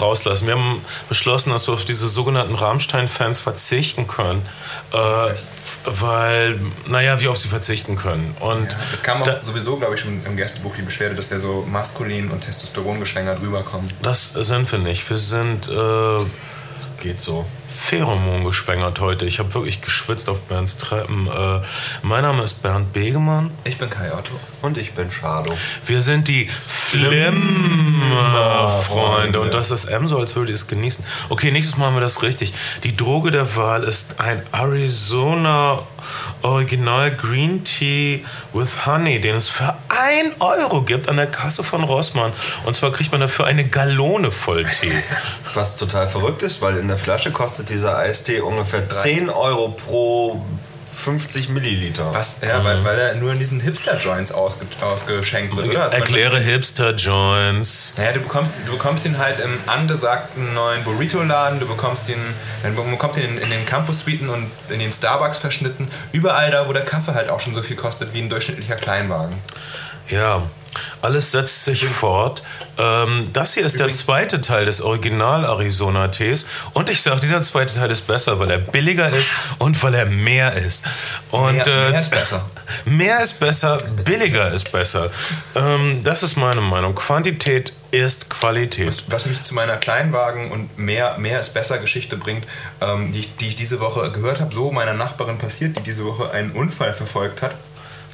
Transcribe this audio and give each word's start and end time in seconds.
rauslassen. 0.00 0.48
Wir 0.48 0.54
haben 0.54 0.84
beschlossen, 1.08 1.50
dass 1.50 1.68
wir 1.68 1.74
auf 1.74 1.84
diese 1.84 2.08
sogenannten 2.08 2.56
Rammstein-Fans 2.56 3.38
verzichten 3.38 4.08
können. 4.08 4.44
Äh, 4.92 5.28
weil, 5.84 6.58
naja, 6.88 7.20
wie 7.20 7.28
auf 7.28 7.38
sie 7.38 7.46
verzichten 7.46 7.94
können. 7.94 8.36
Und 8.40 8.72
ja, 8.72 8.78
es 8.92 9.00
kam 9.00 9.22
auch 9.22 9.26
da, 9.26 9.44
sowieso, 9.44 9.76
glaube 9.76 9.94
ich, 9.94 10.00
schon 10.00 10.26
im 10.26 10.36
Gästebuch 10.36 10.74
die 10.74 10.82
Beschwerde, 10.82 11.14
dass 11.14 11.30
wir 11.30 11.38
so 11.38 11.64
maskulin 11.70 12.32
und 12.32 12.40
Testosteron 12.40 12.98
geschwängert 12.98 13.40
rüberkommen. 13.40 13.88
Das 14.02 14.32
sind 14.32 14.72
wir 14.72 14.80
nicht. 14.80 15.08
Wir 15.08 15.18
sind. 15.18 15.68
Äh, 15.68 16.24
Geht 17.04 17.20
so. 17.20 17.46
Pheromon 17.68 18.42
geschwängert 18.44 18.98
heute. 18.98 19.26
Ich 19.26 19.38
habe 19.38 19.52
wirklich 19.52 19.82
geschwitzt 19.82 20.30
auf 20.30 20.40
Bernds 20.44 20.78
Treppen. 20.78 21.26
Äh, 21.26 21.60
mein 22.00 22.22
Name 22.22 22.42
ist 22.42 22.62
Bernd 22.62 22.94
Begemann. 22.94 23.50
Ich 23.64 23.76
bin 23.76 23.90
Kai 23.90 24.10
Otto. 24.10 24.32
Und 24.62 24.78
ich 24.78 24.92
bin 24.92 25.12
Schado. 25.12 25.54
Wir 25.84 26.00
sind 26.00 26.28
die 26.28 26.48
Flimmer-Freunde. 26.48 29.38
Und 29.38 29.52
das 29.52 29.70
ist 29.70 29.84
M 29.84 30.08
so, 30.08 30.16
als 30.16 30.34
würde 30.34 30.52
ich 30.52 30.60
es 30.60 30.66
genießen. 30.66 31.04
Okay, 31.28 31.50
nächstes 31.50 31.76
Mal 31.76 31.88
haben 31.88 31.96
wir 31.96 32.00
das 32.00 32.22
richtig. 32.22 32.54
Die 32.84 32.96
Droge 32.96 33.30
der 33.30 33.54
Wahl 33.54 33.84
ist 33.84 34.18
ein 34.18 34.42
Arizona 34.52 35.82
Original 36.42 37.10
Green 37.10 37.64
Tea 37.64 38.24
with 38.52 38.86
Honey, 38.86 39.20
den 39.20 39.36
es 39.36 39.48
für 39.48 39.74
1 39.88 40.40
Euro 40.40 40.82
gibt 40.82 41.08
an 41.08 41.16
der 41.16 41.26
Kasse 41.26 41.62
von 41.62 41.84
Rossmann. 41.84 42.32
Und 42.64 42.74
zwar 42.74 42.92
kriegt 42.92 43.12
man 43.12 43.20
dafür 43.20 43.46
eine 43.46 43.66
Gallone 43.66 44.30
voll 44.30 44.64
Tee. 44.64 44.92
Was 45.54 45.76
total 45.76 46.08
verrückt 46.08 46.42
ist, 46.42 46.62
weil 46.62 46.76
in 46.76 46.88
der 46.88 46.96
Flasche 46.96 47.30
kostet 47.30 47.70
dieser 47.70 47.96
Eistee 47.98 48.40
ungefähr 48.40 48.88
10 48.88 49.30
Euro 49.30 49.68
pro 49.68 50.44
50 50.94 51.48
Milliliter. 51.48 52.12
Was? 52.14 52.36
Ja, 52.46 52.60
mhm. 52.60 52.64
weil, 52.64 52.84
weil 52.84 52.98
er 52.98 53.14
nur 53.16 53.32
in 53.32 53.38
diesen 53.38 53.60
Hipster-Joints 53.60 54.32
ausge, 54.32 54.66
ausgeschenkt 54.80 55.56
wird, 55.56 55.68
oder? 55.68 55.92
Erkläre 55.92 56.38
Hipster-Joints. 56.38 57.94
Naja, 57.96 58.12
du 58.12 58.20
bekommst, 58.20 58.54
du 58.66 58.72
bekommst 58.72 59.04
ihn 59.06 59.18
halt 59.18 59.40
im 59.40 59.58
angesagten 59.66 60.54
neuen 60.54 60.84
Burrito-Laden, 60.84 61.60
du 61.60 61.66
bekommst 61.66 62.08
ihn, 62.08 62.22
dann 62.62 62.74
bekommst 62.74 63.18
ihn 63.18 63.24
in, 63.24 63.38
in 63.38 63.50
den 63.50 63.66
Campus-Suiten 63.66 64.28
und 64.28 64.50
in 64.68 64.78
den 64.78 64.92
Starbucks-Verschnitten. 64.92 65.88
Überall 66.12 66.50
da, 66.50 66.68
wo 66.68 66.72
der 66.72 66.84
Kaffee 66.84 67.14
halt 67.14 67.30
auch 67.30 67.40
schon 67.40 67.54
so 67.54 67.62
viel 67.62 67.76
kostet 67.76 68.12
wie 68.14 68.20
ein 68.20 68.28
durchschnittlicher 68.28 68.76
Kleinwagen. 68.76 69.34
Ja, 70.08 70.42
alles 71.02 71.30
setzt 71.32 71.64
sich 71.64 71.84
fort. 71.84 72.42
Ähm, 72.78 73.24
das 73.32 73.54
hier 73.54 73.66
ist 73.66 73.74
Übrigens. 73.74 73.98
der 73.98 74.04
zweite 74.04 74.40
Teil 74.40 74.64
des 74.64 74.80
Original 74.80 75.44
Arizona 75.44 76.08
Tees. 76.08 76.46
Und 76.72 76.90
ich 76.90 77.02
sage, 77.02 77.20
dieser 77.20 77.42
zweite 77.42 77.74
Teil 77.74 77.90
ist 77.90 78.06
besser, 78.06 78.38
weil 78.38 78.50
er 78.50 78.58
billiger 78.58 79.10
ist 79.10 79.32
und 79.58 79.80
weil 79.82 79.94
er 79.94 80.06
mehr 80.06 80.54
ist. 80.54 80.84
Und, 81.30 81.54
mehr, 81.54 81.66
mehr 81.66 81.94
äh, 81.94 82.00
ist 82.00 82.10
besser. 82.10 82.44
Mehr 82.86 83.22
ist 83.22 83.40
besser, 83.40 83.78
billiger 84.04 84.50
ist 84.50 84.72
besser. 84.72 85.10
Ähm, 85.54 86.00
das 86.02 86.22
ist 86.22 86.36
meine 86.36 86.62
Meinung. 86.62 86.94
Quantität 86.94 87.74
ist 87.90 88.30
Qualität. 88.30 88.88
Was, 88.88 89.10
was, 89.10 89.26
mich 89.26 89.42
zu 89.42 89.54
meiner 89.54 89.76
Kleinwagen 89.76 90.50
und 90.50 90.78
mehr, 90.78 91.16
mehr 91.18 91.40
ist 91.40 91.54
besser 91.54 91.78
Geschichte 91.78 92.16
bringt, 92.16 92.44
ähm, 92.80 93.12
die, 93.12 93.26
die 93.40 93.48
ich 93.48 93.56
diese 93.56 93.80
Woche 93.80 94.10
gehört 94.12 94.40
habe, 94.40 94.52
so 94.54 94.72
meiner 94.72 94.94
Nachbarin 94.94 95.38
passiert, 95.38 95.76
die 95.76 95.82
diese 95.82 96.04
Woche 96.04 96.30
einen 96.30 96.52
Unfall 96.52 96.94
verfolgt 96.94 97.42
hat 97.42 97.54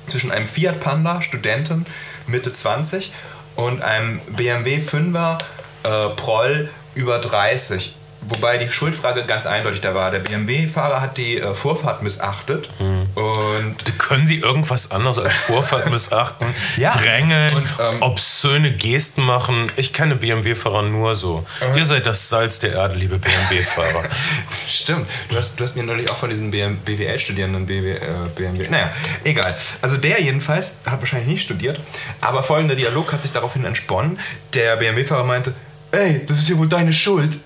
zwischen 0.06 0.32
einem 0.32 0.46
Fiat 0.46 0.80
Panda, 0.80 1.22
Studentin, 1.22 1.86
Mitte 2.30 2.52
20, 2.52 3.12
und 3.56 3.82
einem 3.82 4.20
BMW 4.28 4.78
5er 4.78 5.38
äh, 5.82 6.08
Proll 6.16 6.68
über 6.94 7.18
30. 7.18 7.94
Wobei 8.22 8.58
die 8.58 8.68
Schuldfrage 8.68 9.24
ganz 9.24 9.46
eindeutig 9.46 9.80
da 9.80 9.94
war. 9.94 10.10
Der 10.10 10.18
BMW-Fahrer 10.18 11.00
hat 11.00 11.16
die 11.16 11.38
äh, 11.38 11.54
Vorfahrt 11.54 12.02
missachtet. 12.02 12.68
Mhm. 12.78 12.99
Und 13.14 13.98
Können 13.98 14.26
Sie 14.26 14.38
irgendwas 14.40 14.90
anderes 14.90 15.18
als 15.18 15.36
Vorfahrt 15.36 15.90
missachten? 15.90 16.46
ja. 16.76 16.90
Drängeln, 16.90 17.52
und, 17.54 17.66
ähm, 17.78 18.02
obszöne 18.02 18.72
Gesten 18.72 19.22
machen? 19.22 19.66
Ich 19.76 19.92
kenne 19.92 20.16
BMW-Fahrer 20.16 20.82
nur 20.82 21.14
so. 21.14 21.44
Mhm. 21.70 21.76
Ihr 21.78 21.86
seid 21.86 22.06
das 22.06 22.28
Salz 22.28 22.58
der 22.58 22.72
Erde, 22.72 22.96
liebe 22.96 23.18
BMW-Fahrer. 23.18 24.04
Stimmt. 24.68 25.06
Du 25.28 25.36
hast, 25.36 25.52
du 25.56 25.64
hast 25.64 25.76
mir 25.76 25.82
neulich 25.82 26.10
auch 26.10 26.16
von 26.16 26.30
diesen 26.30 26.50
BWL-Studierenden 26.50 27.66
BW, 27.66 27.92
äh, 27.92 27.98
BMW. 28.34 28.68
Naja, 28.68 28.90
egal. 29.24 29.54
Also 29.82 29.96
der 29.96 30.20
jedenfalls 30.20 30.72
hat 30.86 31.00
wahrscheinlich 31.00 31.28
nicht 31.28 31.42
studiert. 31.42 31.80
Aber 32.20 32.42
folgender 32.42 32.74
Dialog 32.74 33.12
hat 33.12 33.22
sich 33.22 33.32
daraufhin 33.32 33.64
entsponnen. 33.64 34.18
Der 34.54 34.76
BMW-Fahrer 34.76 35.24
meinte, 35.24 35.54
ey, 35.92 36.24
das 36.26 36.38
ist 36.38 36.48
ja 36.48 36.56
wohl 36.58 36.68
deine 36.68 36.92
Schuld. 36.92 37.38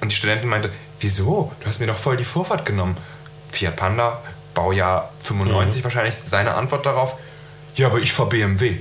Und 0.00 0.10
die 0.12 0.16
Studentin 0.16 0.48
meinte, 0.48 0.70
wieso? 1.00 1.52
Du 1.60 1.66
hast 1.68 1.80
mir 1.80 1.86
doch 1.86 1.96
voll 1.96 2.16
die 2.16 2.24
Vorfahrt 2.24 2.66
genommen. 2.66 2.96
Fiat 3.50 3.76
Panda, 3.76 4.20
Baujahr 4.54 5.12
95 5.20 5.80
mhm. 5.80 5.84
wahrscheinlich. 5.84 6.14
Seine 6.22 6.54
Antwort 6.54 6.86
darauf, 6.86 7.16
ja, 7.76 7.88
aber 7.88 7.98
ich 7.98 8.12
fahr 8.12 8.28
BMW. 8.28 8.78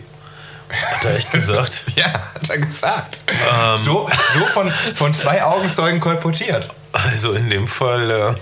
Hat 0.70 1.06
er 1.06 1.16
echt 1.16 1.32
gesagt? 1.32 1.84
ja, 1.96 2.06
hat 2.06 2.50
er 2.50 2.58
gesagt. 2.58 3.20
Ähm. 3.28 3.78
So, 3.78 4.10
so 4.34 4.46
von, 4.46 4.72
von 4.72 5.14
zwei 5.14 5.44
Augenzeugen 5.44 6.00
kolportiert. 6.00 6.68
Also 6.94 7.34
in 7.34 7.50
dem 7.50 7.68
Fall 7.68 8.10
äh, 8.12 8.36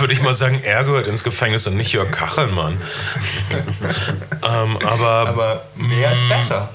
würde 0.00 0.12
ich 0.12 0.20
mal 0.20 0.34
sagen, 0.34 0.60
er 0.62 0.84
gehört 0.84 1.06
ins 1.06 1.24
Gefängnis 1.24 1.66
und 1.66 1.76
nicht 1.76 1.92
Jörg 1.92 2.10
Kachelmann. 2.10 2.80
ähm, 4.46 4.78
aber, 4.84 5.28
aber 5.28 5.62
mehr 5.74 6.12
ist 6.12 6.28
besser. 6.28 6.68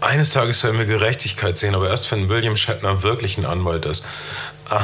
Eines 0.00 0.30
Tages 0.32 0.62
werden 0.64 0.76
wir 0.76 0.86
Gerechtigkeit 0.86 1.56
sehen, 1.56 1.74
aber 1.74 1.88
erst 1.88 2.10
wenn 2.10 2.28
William 2.28 2.56
Shatner 2.56 3.02
wirklich 3.02 3.38
ein 3.38 3.46
Anwalt 3.46 3.86
ist. 3.86 4.04
Ah, 4.70 4.80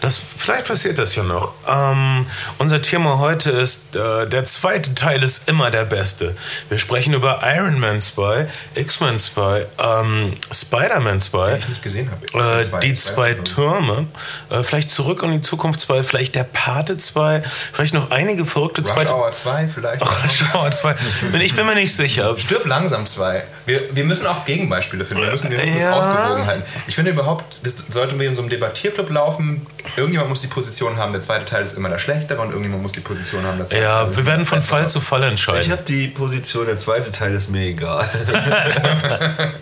das, 0.00 0.16
vielleicht 0.16 0.66
passiert 0.66 0.98
das 0.98 1.14
ja 1.14 1.22
noch. 1.22 1.52
Ähm, 1.68 2.26
unser 2.58 2.80
Thema 2.80 3.18
heute 3.18 3.50
ist, 3.50 3.94
äh, 3.94 4.26
der 4.26 4.44
zweite 4.46 4.94
Teil 4.94 5.22
ist 5.22 5.48
immer 5.48 5.70
der 5.70 5.84
beste. 5.84 6.34
Wir 6.70 6.78
sprechen 6.78 7.12
über 7.12 7.40
Iron 7.44 7.78
Man 7.78 8.00
2, 8.00 8.48
X-Men 8.74 9.18
2, 9.18 9.66
ähm, 9.78 10.36
Spider-Man 10.50 11.20
2. 11.20 11.50
Den 11.50 11.58
ich 11.58 11.68
nicht 11.68 11.82
gesehen 11.82 12.10
habe. 12.10 12.60
Äh, 12.60 12.80
die 12.80 12.94
zwei, 12.94 13.34
Türme. 13.34 14.06
Äh, 14.48 14.64
vielleicht 14.64 14.90
Zurück 14.90 15.22
in 15.22 15.32
die 15.32 15.40
Zukunft 15.42 15.80
2, 15.80 16.02
vielleicht 16.04 16.34
der 16.34 16.44
Pate 16.44 16.96
2, 16.96 17.42
vielleicht 17.72 17.94
noch 17.94 18.10
einige 18.10 18.46
verrückte 18.46 18.80
Rush 18.80 18.90
zweite. 18.90 19.14
Hour 19.14 19.30
2 19.30 19.68
vielleicht. 19.68 20.02
Ach, 20.02 20.24
Rush 20.24 20.44
Hour 20.54 20.70
2. 20.70 20.94
ich 21.40 21.54
bin 21.54 21.66
mir 21.66 21.74
nicht 21.74 21.94
sicher. 21.94 22.34
Stirb 22.38 22.64
langsam 22.64 23.04
2. 23.04 23.44
Wir, 23.68 23.80
wir 23.92 24.04
müssen 24.04 24.26
auch 24.26 24.46
Gegenbeispiele 24.46 25.04
finden. 25.04 25.24
Wir 25.24 25.30
müssen, 25.30 25.50
wir 25.50 25.58
müssen 25.58 25.78
ja. 25.78 25.94
das 25.94 26.06
ausgewogen 26.06 26.46
halten. 26.46 26.62
Ich 26.86 26.94
finde 26.94 27.10
überhaupt, 27.10 27.60
das 27.64 27.84
sollten 27.90 28.18
wir 28.18 28.26
in 28.26 28.34
so 28.34 28.40
einem 28.40 28.48
Debattierclub 28.48 29.10
laufen. 29.10 29.66
Irgendjemand 29.94 30.30
muss 30.30 30.40
die 30.40 30.46
Position 30.46 30.96
haben, 30.96 31.12
der 31.12 31.20
zweite 31.20 31.44
Teil 31.44 31.64
ist 31.64 31.76
immer 31.76 31.90
der 31.90 31.98
schlechtere 31.98 32.40
und 32.40 32.48
irgendjemand 32.48 32.82
muss 32.82 32.92
die 32.92 33.00
Position 33.00 33.44
haben, 33.44 33.58
der 33.58 33.66
zweite 33.66 33.82
ja, 33.82 34.04
Teil 34.04 34.16
wir 34.16 34.26
werden 34.26 34.46
von 34.46 34.62
Fall 34.62 34.88
zu 34.88 35.02
Fall 35.02 35.22
entscheiden. 35.22 35.60
Ich 35.60 35.70
habe 35.70 35.82
die 35.82 36.08
Position, 36.08 36.64
der 36.64 36.78
zweite 36.78 37.12
Teil 37.12 37.34
ist 37.34 37.50
mir 37.50 37.66
egal. 37.66 38.08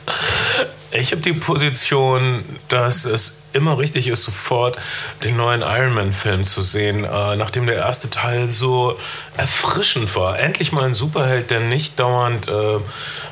ich 0.92 1.10
habe 1.10 1.22
die 1.22 1.32
Position, 1.32 2.44
dass 2.68 3.06
es 3.06 3.42
immer 3.56 3.78
richtig 3.78 4.08
ist, 4.08 4.22
sofort 4.22 4.78
den 5.24 5.36
neuen 5.36 5.62
Iron 5.62 5.94
Man-Film 5.94 6.44
zu 6.44 6.60
sehen, 6.60 7.04
äh, 7.04 7.36
nachdem 7.36 7.66
der 7.66 7.76
erste 7.76 8.10
Teil 8.10 8.48
so 8.48 8.98
erfrischend 9.36 10.14
war. 10.14 10.38
Endlich 10.38 10.72
mal 10.72 10.84
ein 10.84 10.94
Superheld, 10.94 11.50
der 11.50 11.60
nicht 11.60 11.98
dauernd, 11.98 12.48
äh, 12.48 12.78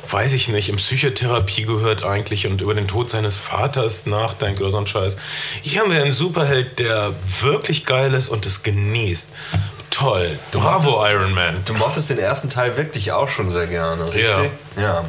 weiß 0.09 0.33
ich 0.33 0.49
nicht, 0.49 0.69
in 0.69 0.77
Psychotherapie 0.77 1.65
gehört 1.65 2.03
eigentlich 2.03 2.47
und 2.47 2.61
über 2.61 2.75
den 2.75 2.87
Tod 2.87 3.09
seines 3.09 3.37
Vaters 3.37 4.05
nachdenkt 4.05 4.61
oder 4.61 4.71
so 4.71 4.77
ein 4.77 4.87
Scheiß. 4.87 5.17
Hier 5.61 5.81
haben 5.81 5.91
wir 5.91 6.01
einen 6.01 6.11
Superheld, 6.11 6.79
der 6.79 7.13
wirklich 7.41 7.85
geil 7.85 8.13
ist 8.13 8.29
und 8.29 8.45
es 8.45 8.63
genießt. 8.63 9.29
Toll. 9.89 10.37
Bravo, 10.51 11.05
Iron 11.07 11.33
Man. 11.33 11.63
Du 11.63 11.73
mochtest 11.73 12.09
den 12.09 12.19
ersten 12.19 12.49
Teil 12.49 12.75
wirklich 12.75 13.13
auch 13.13 13.29
schon 13.29 13.49
sehr 13.49 13.67
gerne, 13.67 14.03
richtig? 14.03 14.51
Ja. 14.75 14.81
Ja. 14.81 15.05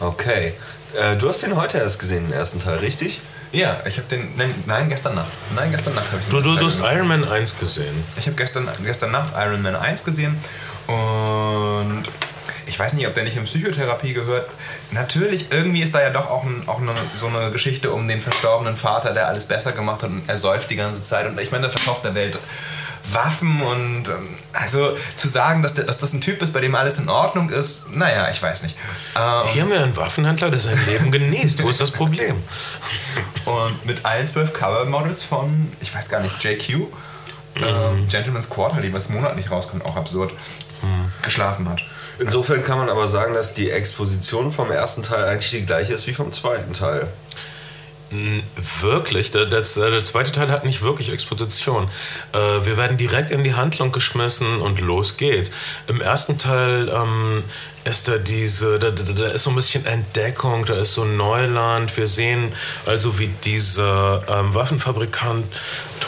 Okay. 0.00 0.52
Äh, 0.94 1.16
du 1.16 1.28
hast 1.28 1.42
den 1.42 1.56
heute 1.56 1.78
erst 1.78 1.98
gesehen, 1.98 2.26
den 2.26 2.34
ersten 2.34 2.60
Teil, 2.60 2.78
richtig? 2.78 3.20
Ja, 3.52 3.80
ich 3.86 3.96
habe 3.96 4.08
den. 4.08 4.28
Nein, 4.36 4.54
nein, 4.66 4.88
gestern 4.88 5.14
Nacht. 5.14 5.30
Nein, 5.54 5.70
gestern 5.70 5.94
Nacht 5.94 6.08
habe 6.08 6.18
ich 6.18 6.28
den. 6.28 6.30
Du, 6.30 6.40
du, 6.40 6.56
du 6.56 6.66
hast 6.66 6.80
Iron 6.80 7.08
Man 7.08 7.26
1 7.26 7.58
gesehen. 7.58 8.04
Ich 8.16 8.26
habe 8.26 8.36
gestern, 8.36 8.68
gestern 8.84 9.10
Nacht 9.10 9.32
Iron 9.36 9.62
Man 9.62 9.74
1 9.74 10.04
gesehen 10.04 10.38
und 10.86 12.04
ich 12.66 12.78
weiß 12.78 12.92
nicht, 12.92 13.06
ob 13.06 13.14
der 13.14 13.24
nicht 13.24 13.36
in 13.36 13.44
Psychotherapie 13.44 14.12
gehört. 14.12 14.48
Natürlich, 14.90 15.46
irgendwie 15.50 15.82
ist 15.82 15.94
da 15.94 16.02
ja 16.02 16.10
doch 16.10 16.30
auch, 16.30 16.44
ein, 16.44 16.62
auch 16.66 16.80
eine, 16.80 16.92
so 17.14 17.26
eine 17.26 17.50
Geschichte 17.50 17.90
um 17.90 18.06
den 18.06 18.20
verstorbenen 18.20 18.76
Vater, 18.76 19.14
der 19.14 19.28
alles 19.28 19.46
besser 19.46 19.72
gemacht 19.72 20.02
hat 20.02 20.10
und 20.10 20.28
er 20.28 20.36
säuft 20.36 20.70
die 20.70 20.76
ganze 20.76 21.02
Zeit. 21.02 21.26
Und 21.26 21.40
ich 21.40 21.50
meine, 21.50 21.62
der 21.62 21.70
verkauft 21.70 22.04
der 22.04 22.14
Welt 22.14 22.38
Waffen 23.12 23.60
und 23.60 24.08
ähm, 24.08 24.28
also 24.52 24.96
zu 25.14 25.28
sagen, 25.28 25.62
dass, 25.62 25.74
der, 25.74 25.84
dass 25.84 25.98
das 25.98 26.12
ein 26.12 26.20
Typ 26.20 26.42
ist, 26.42 26.52
bei 26.52 26.60
dem 26.60 26.74
alles 26.74 26.98
in 26.98 27.08
Ordnung 27.08 27.50
ist, 27.50 27.94
naja, 27.94 28.28
ich 28.30 28.42
weiß 28.42 28.62
nicht. 28.62 28.76
Ähm, 29.16 29.48
Hier 29.52 29.62
haben 29.62 29.70
wir 29.70 29.82
einen 29.82 29.96
Waffenhändler, 29.96 30.50
der 30.50 30.60
sein 30.60 30.78
Leben 30.86 31.10
genießt. 31.10 31.62
Wo 31.62 31.68
ist 31.68 31.80
das 31.80 31.90
Problem? 31.90 32.36
Und 33.44 33.86
mit 33.86 34.04
allen 34.04 34.26
zwölf 34.26 34.52
Cover-Models 34.52 35.24
von, 35.24 35.72
ich 35.80 35.94
weiß 35.94 36.08
gar 36.08 36.20
nicht, 36.20 36.42
JQ, 36.42 36.68
mhm. 36.78 36.86
äh, 37.62 38.06
Gentleman's 38.08 38.50
Quarterly, 38.50 38.92
was 38.92 39.08
monatlich 39.08 39.50
rauskommt, 39.50 39.84
auch 39.84 39.96
absurd, 39.96 40.32
mhm. 40.82 41.12
geschlafen 41.22 41.68
hat. 41.68 41.82
Insofern 42.18 42.64
kann 42.64 42.78
man 42.78 42.88
aber 42.88 43.06
sagen, 43.08 43.34
dass 43.34 43.54
die 43.54 43.70
Exposition 43.70 44.50
vom 44.50 44.70
ersten 44.70 45.02
Teil 45.02 45.24
eigentlich 45.24 45.50
die 45.50 45.64
gleiche 45.64 45.94
ist 45.94 46.06
wie 46.06 46.12
vom 46.12 46.32
zweiten 46.32 46.72
Teil. 46.72 47.06
Wirklich, 48.80 49.32
der, 49.32 49.44
der, 49.44 49.64
zweite 49.64 50.32
Teil 50.32 50.50
hat 50.50 50.64
nicht 50.64 50.80
wirklich 50.80 51.12
Exposition. 51.12 51.90
Äh, 52.32 52.38
wir 52.64 52.78
werden 52.78 52.96
direkt 52.96 53.30
in 53.30 53.44
die 53.44 53.52
Handlung 53.52 53.92
geschmissen 53.92 54.62
und 54.62 54.80
los 54.80 55.18
geht's. 55.18 55.50
Im 55.88 56.00
ersten 56.00 56.38
Teil 56.38 56.88
ähm, 56.88 57.42
ist 57.84 58.08
da 58.08 58.16
diese, 58.16 58.78
da, 58.78 58.90
da, 58.90 59.02
da, 59.02 59.28
ist 59.28 59.42
so 59.42 59.50
ein 59.50 59.56
bisschen 59.56 59.84
Entdeckung, 59.84 60.64
da 60.64 60.74
ist 60.74 60.94
so 60.94 61.04
Neuland. 61.04 61.94
Wir 61.98 62.06
sehen 62.06 62.52
also, 62.86 63.18
wie 63.18 63.28
dieser 63.44 64.22
ähm, 64.28 64.54
Waffenfabrikant 64.54 65.44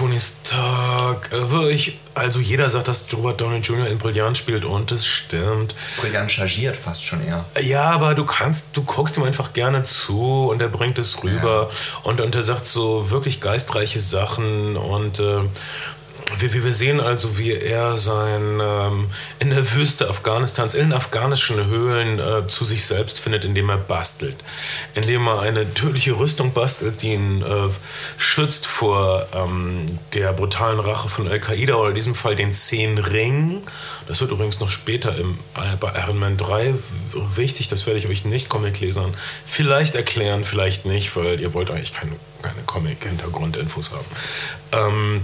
Tony 0.00 0.18
Stark 0.18 1.30
äh, 1.30 1.50
wirklich, 1.50 1.98
also 2.14 2.40
jeder 2.40 2.70
sagt, 2.70 2.88
dass 2.88 3.04
Robert 3.12 3.38
Downey 3.38 3.58
Jr. 3.58 3.86
in 3.86 3.98
Brillant 3.98 4.38
spielt 4.38 4.64
und 4.64 4.90
es 4.92 5.06
stimmt. 5.06 5.74
Brillant 5.98 6.32
chargiert 6.32 6.74
fast 6.74 7.04
schon 7.04 7.22
eher. 7.22 7.44
Ja, 7.60 7.90
aber 7.90 8.14
du 8.14 8.24
kannst, 8.24 8.74
du 8.78 8.82
guckst 8.82 9.18
ihm 9.18 9.24
einfach 9.24 9.52
gerne 9.52 9.84
zu 9.84 10.48
und 10.50 10.62
er 10.62 10.70
bringt 10.70 10.98
es 10.98 11.22
rüber 11.22 11.68
ja. 11.70 12.00
und, 12.04 12.22
und 12.22 12.34
er 12.34 12.42
sagt 12.42 12.66
so 12.66 13.10
wirklich 13.10 13.42
geistreiche 13.42 14.00
Sachen 14.00 14.78
und 14.78 15.20
äh, 15.20 15.42
wir, 16.38 16.64
wir 16.64 16.72
sehen 16.72 17.00
also, 17.00 17.38
wie 17.38 17.52
er 17.52 17.98
sein 17.98 18.60
ähm, 18.60 19.10
in 19.38 19.50
der 19.50 19.72
Wüste 19.74 20.08
Afghanistans, 20.08 20.74
in 20.74 20.80
den 20.80 20.92
afghanischen 20.92 21.66
Höhlen 21.66 22.18
äh, 22.18 22.46
zu 22.48 22.64
sich 22.64 22.84
selbst 22.84 23.20
findet, 23.20 23.44
indem 23.44 23.68
er 23.70 23.76
bastelt. 23.76 24.36
Indem 24.94 25.26
er 25.26 25.40
eine 25.40 25.72
tödliche 25.74 26.12
Rüstung 26.12 26.52
bastelt, 26.52 27.02
die 27.02 27.14
ihn 27.14 27.42
äh, 27.42 27.68
schützt 28.16 28.66
vor 28.66 29.26
ähm, 29.34 29.98
der 30.14 30.32
brutalen 30.32 30.80
Rache 30.80 31.08
von 31.08 31.28
Al-Qaida 31.28 31.74
oder 31.74 31.90
in 31.90 31.94
diesem 31.94 32.14
Fall 32.14 32.36
den 32.36 32.52
Zehn 32.52 32.98
Ringen. 32.98 33.62
Das 34.06 34.20
wird 34.20 34.30
übrigens 34.30 34.60
noch 34.60 34.70
später 34.70 35.16
im, 35.16 35.38
äh, 35.56 35.76
bei 35.78 35.92
Iron 36.00 36.18
Man 36.18 36.36
3 36.36 36.74
wichtig, 37.34 37.68
das 37.68 37.86
werde 37.86 37.98
ich 37.98 38.08
euch 38.08 38.24
nicht 38.24 38.48
Comic-Lesern 38.48 39.14
vielleicht 39.46 39.94
erklären, 39.94 40.44
vielleicht 40.44 40.86
nicht, 40.86 41.14
weil 41.16 41.40
ihr 41.40 41.54
wollt 41.54 41.70
eigentlich 41.70 41.94
keine, 41.94 42.12
keine 42.42 42.62
Comic-Hintergrundinfos 42.66 43.92
haben. 43.92 44.04
Ähm, 44.72 45.22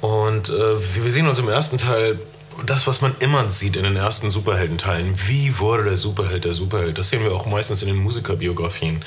und 0.00 0.48
äh, 0.48 1.04
wir 1.04 1.12
sehen 1.12 1.28
uns 1.28 1.38
im 1.38 1.48
ersten 1.48 1.78
Teil 1.78 2.18
das, 2.64 2.86
was 2.86 3.02
man 3.02 3.14
immer 3.20 3.50
sieht 3.50 3.76
in 3.76 3.84
den 3.84 3.96
ersten 3.96 4.30
Superheldenteilen. 4.30 5.14
Wie 5.26 5.58
wurde 5.58 5.84
der 5.84 5.96
Superheld 5.96 6.44
der 6.44 6.54
Superheld? 6.54 6.96
Das 6.96 7.10
sehen 7.10 7.22
wir 7.22 7.32
auch 7.32 7.46
meistens 7.46 7.82
in 7.82 7.88
den 7.88 7.98
Musikerbiografien. 7.98 9.04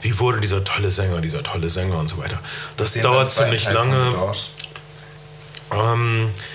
Wie 0.00 0.18
wurde 0.18 0.40
dieser 0.40 0.62
tolle 0.62 0.90
Sänger, 0.90 1.20
dieser 1.20 1.42
tolle 1.42 1.68
Sänger 1.68 1.98
und 1.98 2.08
so 2.08 2.18
weiter. 2.18 2.38
Das 2.76 2.92
dauert 2.94 3.30
ziemlich 3.32 3.68
lange. 3.70 4.14
Ähm, 5.72 6.28
äh, 6.28 6.51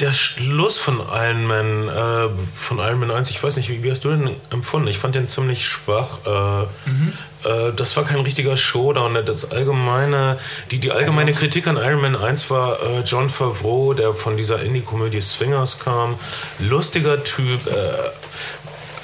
der 0.00 0.12
Schluss 0.12 0.78
von 0.78 1.00
Iron 1.12 1.44
Man, 1.46 1.88
äh, 1.88 2.28
von 2.56 2.78
Iron 2.78 3.00
Man 3.00 3.10
1, 3.10 3.30
ich 3.30 3.42
weiß 3.42 3.56
nicht, 3.56 3.68
wie, 3.68 3.82
wie, 3.82 3.90
hast 3.90 4.04
du 4.04 4.10
den 4.10 4.36
empfunden? 4.50 4.88
Ich 4.88 4.98
fand 4.98 5.14
den 5.14 5.26
ziemlich 5.26 5.66
schwach. 5.66 6.18
Äh, 6.26 6.88
mhm. 6.88 7.12
äh, 7.44 7.72
das 7.74 7.96
war 7.96 8.04
kein 8.04 8.20
richtiger 8.20 8.56
Showdown. 8.56 9.18
Das 9.24 9.50
allgemeine, 9.50 10.38
die, 10.70 10.78
die 10.78 10.90
allgemeine 10.90 11.30
also, 11.30 11.40
Kritik 11.40 11.66
an 11.66 11.76
Iron 11.76 12.00
Man 12.00 12.16
1 12.16 12.50
war 12.50 12.80
äh, 12.82 13.00
John 13.00 13.28
Favreau, 13.28 13.92
der 13.94 14.14
von 14.14 14.36
dieser 14.36 14.62
Indie-Komödie 14.62 15.20
Swingers 15.20 15.80
kam. 15.80 16.16
Lustiger 16.58 17.22
Typ, 17.22 17.66
äh, 17.66 17.72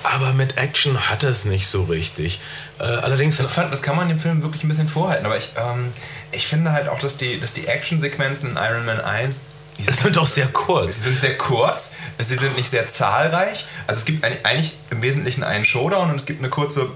aber 0.02 0.32
mit 0.32 0.56
Action 0.56 1.08
hat 1.10 1.24
es 1.24 1.44
nicht 1.44 1.66
so 1.66 1.84
richtig. 1.84 2.40
allerdings. 2.78 3.38
Das, 3.38 3.52
fand, 3.52 3.72
das, 3.72 3.82
kann 3.82 3.96
man 3.96 4.08
dem 4.08 4.20
Film 4.20 4.40
wirklich 4.42 4.62
ein 4.62 4.68
bisschen 4.68 4.88
vorhalten, 4.88 5.26
aber 5.26 5.36
ich, 5.36 5.50
ähm, 5.56 5.92
ich 6.30 6.46
finde 6.46 6.72
halt 6.72 6.88
auch, 6.88 7.00
dass 7.00 7.16
die, 7.16 7.40
dass 7.40 7.54
die 7.54 7.66
Action-Sequenzen 7.66 8.50
in 8.50 8.56
Iron 8.56 8.86
Man 8.86 9.00
1 9.00 9.42
die 9.78 9.92
sind 9.92 10.18
auch 10.18 10.26
sehr 10.26 10.46
kurz. 10.48 10.96
Sie 10.96 11.02
sind 11.02 11.18
sehr 11.18 11.36
kurz, 11.36 11.92
sie 12.18 12.36
sind 12.36 12.56
nicht 12.56 12.68
sehr 12.68 12.86
zahlreich. 12.86 13.66
Also 13.86 13.98
es 13.98 14.04
gibt 14.04 14.24
eigentlich 14.24 14.76
im 14.90 15.02
Wesentlichen 15.02 15.42
einen 15.42 15.64
Showdown 15.64 16.10
und 16.10 16.16
es 16.16 16.26
gibt 16.26 16.40
eine 16.40 16.48
kurze, 16.48 16.88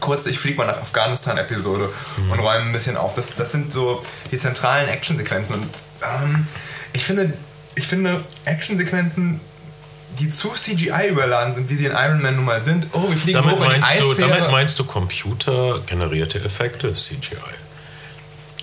kurze 0.00 0.30
ich 0.30 0.38
fliege 0.38 0.56
mal 0.58 0.66
nach 0.66 0.78
Afghanistan-Episode 0.78 1.88
mhm. 2.16 2.30
und 2.30 2.38
räume 2.38 2.66
ein 2.66 2.72
bisschen 2.72 2.96
auf. 2.96 3.14
Das, 3.14 3.34
das 3.34 3.52
sind 3.52 3.72
so 3.72 4.04
die 4.30 4.38
zentralen 4.38 4.88
Actionsequenzen. 4.88 5.54
Und 5.54 5.68
ähm, 6.02 6.46
ich 6.92 7.04
finde, 7.04 7.32
ich 7.74 7.86
finde 7.86 8.24
Actionsequenzen 8.44 9.40
die 10.18 10.30
zu 10.30 10.48
CGI 10.50 11.08
überladen 11.10 11.52
sind, 11.52 11.68
wie 11.68 11.74
sie 11.74 11.86
in 11.86 11.92
Iron 11.92 12.22
Man 12.22 12.36
nun 12.36 12.46
mal 12.46 12.60
sind. 12.60 12.86
Oh, 12.92 13.08
wir 13.08 13.16
fliegen 13.16 13.42
damit 13.42 13.56
hoch 13.56 13.64
in 13.64 13.80
die 13.80 13.82
Eisfähre. 13.82 14.14
Du, 14.14 14.20
damit 14.22 14.50
meinst 14.50 14.78
du 14.78 14.84
computergenerierte 14.84 16.42
Effekte, 16.42 16.94
CGI? 16.94 17.36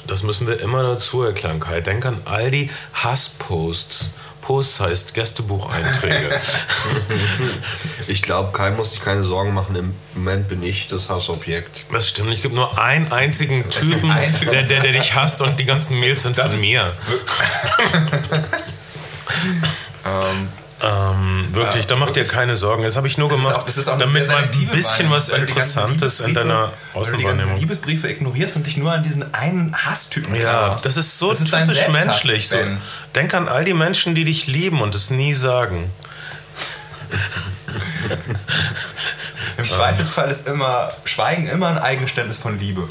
Das 0.07 0.23
müssen 0.23 0.47
wir 0.47 0.59
immer 0.59 0.83
dazu 0.83 1.23
erklären, 1.23 1.59
Kai. 1.59 1.81
Denk 1.81 2.05
an 2.05 2.21
all 2.25 2.51
die 2.51 2.69
Hassposts. 2.93 4.15
Posts 4.41 4.81
heißt 4.81 5.13
Gästebucheinträge. 5.13 6.41
ich 8.07 8.21
glaube, 8.21 8.51
Kai 8.51 8.71
muss 8.71 8.91
sich 8.91 9.01
keine 9.01 9.23
Sorgen 9.23 9.53
machen. 9.53 9.75
Im 9.77 9.95
Moment 10.15 10.49
bin 10.49 10.61
ich 10.61 10.87
das 10.87 11.07
Hassobjekt. 11.07 11.85
Das 11.91 12.09
stimmt. 12.09 12.33
Es 12.33 12.41
gibt 12.41 12.53
nur 12.53 12.77
einen 12.77 13.09
einzigen 13.11 13.69
Typen, 13.69 14.13
der, 14.51 14.63
der, 14.63 14.81
der 14.81 14.91
dich 14.91 15.15
hasst 15.15 15.41
und 15.41 15.57
die 15.61 15.65
ganzen 15.65 15.97
Mails 15.97 16.23
sind 16.23 16.37
das 16.37 16.51
von 16.51 16.59
mir. 16.59 16.83
ähm, 20.05 20.49
ähm, 20.83 21.47
wirklich, 21.53 21.85
ja, 21.85 21.89
da 21.89 21.95
macht 21.95 22.17
dir 22.17 22.25
keine 22.25 22.57
Sorgen. 22.57 22.83
Das 22.83 22.97
habe 22.97 23.07
ich 23.07 23.17
nur 23.17 23.29
das 23.29 23.39
gemacht, 23.39 23.87
auch, 23.87 23.97
damit 23.97 24.27
mal 24.27 24.43
ein 24.43 24.67
bisschen 24.67 25.09
was 25.09 25.29
Interessantes 25.29 26.19
in 26.19 26.33
deiner 26.33 26.73
Außenwahrnehmung. 26.93 27.51
Du 27.51 27.55
die 27.55 27.61
Liebesbriefe 27.61 28.09
ignorierst 28.09 28.57
und 28.57 28.67
dich 28.67 28.75
nur 28.75 28.91
an 28.91 29.03
diesen 29.03 29.33
einen 29.33 29.73
Hasstypen 29.85 30.35
Ja, 30.35 30.41
klarst. 30.41 30.85
das 30.85 30.97
ist 30.97 31.17
so 31.17 31.29
das 31.29 31.45
typisch 31.45 31.79
ist 31.79 31.89
menschlich. 31.89 32.49
So. 32.49 32.57
Denk 33.15 33.33
an 33.33 33.47
all 33.47 33.63
die 33.63 33.73
Menschen, 33.73 34.13
die 34.13 34.25
dich 34.25 34.47
lieben 34.47 34.81
und 34.81 34.93
es 34.93 35.09
nie 35.09 35.33
sagen. 35.33 35.89
Im 39.57 39.65
Zweifelsfall 39.65 40.31
ist 40.31 40.47
immer 40.47 40.89
Schweigen 41.05 41.47
immer 41.47 41.67
ein 41.67 41.77
Eigenständnis 41.77 42.39
von 42.39 42.59
Liebe. 42.59 42.87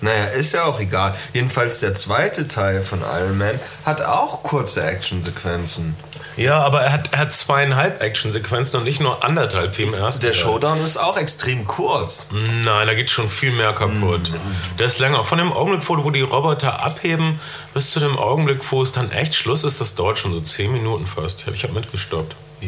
Naja, 0.00 0.26
ist 0.26 0.54
ja 0.54 0.64
auch 0.64 0.80
egal. 0.80 1.14
Jedenfalls 1.32 1.80
der 1.80 1.94
zweite 1.94 2.46
Teil 2.46 2.82
von 2.82 3.00
Iron 3.00 3.36
Man 3.36 3.60
hat 3.84 4.00
auch 4.00 4.42
kurze 4.42 4.82
Actionsequenzen. 4.82 5.94
Ja, 6.36 6.60
aber 6.60 6.82
er 6.82 6.92
hat, 6.92 7.12
er 7.12 7.20
hat 7.20 7.32
zweieinhalb 7.32 8.02
Actionsequenzen 8.02 8.78
und 8.78 8.84
nicht 8.84 9.00
nur 9.00 9.24
anderthalb 9.24 9.76
wie 9.78 9.82
im 9.82 9.94
ersten. 9.94 10.22
Der 10.22 10.32
Showdown 10.32 10.84
ist 10.84 10.96
auch 10.96 11.16
extrem 11.16 11.66
kurz. 11.66 12.28
Nein, 12.30 12.86
da 12.86 12.94
geht 12.94 13.10
schon 13.10 13.28
viel 13.28 13.52
mehr 13.52 13.72
kaputt. 13.72 14.30
Mhm. 14.30 14.78
Der 14.78 14.86
ist 14.86 14.98
länger. 14.98 15.24
Von 15.24 15.38
dem 15.38 15.52
Augenblick, 15.52 15.88
wo 15.88 16.10
die 16.10 16.22
Roboter 16.22 16.82
abheben, 16.82 17.40
bis 17.72 17.90
zu 17.90 18.00
dem 18.00 18.18
Augenblick, 18.18 18.60
wo 18.70 18.82
es 18.82 18.92
dann 18.92 19.10
echt 19.12 19.34
Schluss 19.34 19.64
ist, 19.64 19.80
das 19.80 19.94
dauert 19.94 20.18
schon 20.18 20.32
so 20.32 20.40
zehn 20.40 20.72
Minuten 20.72 21.06
fast. 21.06 21.46
Ich 21.52 21.62
habe 21.62 21.74
mitgestoppt. 21.74 22.36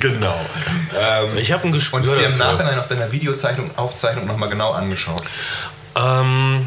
Genau. 0.00 0.40
Ähm, 0.98 1.36
ich 1.36 1.52
habe 1.52 1.64
ein 1.64 1.72
Gespür 1.72 1.98
Und 1.98 2.06
dir 2.06 2.26
im 2.26 2.38
Nachhinein 2.38 2.78
auf 2.78 2.88
deiner 2.88 3.12
Videozeichnung, 3.12 3.70
Aufzeichnung 3.76 4.26
nochmal 4.26 4.48
genau 4.48 4.72
angeschaut. 4.72 5.22
Ähm, 5.94 6.66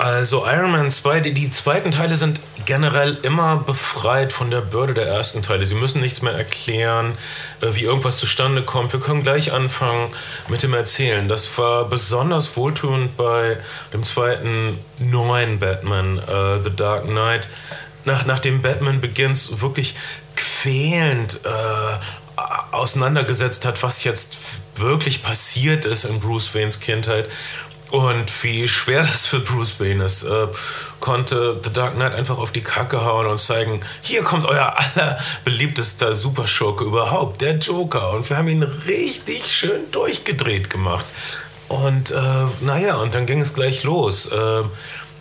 also 0.00 0.46
Iron 0.46 0.70
Man 0.70 0.90
2, 0.90 1.20
die, 1.20 1.34
die 1.34 1.50
zweiten 1.50 1.90
Teile 1.90 2.16
sind 2.16 2.40
generell 2.64 3.18
immer 3.22 3.58
befreit 3.58 4.32
von 4.32 4.50
der 4.50 4.62
Bürde 4.62 4.94
der 4.94 5.06
ersten 5.06 5.42
Teile. 5.42 5.66
Sie 5.66 5.74
müssen 5.74 6.00
nichts 6.00 6.22
mehr 6.22 6.32
erklären, 6.32 7.18
äh, 7.60 7.74
wie 7.74 7.82
irgendwas 7.82 8.16
zustande 8.16 8.62
kommt. 8.62 8.94
Wir 8.94 9.00
können 9.00 9.22
gleich 9.22 9.52
anfangen 9.52 10.08
mit 10.48 10.62
dem 10.62 10.72
Erzählen. 10.72 11.28
Das 11.28 11.58
war 11.58 11.84
besonders 11.84 12.56
wohltuend 12.56 13.16
bei 13.18 13.58
dem 13.92 14.02
zweiten 14.02 14.78
neuen 14.98 15.58
Batman, 15.58 16.18
uh, 16.18 16.62
The 16.62 16.74
Dark 16.74 17.04
Knight. 17.04 17.46
Nach, 18.06 18.24
nachdem 18.24 18.62
Batman 18.62 19.02
Begins 19.02 19.60
wirklich 19.60 19.96
quälend 20.34 21.40
äh, 21.44 22.40
auseinandergesetzt 22.72 23.66
hat, 23.66 23.82
was 23.82 24.04
jetzt 24.04 24.38
wirklich 24.76 25.22
passiert 25.22 25.84
ist 25.84 26.04
in 26.04 26.20
Bruce 26.20 26.54
Waynes 26.54 26.80
Kindheit 26.80 27.28
und 27.90 28.44
wie 28.44 28.68
schwer 28.68 29.02
das 29.02 29.26
für 29.26 29.40
Bruce 29.40 29.80
Wayne 29.80 30.04
ist, 30.04 30.22
äh, 30.22 30.46
konnte 31.00 31.60
The 31.62 31.72
Dark 31.72 31.94
Knight 31.94 32.14
einfach 32.14 32.38
auf 32.38 32.52
die 32.52 32.62
Kacke 32.62 33.04
hauen 33.04 33.26
und 33.26 33.38
zeigen, 33.38 33.80
hier 34.00 34.22
kommt 34.22 34.44
euer 34.46 34.76
allerbeliebtester 34.94 36.14
Superschurke 36.14 36.84
überhaupt, 36.84 37.40
der 37.40 37.58
Joker. 37.58 38.10
Und 38.12 38.28
wir 38.30 38.36
haben 38.36 38.48
ihn 38.48 38.62
richtig 38.62 39.52
schön 39.52 39.90
durchgedreht 39.90 40.70
gemacht. 40.70 41.04
Und 41.68 42.10
äh, 42.10 42.46
naja, 42.60 42.96
und 42.96 43.14
dann 43.14 43.26
ging 43.26 43.40
es 43.40 43.54
gleich 43.54 43.82
los. 43.82 44.30
Äh, 44.32 44.62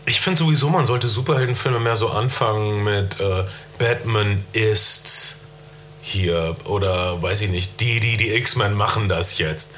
ich 0.05 0.21
finde 0.21 0.39
sowieso, 0.39 0.69
man 0.69 0.85
sollte 0.85 1.07
Superheldenfilme 1.07 1.79
mehr 1.79 1.95
so 1.95 2.09
anfangen 2.09 2.83
mit 2.83 3.19
äh, 3.19 3.43
Batman 3.77 4.43
ist 4.53 5.38
hier 6.09 6.55
oder 6.65 7.21
weiß 7.21 7.41
ich 7.41 7.49
nicht, 7.49 7.79
die, 7.79 7.99
die, 7.99 8.17
die 8.17 8.33
X-Men 8.33 8.73
machen 8.73 9.09
das 9.09 9.37
jetzt. 9.37 9.71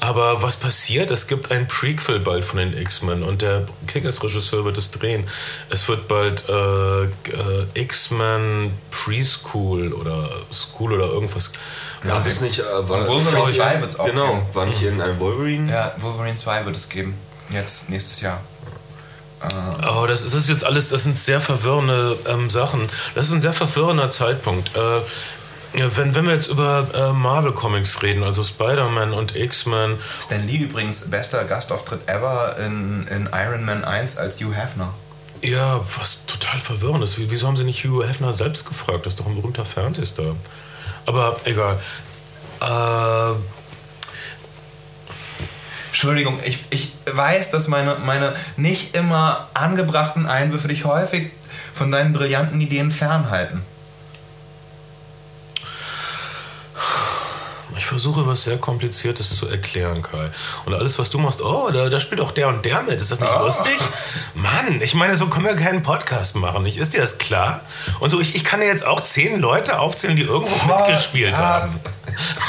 Aber 0.00 0.42
was 0.42 0.56
passiert? 0.56 1.10
Es 1.10 1.26
gibt 1.26 1.50
ein 1.50 1.68
Prequel 1.68 2.20
bald 2.20 2.44
von 2.44 2.58
den 2.58 2.76
X-Men 2.76 3.22
und 3.22 3.42
der 3.42 3.66
Kickers-Regisseur 3.86 4.64
wird 4.64 4.78
es 4.78 4.90
drehen. 4.90 5.28
Es 5.70 5.86
wird 5.88 6.08
bald 6.08 6.48
äh, 6.48 7.04
äh, 7.04 7.08
X-Men 7.74 8.72
Preschool 8.90 9.92
oder 9.92 10.30
School 10.52 10.94
oder 10.94 11.06
irgendwas. 11.06 11.52
Ja, 12.06 12.20
das 12.20 12.40
nicht, 12.40 12.58
äh, 12.58 12.88
war 12.88 13.06
Wolverine 13.06 13.52
2 13.52 13.80
wird 13.80 13.90
es 13.90 13.98
auch 13.98 14.06
Genau, 14.06 14.34
geben. 14.34 14.46
war 14.54 14.66
nicht 14.66 14.82
irgendein 14.82 15.20
Wolverine? 15.20 15.70
Ja, 15.70 15.94
Wolverine 15.98 16.36
2 16.36 16.66
wird 16.66 16.76
es 16.76 16.88
geben. 16.88 17.14
Jetzt, 17.50 17.90
nächstes 17.90 18.20
Jahr. 18.20 18.40
Oh, 19.94 20.06
das 20.06 20.22
ist, 20.22 20.34
das 20.34 20.44
ist 20.44 20.50
jetzt 20.50 20.64
alles, 20.64 20.88
das 20.88 21.02
sind 21.02 21.18
sehr 21.18 21.40
verwirrende 21.40 22.16
ähm, 22.26 22.48
Sachen. 22.48 22.88
Das 23.14 23.26
ist 23.28 23.34
ein 23.34 23.42
sehr 23.42 23.52
verwirrender 23.52 24.08
Zeitpunkt. 24.08 24.74
Äh, 24.74 25.00
Ja, 25.76 25.96
wenn, 25.96 26.14
wenn 26.14 26.26
wir 26.26 26.34
jetzt 26.34 26.46
über 26.46 26.86
äh, 26.94 27.12
Marvel 27.12 27.52
Comics 27.52 28.02
reden, 28.02 28.22
also 28.22 28.44
Spider-Man 28.44 29.12
und 29.12 29.34
X-Men. 29.34 29.98
Stan 30.22 30.46
Lee 30.46 30.58
übrigens 30.58 31.10
bester 31.10 31.44
Gastauftritt 31.44 32.08
ever 32.08 32.56
in, 32.58 33.08
in 33.08 33.28
Iron 33.32 33.64
Man 33.64 33.84
1 33.84 34.16
als 34.18 34.40
Hugh 34.40 34.54
Hefner. 34.54 34.94
Ja, 35.42 35.80
was 35.98 36.26
total 36.26 36.60
verwirrend 36.60 37.02
ist. 37.02 37.18
Wieso 37.18 37.48
haben 37.48 37.56
sie 37.56 37.64
nicht 37.64 37.84
Hugh 37.84 38.06
Hefner 38.06 38.32
selbst 38.32 38.66
gefragt? 38.66 39.04
Das 39.04 39.14
ist 39.14 39.20
doch 39.20 39.26
ein 39.26 39.34
berühmter 39.34 39.64
Fernsehstar. 39.64 40.36
Aber 41.06 41.40
egal. 41.44 41.80
Äh, 42.60 43.36
Entschuldigung, 45.88 46.38
ich, 46.44 46.60
ich 46.70 46.92
weiß, 47.12 47.50
dass 47.50 47.66
meine, 47.66 47.96
meine 48.04 48.34
nicht 48.56 48.96
immer 48.96 49.48
angebrachten 49.54 50.26
Einwürfe 50.26 50.68
dich 50.68 50.84
häufig 50.84 51.30
von 51.72 51.90
deinen 51.90 52.12
brillanten 52.12 52.60
Ideen 52.60 52.92
fernhalten. 52.92 53.62
Ich 57.84 57.88
versuche 57.88 58.26
was 58.26 58.44
sehr 58.44 58.56
Kompliziertes 58.56 59.36
zu 59.36 59.46
erklären, 59.46 60.00
Kai. 60.00 60.30
Und 60.64 60.72
alles, 60.72 60.98
was 60.98 61.10
du 61.10 61.18
machst, 61.18 61.42
oh, 61.42 61.70
da, 61.70 61.90
da 61.90 62.00
spielt 62.00 62.22
auch 62.22 62.30
der 62.30 62.48
und 62.48 62.64
der 62.64 62.80
mit. 62.80 62.98
Ist 62.98 63.10
das 63.10 63.20
nicht 63.20 63.30
Oh. 63.30 63.44
lustig? 63.44 63.76
Mann, 64.32 64.80
ich 64.80 64.94
meine, 64.94 65.16
so 65.16 65.26
können 65.26 65.44
wir 65.44 65.54
keinen 65.54 65.82
Podcast 65.82 66.34
machen, 66.34 66.62
nicht? 66.62 66.78
Ist 66.78 66.94
dir 66.94 67.02
das 67.02 67.18
klar? 67.18 67.60
Und 68.00 68.08
so, 68.08 68.20
ich, 68.20 68.36
ich 68.36 68.42
kann 68.42 68.60
dir 68.60 68.66
jetzt 68.68 68.86
auch 68.86 69.02
zehn 69.02 69.38
Leute 69.38 69.80
aufzählen, 69.80 70.16
die 70.16 70.22
irgendwo 70.22 70.56
mitgespielt 70.64 71.36
ja. 71.36 71.44
haben. 71.44 71.78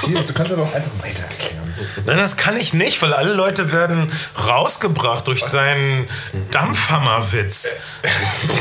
Jesus, 0.08 0.28
du 0.28 0.34
kannst 0.34 0.54
aber 0.54 0.64
auch 0.64 0.74
einfach 0.74 1.04
weiter 1.04 1.24
erklären. 1.24 1.65
Nein, 2.06 2.18
das 2.18 2.38
kann 2.38 2.58
ich 2.58 2.74
nicht, 2.74 3.02
weil 3.02 3.14
alle 3.14 3.34
Leute 3.34 3.72
werden 3.72 4.12
rausgebracht 4.48 5.28
durch 5.28 5.42
deinen 5.44 6.08
Dampfhammerwitz. 6.52 7.78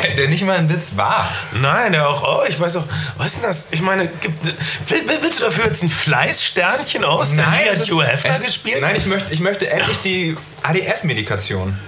Der, 0.02 0.10
der 0.16 0.28
nicht 0.28 0.44
mal 0.44 0.56
ein 0.58 0.70
Witz 0.70 0.92
war. 0.96 1.28
Nein, 1.60 1.92
der 1.92 2.08
auch, 2.08 2.22
oh, 2.22 2.44
ich 2.48 2.58
weiß 2.58 2.76
auch, 2.76 2.84
was 3.18 3.26
ist 3.26 3.36
denn 3.36 3.42
das? 3.44 3.66
Ich 3.70 3.82
meine, 3.82 4.06
gibt, 4.08 4.44
will, 4.44 4.52
will- 5.08 5.18
willst 5.22 5.40
du 5.40 5.44
dafür 5.44 5.66
jetzt 5.66 5.82
ein 5.82 5.90
Fleißsternchen 5.90 7.04
aus? 7.04 7.32
Es 7.32 7.38
hat 7.38 7.90
Hugh 7.90 8.02
Hefner 8.04 8.30
es- 8.30 8.42
gespielt? 8.42 8.80
Nein, 8.80 8.96
ich 8.96 9.06
möchte, 9.06 9.32
ich 9.34 9.40
möchte 9.40 9.68
endlich 9.68 9.98
die 9.98 10.36
ADS-Medikation. 10.62 11.78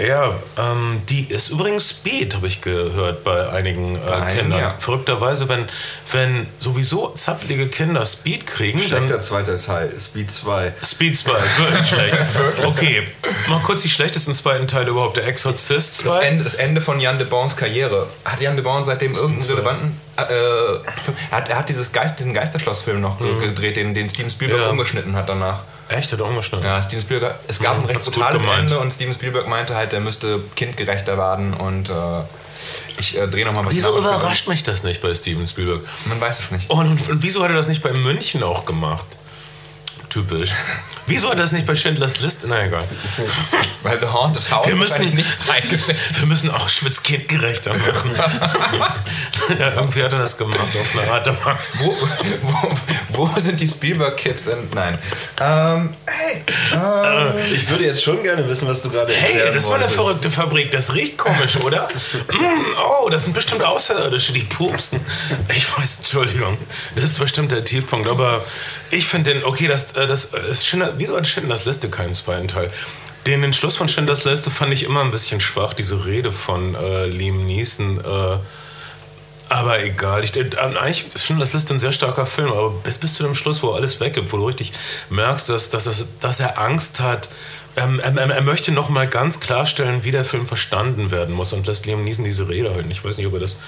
Ja, 0.00 0.32
ähm, 0.56 1.02
die 1.08 1.24
ist 1.28 1.48
übrigens 1.50 1.90
Speed, 1.90 2.34
habe 2.36 2.46
ich 2.46 2.60
gehört 2.60 3.24
bei 3.24 3.48
einigen 3.50 3.96
äh, 3.96 4.10
einigen, 4.10 4.40
Kindern. 4.42 4.60
ja. 4.60 4.74
Verrückterweise, 4.78 5.48
wenn, 5.48 5.68
wenn 6.12 6.46
sowieso 6.58 7.08
zappelige 7.16 7.66
Kinder 7.66 8.06
Speed 8.06 8.46
kriegen, 8.46 8.78
dann 8.78 8.88
Schlechter 8.88 9.20
zweiter 9.20 9.56
Teil, 9.60 9.92
Speed 9.98 10.30
2. 10.30 10.72
Speed 10.84 11.18
2, 11.18 11.32
wirklich 11.58 11.88
schlecht. 11.88 12.16
Okay, 12.64 13.06
mal 13.48 13.60
kurz 13.60 13.82
die 13.82 13.88
schlechtesten 13.88 14.34
zweiten 14.34 14.68
Teile 14.68 14.90
überhaupt. 14.90 15.16
Der 15.16 15.26
Exorzist 15.26 16.04
Das 16.06 16.12
2. 16.14 16.20
Ende, 16.26 16.44
das 16.44 16.54
Ende 16.54 16.80
von 16.80 17.00
Jan 17.00 17.18
de 17.18 17.26
Bons 17.26 17.56
Karriere. 17.56 18.06
Hat 18.24 18.40
Jan 18.40 18.54
de 18.54 18.62
Bons 18.64 18.86
seitdem 18.86 19.12
irgendeinen 19.14 19.40
zwei. 19.40 19.54
relevanten. 19.54 20.00
Äh, 20.16 20.22
er, 20.22 20.82
hat, 21.30 21.48
er 21.48 21.56
hat 21.58 21.68
dieses 21.68 21.90
Geist, 21.92 22.18
diesen 22.18 22.34
Geisterschloss-Film 22.34 23.00
noch 23.00 23.18
ge- 23.18 23.38
gedreht, 23.40 23.76
den, 23.76 23.94
den 23.94 24.08
Steven 24.08 24.30
Spielberg 24.30 24.58
Mhm. 24.60 24.64
Ja. 24.64 24.70
umgeschnitten 24.70 25.16
hat 25.16 25.28
danach. 25.28 25.60
Echt, 25.88 26.12
hat 26.12 26.20
er 26.20 26.26
umgeschnitten. 26.26 26.66
Ja, 26.66 26.82
Steven 26.82 27.02
Spielberg, 27.02 27.34
es 27.48 27.60
gab 27.60 27.76
Mhm, 27.78 27.84
ein 27.84 27.86
recht 27.86 28.02
brutales. 28.02 28.42
Ende 28.42 28.78
und 28.78 28.92
Steven 28.92 29.14
Spielberg 29.14 29.48
meinte 29.48 29.74
halt, 29.74 29.92
der 29.92 30.00
müsste 30.00 30.40
kindgerechter 30.54 31.16
werden 31.16 31.54
und 31.54 31.88
äh, 31.88 31.92
ich 32.98 33.16
äh, 33.18 33.26
drehe 33.26 33.44
nochmal 33.46 33.64
was 33.64 33.74
Wieso 33.74 33.96
überrascht 33.96 34.48
mich 34.48 34.62
das 34.62 34.82
nicht 34.82 35.00
bei 35.00 35.14
Steven 35.14 35.46
Spielberg? 35.46 35.80
Man 36.06 36.20
weiß 36.20 36.40
es 36.40 36.50
nicht. 36.50 36.68
Und, 36.70 36.86
und, 36.90 37.08
und 37.10 37.22
wieso 37.22 37.42
hat 37.42 37.50
er 37.50 37.56
das 37.56 37.68
nicht 37.68 37.82
bei 37.82 37.92
München 37.92 38.42
auch 38.42 38.64
gemacht? 38.66 39.06
Typisch. 40.10 40.52
Wieso 41.08 41.28
hat 41.28 41.36
er 41.36 41.42
das 41.42 41.52
nicht 41.52 41.66
bei 41.66 41.74
Schindlers 41.74 42.20
List? 42.20 42.42
Na 42.46 42.64
egal. 42.64 42.84
Weil 43.82 43.98
The 44.00 44.06
Haunted 44.06 44.50
House 44.50 44.66
Wir 44.66 44.76
müssen- 44.76 45.14
nicht 45.14 45.38
zeitgeschädigt. 45.38 45.98
Wir 46.20 46.26
müssen 46.26 46.50
Auschwitz 46.50 47.02
kindgerechter 47.02 47.74
machen. 47.74 48.14
ja, 49.58 49.72
irgendwie 49.72 50.02
hat 50.02 50.12
er 50.12 50.18
das 50.18 50.36
gemacht 50.36 50.60
auf 50.60 50.98
eine 50.98 51.10
Art. 51.10 51.28
Wo, 51.78 51.96
wo, 52.42 53.28
wo 53.30 53.40
sind 53.40 53.58
die 53.60 53.68
Spielberg-Kids 53.68 54.44
denn? 54.44 54.68
Nein. 54.74 54.98
Ähm, 55.40 55.94
hey, 56.06 56.42
Ich 57.54 57.68
würde 57.68 57.84
jetzt 57.84 58.02
schon 58.02 58.22
gerne 58.22 58.48
wissen, 58.48 58.68
was 58.68 58.82
du 58.82 58.90
gerade 58.90 59.12
Hey, 59.12 59.32
erklären 59.32 59.54
das 59.54 59.68
war 59.68 59.76
eine 59.76 59.88
verrückte 59.88 60.30
Fabrik. 60.30 60.70
Das 60.72 60.94
riecht 60.94 61.16
komisch, 61.18 61.56
oder? 61.64 61.88
Mm, 62.32 62.76
oh, 63.02 63.08
das 63.08 63.24
sind 63.24 63.32
bestimmt 63.34 63.62
Außerirdische, 63.62 64.32
die 64.32 64.44
pupsen. 64.44 65.00
Ich 65.54 65.78
weiß, 65.78 65.98
Entschuldigung. 65.98 66.58
Das 66.94 67.04
ist 67.04 67.18
bestimmt 67.18 67.52
der 67.52 67.64
Tiefpunkt. 67.64 68.08
Aber 68.08 68.44
ich 68.90 69.06
finde 69.06 69.34
den, 69.34 69.44
okay, 69.44 69.68
das, 69.68 69.92
äh, 69.92 70.06
das 70.06 70.26
ist 70.26 70.66
Schindler, 70.66 70.97
wieso 70.98 71.16
hat 71.16 71.26
Schindlers 71.26 71.64
Liste 71.66 71.88
keinen 71.88 72.14
zweiten 72.14 72.48
Teil? 72.48 72.70
Den 73.26 73.44
Entschluss 73.44 73.76
von 73.76 73.88
Schindlers 73.88 74.24
Liste 74.24 74.50
fand 74.50 74.72
ich 74.72 74.84
immer 74.84 75.02
ein 75.02 75.10
bisschen 75.10 75.40
schwach, 75.40 75.74
diese 75.74 76.06
Rede 76.06 76.32
von 76.32 76.74
äh, 76.74 77.06
Liam 77.06 77.46
Neeson. 77.46 77.98
Äh, 77.98 78.36
aber 79.50 79.82
egal, 79.82 80.24
ich, 80.24 80.36
äh, 80.36 80.50
eigentlich 80.56 81.06
ist 81.14 81.26
Schindlers 81.26 81.54
Liste 81.54 81.74
ein 81.74 81.78
sehr 81.78 81.92
starker 81.92 82.26
Film, 82.26 82.52
aber 82.52 82.70
bis, 82.70 82.98
bis 82.98 83.14
zu 83.14 83.22
dem 83.22 83.34
Schluss, 83.34 83.62
wo 83.62 83.72
alles 83.72 84.00
weggibt, 84.00 84.32
wo 84.32 84.36
du 84.36 84.46
richtig 84.46 84.72
merkst, 85.10 85.48
dass, 85.48 85.70
dass, 85.70 85.84
dass, 85.84 86.06
dass 86.20 86.40
er 86.40 86.58
Angst 86.58 87.00
hat, 87.00 87.28
ähm, 87.76 88.00
er, 88.00 88.16
er, 88.16 88.42
möchte 88.42 88.72
nochmal 88.72 89.06
ganz 89.06 89.40
klarstellen, 89.40 90.04
wie 90.04 90.10
der 90.10 90.24
Film 90.24 90.46
verstanden 90.46 91.10
werden 91.10 91.34
muss 91.34 91.52
und 91.52 91.66
lässt 91.66 91.86
Liam 91.86 92.04
Neeson 92.04 92.24
diese 92.24 92.48
Rede 92.48 92.74
halten. 92.74 92.90
Ich 92.90 93.04
weiß 93.04 93.18
nicht, 93.18 93.26
ob 93.26 93.34
ihr 93.34 93.40
das 93.40 93.58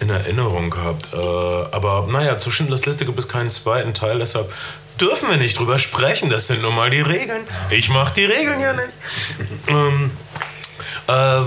in 0.00 0.10
Erinnerung 0.10 0.74
habt. 0.76 1.12
Äh, 1.12 1.16
aber 1.16 2.08
naja, 2.10 2.38
zu 2.38 2.50
Schindlers 2.50 2.86
Liste 2.86 3.04
gibt 3.04 3.18
es 3.18 3.28
keinen 3.28 3.50
zweiten 3.50 3.94
Teil, 3.94 4.18
deshalb 4.18 4.52
dürfen 5.00 5.28
wir 5.30 5.36
nicht 5.36 5.58
drüber 5.58 5.78
sprechen. 5.78 6.30
Das 6.30 6.46
sind 6.46 6.62
nun 6.62 6.74
mal 6.74 6.90
die 6.90 7.00
Regeln. 7.00 7.42
Ich 7.70 7.88
mach 7.88 8.10
die 8.10 8.24
Regeln 8.24 8.60
ja 8.60 8.72
nicht. 8.72 8.96
ähm, 9.68 10.10
äh, 11.08 11.38
äh, 11.40 11.42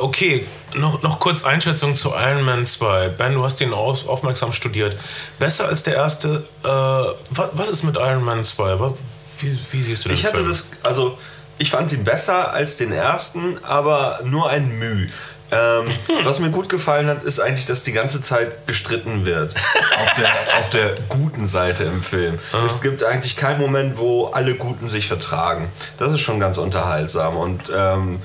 okay, 0.00 0.46
noch, 0.76 1.02
noch 1.02 1.20
kurz 1.20 1.44
Einschätzung 1.44 1.94
zu 1.94 2.10
Iron 2.10 2.42
Man 2.42 2.66
2. 2.66 3.08
Ben, 3.10 3.34
du 3.34 3.44
hast 3.44 3.60
ihn 3.60 3.72
auf, 3.72 4.08
aufmerksam 4.08 4.52
studiert. 4.52 4.96
Besser 5.38 5.68
als 5.68 5.82
der 5.82 5.94
erste. 5.94 6.44
Äh, 6.64 6.68
was, 6.68 7.50
was 7.52 7.70
ist 7.70 7.82
mit 7.84 7.96
Iron 7.96 8.24
Man 8.24 8.42
2? 8.44 8.80
Wa- 8.80 8.94
Wie, 9.40 9.58
wie 9.72 9.82
siehst 9.82 10.04
du 10.04 10.08
den 10.08 10.18
Ich 10.18 10.24
hatte 10.24 10.36
Film? 10.36 10.48
das, 10.48 10.70
also 10.82 11.18
ich 11.58 11.70
fand 11.70 11.92
ihn 11.92 12.02
besser 12.02 12.52
als 12.52 12.76
den 12.78 12.92
ersten, 12.92 13.58
aber 13.62 14.20
nur 14.24 14.50
ein 14.50 14.78
Müh. 14.78 15.08
Ähm, 15.50 15.86
Hm. 15.86 16.24
Was 16.24 16.38
mir 16.40 16.50
gut 16.50 16.68
gefallen 16.68 17.06
hat, 17.08 17.22
ist 17.22 17.38
eigentlich, 17.40 17.64
dass 17.64 17.84
die 17.84 17.92
ganze 17.92 18.20
Zeit 18.20 18.66
gestritten 18.66 19.24
wird. 19.24 19.54
Auf 20.02 20.14
der, 20.14 20.30
auf 20.58 20.70
der 20.70 20.96
guten 21.08 21.46
Seite 21.46 21.84
im 21.84 22.02
Film. 22.02 22.38
Es 22.66 22.80
gibt 22.80 23.04
eigentlich 23.04 23.36
keinen 23.36 23.60
Moment, 23.60 23.98
wo 23.98 24.26
alle 24.26 24.54
Guten 24.54 24.88
sich 24.88 25.06
vertragen. 25.06 25.68
Das 25.98 26.12
ist 26.12 26.20
schon 26.20 26.40
ganz 26.40 26.58
unterhaltsam 26.58 27.36
und 27.36 27.70
ähm, 27.76 28.20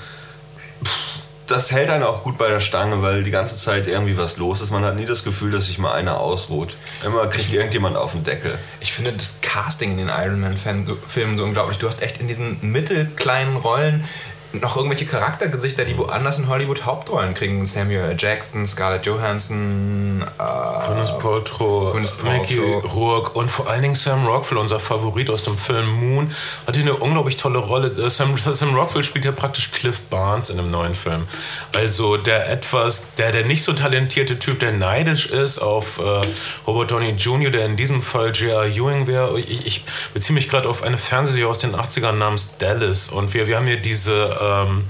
pff, 0.84 1.20
das 1.48 1.72
hält 1.72 1.90
einen 1.90 2.04
auch 2.04 2.24
gut 2.24 2.38
bei 2.38 2.48
der 2.48 2.60
Stange, 2.60 3.02
weil 3.02 3.24
die 3.24 3.32
ganze 3.32 3.58
Zeit 3.58 3.88
irgendwie 3.88 4.18
was 4.18 4.38
los 4.38 4.62
ist. 4.62 4.70
Man 4.72 4.86
hat 4.86 4.96
nie 4.96 5.06
das 5.06 5.24
Gefühl, 5.24 5.52
dass 5.52 5.66
sich 5.66 5.80
mal 5.80 5.94
einer 5.94 6.20
ausruht. 6.20 6.78
Immer 7.04 7.26
kriegt 7.28 7.52
irgendjemand 7.52 7.98
auf 7.98 8.12
den 8.12 8.24
Deckel. 8.24 8.58
Ich 8.80 8.94
finde 8.94 9.12
das 9.14 9.36
Casting 9.42 9.92
in 9.92 9.98
den 9.98 10.10
Iron 10.10 10.40
Man-Filmen 10.40 11.38
so 11.40 11.44
unglaublich. 11.44 11.80
Du 11.80 11.88
hast 11.88 12.04
echt 12.04 12.20
in 12.22 12.28
diesen 12.28 12.60
mittelkleinen 12.62 13.56
Rollen 13.58 14.04
noch 14.53 14.77
irgendwelche 14.77 15.06
Charaktergesichter, 15.06 15.86
die 15.86 15.98
woanders 15.98 16.39
in 16.39 16.48
Hollywood 16.48 16.86
Hauptrollen 16.86 17.34
kriegen. 17.34 17.65
Samuel. 17.65 18.15
Jackson, 18.18 18.65
Scarlett 18.65 19.06
Johansson, 19.06 20.24
äh, 20.38 20.88
Gwyneth 20.88 21.20
Paltrow, 21.20 21.94
Mickey. 22.24 22.60
Rourke 22.60 23.32
und 23.32 23.51
vor 23.51 23.70
allen 23.70 23.84
Dingen 23.84 23.96
Sam 23.96 24.25
Rockwell, 24.25 24.58
unser 24.58 24.79
Favorit 24.79 25.29
aus 25.29 25.44
dem 25.44 25.58
Film 25.58 25.88
Moon, 25.88 26.32
hat 26.65 26.75
hier 26.75 26.84
eine 26.84 26.96
unglaublich 26.96 27.38
tolle 27.38 27.60
Rolle. 27.60 27.88
Äh, 27.88 28.10
Sam, 28.10 28.36
Sam 28.38 28.75
Rockwell 28.75 29.03
spielt 29.03 29.25
ja 29.25 29.32
praktisch 29.32 29.72
Cliff 29.72 30.01
Barnes 30.10 30.50
in 30.50 30.58
dem 30.58 30.72
neuen 30.72 30.96
Film. 30.96 31.27
Also 31.75 32.18
der 32.18 32.50
etwas, 32.50 33.15
der, 33.15 33.32
der 33.32 33.46
nicht 33.46 33.63
so 33.63 33.74
talentierte 33.74 34.39
Typ, 34.39 34.60
der 34.60 34.72
neidisch 34.72 35.27
ist 35.27 35.60
auf 35.60 36.00
äh, 36.00 36.22
Robert 36.65 36.91
Downey 36.91 37.12
Jr., 37.12 37.51
der 37.51 37.65
in 37.65 37.77
diesem 37.77 38.01
Fall 38.01 38.32
J.R. 38.32 38.65
Ewing 38.65 39.06
wäre. 39.06 39.39
Ich, 39.39 39.65
ich 39.65 39.86
beziehe 40.13 40.34
mich 40.34 40.50
gerade 40.50 40.68
auf 40.68 40.84
eine 40.84 40.98
Fernsehserie 40.98 41.48
aus 41.48 41.60
den 41.60 41.75
80ern 41.75 42.13
namens 42.13 42.58
Dallas 42.58 43.10
und 43.10 43.34
wir, 43.34 43.48
wir 43.48 43.58
haben 43.58 43.68
hier 43.68 43.77
diese 43.77 44.38
ähm, 44.41 44.86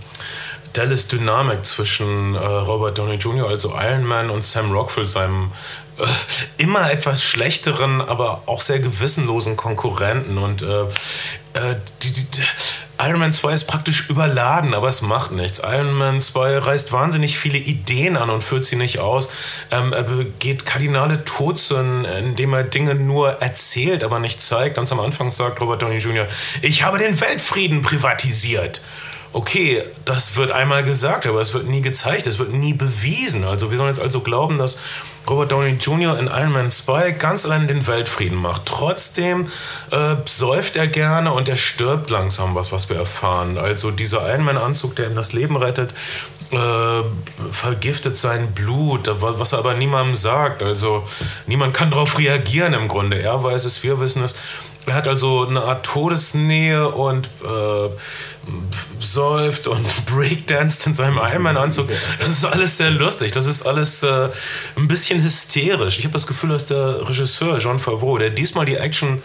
Dallas 0.74 1.08
Dynamik 1.08 1.66
zwischen 1.66 2.36
äh, 2.36 2.38
Robert 2.38 2.98
Downey 2.98 3.16
Jr., 3.16 3.50
also 3.50 3.74
Iron 3.80 4.04
Man, 4.04 4.30
und 4.30 4.44
Sam 4.44 4.72
Rockwell, 4.72 5.08
seinem 5.08 5.52
äh, 5.98 6.04
immer 6.58 6.92
etwas 6.92 7.24
schlechteren, 7.24 8.02
aber 8.02 8.44
auch 8.46 8.62
sehr 8.62 8.80
gewissenlosen 8.80 9.58
Konkurrenten. 9.58 10.38
Und 10.38 10.62
äh, 10.62 10.82
äh, 11.54 11.76
die, 12.02 12.12
die, 12.12 12.44
Iron 13.02 13.20
Man 13.20 13.32
2 13.32 13.54
ist 13.54 13.64
praktisch 13.64 14.10
überladen, 14.10 14.74
aber 14.74 14.90
es 14.90 15.02
macht 15.02 15.32
nichts. 15.32 15.62
Iron 15.64 15.94
Man 15.94 16.20
2 16.20 16.58
reißt 16.58 16.92
wahnsinnig 16.92 17.38
viele 17.38 17.58
Ideen 17.58 18.18
an 18.18 18.30
und 18.30 18.44
führt 18.44 18.66
sie 18.66 18.76
nicht 18.76 19.00
aus. 19.00 19.32
Ähm, 19.72 19.94
er 19.94 20.04
begeht 20.04 20.66
kardinale 20.66 21.24
Todsünden, 21.24 22.04
indem 22.04 22.54
er 22.54 22.64
Dinge 22.64 22.96
nur 22.96 23.42
erzählt, 23.42 24.04
aber 24.04 24.20
nicht 24.20 24.42
zeigt. 24.42 24.76
Ganz 24.76 24.92
am 24.92 25.00
Anfang 25.00 25.32
sagt 25.32 25.62
Robert 25.62 25.82
Downey 25.82 25.98
Jr., 25.98 26.28
ich 26.62 26.84
habe 26.84 27.00
den 27.00 27.20
Weltfrieden 27.20 27.82
privatisiert 27.82 28.82
okay, 29.32 29.84
das 30.06 30.36
wird 30.38 30.52
einmal 30.52 30.84
gesagt, 30.84 31.26
aber 31.28 31.40
es 31.40 31.54
wird 31.54 31.68
nie 31.68 31.82
gezeigt, 31.82 32.26
es 32.28 32.40
wird 32.40 32.52
nie 32.52 32.74
bewiesen. 32.74 33.44
Also 33.44 33.70
wir 33.70 33.78
sollen 33.78 33.90
jetzt 33.90 34.02
also 34.02 34.22
glauben, 34.22 34.58
dass 34.58 34.80
Robert 35.30 35.52
Downey 35.52 35.78
Jr. 35.80 36.18
in 36.18 36.28
Iron 36.28 36.52
Man 36.52 36.72
2 36.72 37.12
ganz 37.12 37.46
allein 37.46 37.68
den 37.68 37.86
Weltfrieden 37.86 38.38
macht. 38.38 38.64
Trotzdem 38.66 39.48
äh, 39.92 40.16
säuft 40.26 40.76
er 40.76 40.88
gerne 40.88 41.32
und 41.32 41.48
er 41.48 41.58
stirbt 41.58 42.10
langsam, 42.10 42.56
was, 42.56 42.72
was 42.72 42.90
wir 42.90 42.98
erfahren. 42.98 43.58
Also 43.58 43.92
dieser 43.92 44.28
Iron 44.28 44.46
Man-Anzug, 44.46 44.96
der 44.96 45.08
ihm 45.08 45.16
das 45.16 45.34
Leben 45.34 45.56
rettet, 45.56 45.94
äh, 46.52 47.04
vergiftet 47.52 48.18
sein 48.18 48.54
Blut, 48.54 49.12
was 49.20 49.54
er 49.54 49.60
aber 49.60 49.76
niemandem 49.76 50.16
sagt. 50.16 50.64
Also 50.64 51.08
niemand 51.46 51.76
kann 51.76 51.92
darauf 51.92 52.18
reagieren 52.18 52.74
im 52.74 52.88
Grunde. 52.88 53.22
Er 53.22 53.44
weiß 53.44 53.66
es, 53.66 53.84
wir 53.84 54.00
wissen 54.00 54.24
es. 54.24 54.36
Er 54.88 54.96
hat 54.96 55.08
also 55.08 55.46
eine 55.46 55.62
Art 55.62 55.86
Todesnähe 55.86 56.90
und 56.90 57.28
äh, 57.44 57.90
säuft 59.00 59.68
und 59.68 60.06
breakdanced 60.06 60.88
in 60.88 60.94
seinem 60.94 61.18
Ironman-Anzug. 61.18 61.90
Das 62.20 62.30
ist 62.30 62.46
alles 62.46 62.78
sehr 62.78 62.92
lustig. 62.92 63.32
Das 63.32 63.46
ist 63.46 63.64
alles 63.64 64.04
äh, 64.04 64.30
ein 64.76 64.88
bisschen 64.88 65.22
hysterisch. 65.24 66.00
Ich 66.00 66.06
habe 66.06 66.14
das 66.14 66.28
Gefühl, 66.28 66.50
dass 66.50 66.66
der 66.66 67.08
Regisseur 67.08 67.60
Jean 67.60 67.80
Favreau, 67.80 68.18
der 68.18 68.30
diesmal 68.30 68.66
die 68.66 68.76
Action 68.76 69.22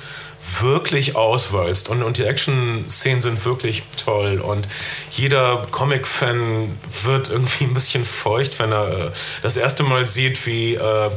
wirklich 0.61 1.17
auswalzt 1.17 1.89
und, 1.89 2.03
und 2.03 2.19
die 2.19 2.25
Action-Szenen 2.25 3.23
sind 3.23 3.45
wirklich 3.47 3.83
toll 4.05 4.41
und 4.41 4.69
jeder 5.11 5.67
Comic-Fan 5.71 6.79
wird 7.05 7.31
irgendwie 7.31 7.65
ein 7.65 7.73
bisschen 7.73 8.05
feucht, 8.05 8.59
wenn 8.59 8.71
er 8.71 8.89
äh, 8.89 9.11
das 9.43 9.57
erste 9.57 9.85
Mal 9.85 10.07
sieht, 10.07 10.45
wie 10.47 10.75
äh, 10.75 11.11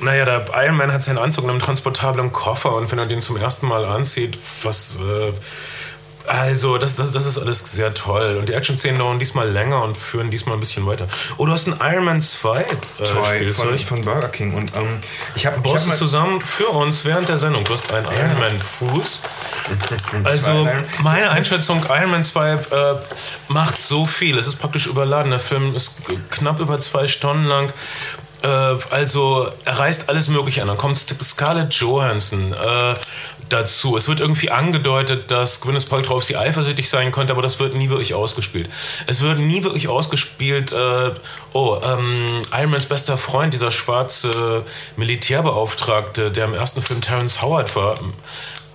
naja, 0.00 0.24
der 0.24 0.44
Iron 0.64 0.76
Man 0.76 0.92
hat 0.92 1.02
seinen 1.02 1.18
Anzug 1.18 1.44
in 1.44 1.50
einem 1.50 1.60
transportablen 1.60 2.30
Koffer 2.30 2.74
und 2.74 2.90
wenn 2.92 2.98
er 2.98 3.06
den 3.06 3.20
zum 3.20 3.36
ersten 3.36 3.66
Mal 3.66 3.84
anzieht, 3.84 4.38
was. 4.62 4.98
Äh, 5.00 5.32
also, 6.28 6.78
das, 6.78 6.96
das, 6.96 7.12
das 7.12 7.26
ist 7.26 7.38
alles 7.38 7.58
sehr 7.60 7.92
toll. 7.94 8.36
Und 8.38 8.48
die 8.48 8.52
Action-Szenen 8.52 8.98
dauern 8.98 9.18
diesmal 9.18 9.48
länger 9.50 9.82
und 9.82 9.96
führen 9.96 10.30
diesmal 10.30 10.56
ein 10.56 10.60
bisschen 10.60 10.86
weiter. 10.86 11.08
Oh, 11.36 11.46
du 11.46 11.52
hast 11.52 11.66
ein 11.66 11.76
Iron 11.80 12.04
Man 12.04 12.22
2 12.22 12.60
äh, 12.60 12.64
Toy 13.04 13.48
von, 13.50 13.78
von, 13.78 14.02
Burger 14.02 14.28
King. 14.28 14.54
Und 14.54 14.74
ähm, 14.76 15.00
ich 15.34 15.46
habe 15.46 15.60
Baust 15.60 15.86
es 15.86 15.98
zusammen 15.98 16.40
für 16.40 16.68
uns 16.68 17.04
während 17.04 17.28
der 17.28 17.38
Sendung. 17.38 17.64
Du 17.64 17.72
hast 17.72 17.90
einen 17.92 18.06
ja. 18.06 18.12
Iron 18.12 18.38
Man 18.38 18.60
Fuß. 18.60 19.22
Also, 20.24 20.66
meine 21.02 21.30
Einschätzung: 21.30 21.84
Iron 21.88 22.10
Man 22.10 22.24
2 22.24 22.52
äh, 22.52 22.58
macht 23.48 23.80
so 23.80 24.06
viel. 24.06 24.38
Es 24.38 24.46
ist 24.46 24.58
praktisch 24.58 24.86
überladen. 24.86 25.30
Der 25.30 25.40
Film 25.40 25.74
ist 25.74 26.00
knapp 26.30 26.60
über 26.60 26.80
zwei 26.80 27.06
Stunden 27.06 27.44
lang. 27.44 27.72
Äh, 28.42 28.76
also 28.90 29.48
er 29.64 29.78
reißt 29.78 30.08
alles 30.08 30.28
Mögliche 30.28 30.62
an. 30.62 30.68
Dann 30.68 30.78
kommt 30.78 30.96
Scarlett 30.96 31.74
Johansson 31.74 32.52
äh, 32.52 32.94
dazu. 33.48 33.96
Es 33.96 34.08
wird 34.08 34.20
irgendwie 34.20 34.50
angedeutet, 34.50 35.30
dass 35.30 35.60
Gwyneth 35.60 35.88
Paltrow 35.88 36.16
auf 36.16 36.24
sie 36.24 36.36
eifersüchtig 36.36 36.88
sein 36.88 37.12
könnte, 37.12 37.32
aber 37.32 37.42
das 37.42 37.60
wird 37.60 37.74
nie 37.74 37.90
wirklich 37.90 38.14
ausgespielt. 38.14 38.68
Es 39.06 39.20
wird 39.20 39.38
nie 39.38 39.62
wirklich 39.64 39.88
ausgespielt, 39.88 40.72
äh, 40.72 41.10
oh, 41.52 41.78
ähm, 41.84 42.26
Ironmans 42.52 42.86
bester 42.86 43.18
Freund, 43.18 43.54
dieser 43.54 43.70
schwarze 43.70 44.64
Militärbeauftragte, 44.96 46.30
der 46.30 46.44
im 46.46 46.54
ersten 46.54 46.82
Film 46.82 47.00
Terrence 47.00 47.42
Howard 47.42 47.74
war, 47.76 47.98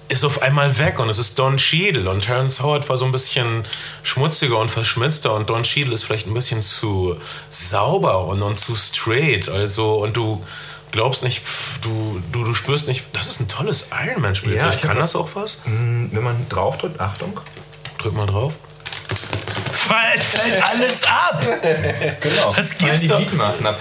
ist 0.09 0.23
auf 0.23 0.41
einmal 0.41 0.77
weg 0.77 0.99
und 0.99 1.09
es 1.09 1.17
ist 1.17 1.39
Don 1.39 1.57
Cheadle 1.57 2.09
und 2.09 2.19
Terence 2.19 2.61
Howard 2.61 2.87
war 2.87 2.97
so 2.97 3.05
ein 3.05 3.11
bisschen 3.11 3.65
schmutziger 4.03 4.59
und 4.59 4.69
verschmitzter 4.69 5.33
und 5.33 5.49
Don 5.49 5.63
Cheadle 5.63 5.93
ist 5.93 6.03
vielleicht 6.03 6.27
ein 6.27 6.33
bisschen 6.33 6.61
zu 6.61 7.17
sauber 7.49 8.25
und, 8.25 8.41
und 8.43 8.59
zu 8.59 8.75
straight, 8.75 9.49
also 9.49 9.95
und 9.95 10.15
du 10.15 10.43
glaubst 10.93 11.23
nicht, 11.23 11.43
du, 11.81 12.23
du, 12.31 12.45
du 12.45 12.53
spürst 12.53 12.87
nicht, 12.87 13.05
das 13.11 13.27
ist 13.27 13.41
ein 13.41 13.49
tolles 13.49 13.89
Ironman-Spiel. 13.91 14.55
Ja, 14.55 14.69
Kann 14.71 14.97
das 14.97 15.15
auch 15.15 15.29
was? 15.33 15.61
Mm, 15.65 16.07
wenn 16.11 16.23
man 16.23 16.47
drauf 16.47 16.77
drückt, 16.77 17.01
Achtung. 17.01 17.37
Drück 17.97 18.13
mal 18.13 18.27
drauf 18.27 18.57
fällt, 19.83 20.23
fällt 20.23 20.63
alles 20.63 21.03
ab. 21.03 21.43
Genau. 22.21 22.53
Das 22.53 22.77
gibt's 22.77 23.07
doch. 23.07 23.21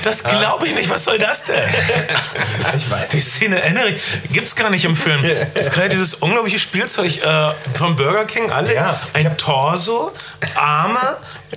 Das 0.03 0.25
glaube 0.25 0.69
ich 0.69 0.75
nicht. 0.75 0.91
Was 0.91 1.05
soll 1.05 1.19
das 1.19 1.45
denn? 1.45 1.63
ich 2.77 2.91
weiß. 2.91 3.11
Die 3.11 3.21
Szene 3.21 3.63
erinnere 3.63 3.91
ich. 3.91 4.03
Gibt's 4.33 4.57
gar 4.57 4.71
nicht 4.71 4.85
im 4.85 4.97
Film. 4.97 5.23
Das 5.55 5.67
ist 5.67 5.75
gerade 5.75 5.89
dieses 5.91 6.15
unglaubliche 6.15 6.59
Spielzeug 6.59 7.19
äh, 7.19 7.49
vom 7.75 7.97
Burger 7.97 8.25
King. 8.25 8.51
Alle 8.51 8.75
ja. 8.75 9.01
ein 9.13 9.37
Torso, 9.37 10.13
Arme 10.57 11.17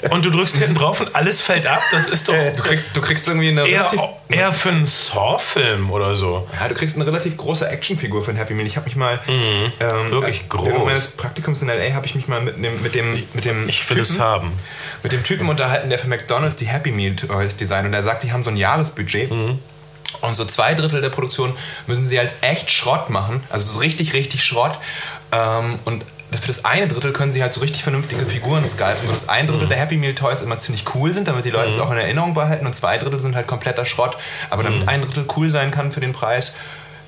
und 0.10 0.26
du 0.26 0.30
drückst 0.30 0.58
hinten 0.58 0.76
drauf 0.76 1.02
und 1.02 1.16
alles 1.16 1.42
fällt 1.42 1.68
ab. 1.68 1.82
Das 1.92 2.10
ist 2.10 2.28
doch. 2.28 2.36
Du 2.56 2.64
kriegst, 2.64 2.96
du 2.96 3.02
kriegst 3.02 3.28
irgendwie 3.28 3.50
eine 3.50 3.68
eher. 3.68 3.90
Eher 4.28 4.52
für 4.52 4.70
einen 4.70 4.86
Saw-Film 4.86 5.92
oder 5.92 6.16
so. 6.16 6.48
Ja, 6.60 6.68
du 6.68 6.74
kriegst 6.74 6.96
eine 6.96 7.06
relativ 7.06 7.38
große 7.38 7.68
Actionfigur 7.68 8.24
für 8.24 8.32
ein 8.32 8.38
Happy 8.38 8.54
Meal. 8.54 8.68
Ich 8.68 8.76
habe 8.76 8.86
mich 8.86 8.96
mal. 8.96 9.20
Mhm. 9.28 9.72
Ähm, 9.80 10.12
Wirklich 10.12 10.50
groß. 10.50 10.66
Während 10.66 10.86
meines 10.86 11.08
Praktikums 11.10 11.62
in 11.62 11.68
LA 11.68 11.94
habe 11.94 12.06
ich 12.06 12.16
mich 12.16 12.28
mal 12.28 12.42
mit 12.42 12.58
dem. 12.58 12.82
Mit 12.82 12.96
dem, 12.96 13.24
mit 13.34 13.46
dem 13.46 13.70
ich 13.70 13.88
will 13.90 13.98
Typen, 13.98 14.02
es 14.02 14.20
haben. 14.20 14.52
Mit 15.04 15.12
dem 15.12 15.24
Typen 15.24 15.48
unterhalten, 15.48 15.90
der 15.90 16.00
für 16.00 16.08
McDonalds 16.08 16.58
die 16.58 16.66
Happy 16.66 16.92
Meal 16.92 17.16
Toys 17.16 17.56
designt. 17.56 17.88
Und 17.88 17.94
er 17.94 18.04
sagt, 18.04 18.24
die 18.24 18.32
haben 18.32 18.44
so 18.44 18.50
ein 18.50 18.58
Jahresbudget. 18.58 19.32
Mhm. 19.32 19.60
Und 20.22 20.36
so 20.36 20.46
zwei 20.46 20.74
Drittel 20.74 21.02
der 21.02 21.10
Produktion 21.10 21.56
müssen 21.88 22.04
sie 22.04 22.18
halt 22.18 22.32
echt 22.42 22.72
Schrott 22.72 23.10
machen. 23.10 23.44
Also 23.50 23.74
so 23.74 23.80
richtig, 23.80 24.14
richtig 24.14 24.44
Schrott. 24.44 24.80
Ähm, 25.32 25.80
und 25.86 26.04
für 26.40 26.48
das 26.48 26.66
eine 26.66 26.88
Drittel 26.88 27.14
können 27.14 27.32
sie 27.32 27.42
halt 27.42 27.54
so 27.54 27.62
richtig 27.62 27.84
vernünftige 27.84 28.26
Figuren 28.26 28.68
sculpten. 28.68 29.08
So 29.08 29.14
das 29.14 29.30
ein 29.30 29.48
Drittel 29.48 29.66
mhm. 29.66 29.70
der 29.70 29.80
Happy 29.80 29.98
Meal 29.98 30.16
Toys 30.16 30.42
immer 30.42 30.58
ziemlich 30.58 30.84
cool 30.96 31.14
sind, 31.14 31.28
damit 31.28 31.46
die 31.46 31.50
Leute 31.50 31.72
es 31.72 31.78
mhm. 31.78 31.84
auch 31.84 31.92
in 31.92 31.98
Erinnerung 31.98 32.34
behalten 32.34 32.66
und 32.66 32.74
zwei 32.74 32.98
Drittel 32.98 33.20
sind 33.20 33.36
halt 33.36 33.48
kompletter 33.48 33.86
Schrott. 33.86 34.18
Aber 34.50 34.64
damit 34.64 34.84
mhm. 34.84 34.90
ein 34.90 35.02
Drittel 35.02 35.26
cool 35.36 35.50
sein 35.50 35.72
kann 35.72 35.92
für 35.92 36.00
den 36.00 36.14
Preis, 36.14 36.56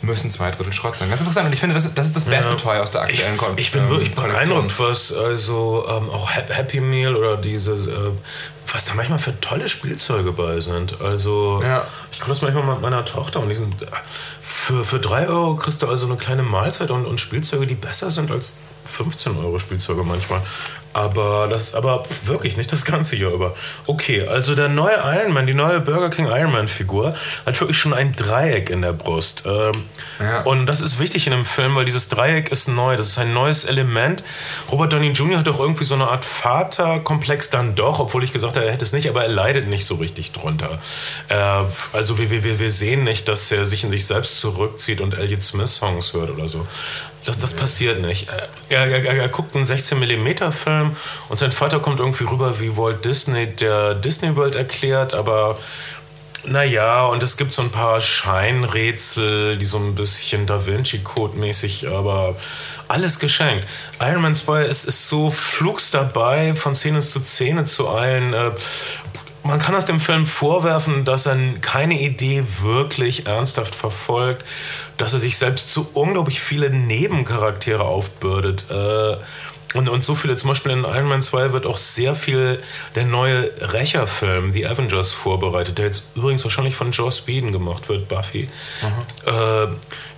müssen 0.02 0.30
zwei 0.30 0.52
Drittel 0.52 0.74
Schrott 0.74 0.96
sein. 0.96 1.10
Ganz 1.10 1.22
interessant. 1.22 1.48
Und 1.48 1.54
ich 1.54 1.60
finde, 1.60 1.76
das, 1.76 1.94
das 1.94 2.08
ist 2.08 2.16
das 2.16 2.26
beste 2.26 2.52
ja. 2.52 2.56
Toy 2.56 2.78
aus 2.78 2.92
der 2.92 3.02
aktuellen 3.02 3.36
Ich, 3.56 3.68
ich 3.68 3.72
bin 3.72 3.90
wirklich 3.90 4.14
beeindruckt, 4.14 4.80
was 4.80 5.14
also 5.14 5.86
ähm, 5.90 6.10
auch 6.10 6.30
Happy 6.30 6.80
Meal 6.80 7.16
oder 7.16 7.38
diese, 7.38 7.74
äh, 7.74 8.12
was 8.72 8.86
da 8.86 8.94
manchmal 8.94 9.20
für 9.20 9.40
tolle 9.42 9.68
Spielzeuge 9.68 10.32
bei 10.32 10.60
sind. 10.60 11.02
Also 11.02 11.62
ja. 11.64 11.86
ich 12.12 12.20
komme 12.20 12.34
das 12.34 12.42
manchmal 12.42 12.64
mit 12.64 12.82
meiner 12.82 13.06
Tochter 13.06 13.40
und 13.40 13.50
die 13.50 13.56
sind 13.56 13.82
äh, 13.82 13.86
für, 14.42 14.84
für 14.84 15.00
drei 15.00 15.28
Euro 15.28 15.56
kriegst 15.56 15.82
du 15.82 15.88
also 15.88 16.06
eine 16.06 16.18
kleine 16.18 16.44
Mahlzeit 16.44 16.92
und, 16.92 17.06
und 17.06 17.20
Spielzeuge, 17.20 17.68
die 17.68 17.76
besser 17.76 18.12
sind 18.12 18.32
als 18.32 18.58
15 18.86 19.38
Euro 19.38 19.60
Spielzeuge 19.60 20.04
manchmal. 20.04 20.42
Aber 20.98 21.48
das, 21.48 21.76
aber 21.76 22.04
wirklich 22.26 22.58
nicht 22.58 22.72
das 22.72 22.84
ganze 22.84 23.16
Jahr 23.16 23.32
über. 23.32 23.56
Okay, 23.86 24.28
also 24.28 24.56
der 24.56 24.68
neue 24.68 24.96
Iron 24.96 25.32
Man, 25.32 25.46
die 25.46 25.54
neue 25.54 25.80
Burger 25.80 26.10
King 26.10 26.26
Iron 26.26 26.52
Man 26.52 26.68
Figur, 26.68 27.16
hat 27.46 27.60
wirklich 27.62 27.78
schon 27.78 27.94
ein 27.94 28.14
Dreieck 28.14 28.72
in 28.72 28.82
der 28.82 28.94
Brust. 28.94 29.44
Ähm, 29.46 29.74
ja. 30.20 30.42
Und 30.42 30.66
das 30.66 30.82
ist 30.82 31.00
wichtig 31.00 31.28
in 31.28 31.34
einem 31.34 31.46
Film, 31.46 31.76
weil 31.76 31.86
dieses 31.86 32.10
Dreieck 32.10 32.52
ist 32.52 32.68
neu. 32.68 32.98
Das 32.98 33.10
ist 33.10 33.20
ein 33.20 33.32
neues 33.32 33.66
Element. 33.66 34.24
Robert 34.72 34.92
Downey 34.92 35.12
Jr. 35.12 35.38
hat 35.38 35.48
auch 35.50 35.60
irgendwie 35.60 35.84
so 35.84 35.94
eine 35.94 36.08
Art 36.08 36.26
Vaterkomplex 36.26 37.52
dann 37.52 37.76
doch, 37.76 38.00
obwohl 38.00 38.24
ich 38.24 38.34
gesagt 38.34 38.58
habe, 38.58 38.66
er 38.66 38.74
hätte 38.74 38.84
es 38.84 38.92
nicht, 38.92 39.08
aber 39.08 39.22
er 39.22 39.30
leidet 39.30 39.68
nicht 39.68 39.86
so 39.86 39.96
richtig 39.96 40.32
drunter. 40.32 40.80
Äh, 41.30 41.36
also 41.94 42.18
wir, 42.18 42.32
wir, 42.32 42.60
wir 42.60 42.72
sehen 42.72 43.04
nicht, 43.04 43.30
dass 43.30 43.52
er 43.52 43.68
sich 43.68 43.84
in 43.84 43.92
sich 43.92 44.08
selbst 44.08 44.40
zurückzieht 44.40 45.00
und 45.02 45.14
Elliot 45.14 45.44
Smith 45.44 45.76
Songs 45.76 46.14
hört 46.14 46.32
oder 46.32 46.48
so. 46.48 46.66
Das, 47.28 47.40
das 47.40 47.54
passiert 47.54 48.02
nicht. 48.02 48.30
Er, 48.70 48.88
er, 48.88 49.04
er 49.04 49.28
guckt 49.28 49.54
einen 49.54 49.66
16mm 49.66 50.52
Film 50.54 50.96
und 51.28 51.38
sein 51.38 51.52
Vater 51.52 51.80
kommt 51.80 52.00
irgendwie 52.00 52.24
rüber 52.24 52.60
wie 52.62 52.78
Walt 52.78 53.04
Disney, 53.04 53.48
der 53.48 53.96
Disney 53.96 54.34
World 54.38 54.56
erklärt, 54.56 55.14
aber 55.14 55.58
naja, 56.46 57.06
und 57.08 57.22
es 57.24 57.36
gibt 57.36 57.52
so 57.52 57.62
ein 57.62 57.72
paar 57.72 58.00
Scheinrätsel, 58.00 59.58
die 59.58 59.66
so 59.66 59.78
ein 59.78 59.96
bisschen 59.96 60.46
Da 60.46 60.66
Vinci 60.66 61.00
Code 61.00 61.38
mäßig, 61.38 61.90
aber 61.90 62.38
alles 62.88 63.20
geschenkt. 63.20 63.66
Iron 64.00 64.22
Man 64.22 64.36
2 64.36 64.64
ist, 64.64 64.86
ist 64.86 65.10
so 65.10 65.30
flugs 65.30 65.92
dabei, 65.92 66.56
von 66.56 66.76
Szene 66.76 67.02
zu 67.02 67.20
Szene 67.20 67.66
zu 67.66 67.90
allen. 67.90 68.34
Äh, 68.34 68.52
man 69.48 69.60
kann 69.60 69.76
aus 69.76 69.86
dem 69.86 70.00
Film 70.00 70.26
vorwerfen, 70.26 71.06
dass 71.06 71.26
er 71.26 71.38
keine 71.62 72.00
Idee 72.00 72.44
wirklich 72.62 73.26
ernsthaft 73.26 73.74
verfolgt, 73.74 74.44
dass 74.98 75.14
er 75.14 75.20
sich 75.20 75.38
selbst 75.38 75.72
zu 75.72 75.90
unglaublich 75.94 76.40
viele 76.40 76.70
Nebencharaktere 76.70 77.84
aufbürdet. 77.84 78.66
Äh, 78.70 79.18
und, 79.74 79.90
und 79.90 80.04
so 80.04 80.16
viele, 80.16 80.38
zum 80.38 80.50
Beispiel 80.50 80.72
in 80.72 80.84
Iron 80.86 81.08
Man 81.08 81.22
2 81.22 81.52
wird 81.52 81.66
auch 81.66 81.78
sehr 81.78 82.16
viel 82.16 82.64
der 82.96 83.06
neue 83.06 83.52
Rächerfilm, 83.74 84.54
The 84.54 84.66
Avengers, 84.66 85.12
vorbereitet, 85.12 85.78
der 85.78 85.88
jetzt 85.88 86.16
übrigens 86.16 86.44
wahrscheinlich 86.46 86.76
von 86.76 86.92
Joss 86.92 87.28
Whedon 87.28 87.52
gemacht 87.52 87.90
wird, 87.90 88.08
Buffy. 88.08 88.50
Äh, 89.26 89.68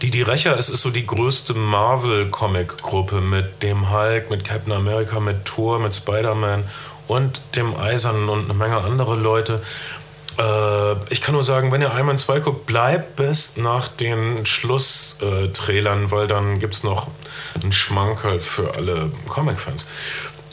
die, 0.01 0.11
die 0.11 0.21
Rächer 0.21 0.55
ist, 0.55 0.69
ist 0.69 0.81
so 0.81 0.91
die 0.91 1.05
größte 1.05 1.55
Marvel-Comic-Gruppe 1.55 3.21
mit 3.21 3.63
dem 3.63 3.91
Hulk, 3.91 4.29
mit 4.29 4.45
Captain 4.45 4.71
America, 4.71 5.19
mit 5.19 5.45
Thor, 5.45 5.79
mit 5.79 5.95
Spider-Man 5.95 6.63
und 7.09 7.55
dem 7.55 7.75
Eisernen 7.75 8.29
und 8.29 8.45
eine 8.45 8.53
Menge 8.53 8.77
andere 8.77 9.15
Leute. 9.15 9.61
Äh, 10.37 10.93
ich 11.11 11.21
kann 11.21 11.33
nur 11.33 11.43
sagen, 11.43 11.71
wenn 11.71 11.81
ihr 11.81 11.91
Iron 11.93 12.05
Man 12.05 12.17
2 12.17 12.39
guckt, 12.39 12.65
bleibt 12.67 13.15
bis 13.15 13.57
nach 13.57 13.87
den 13.89 14.45
Schlusstrailern, 14.45 16.11
weil 16.11 16.27
dann 16.27 16.59
gibt 16.59 16.75
es 16.75 16.83
noch 16.83 17.07
einen 17.61 17.71
Schmankerl 17.71 18.39
für 18.39 18.75
alle 18.75 19.11
Comic-Fans. 19.27 19.87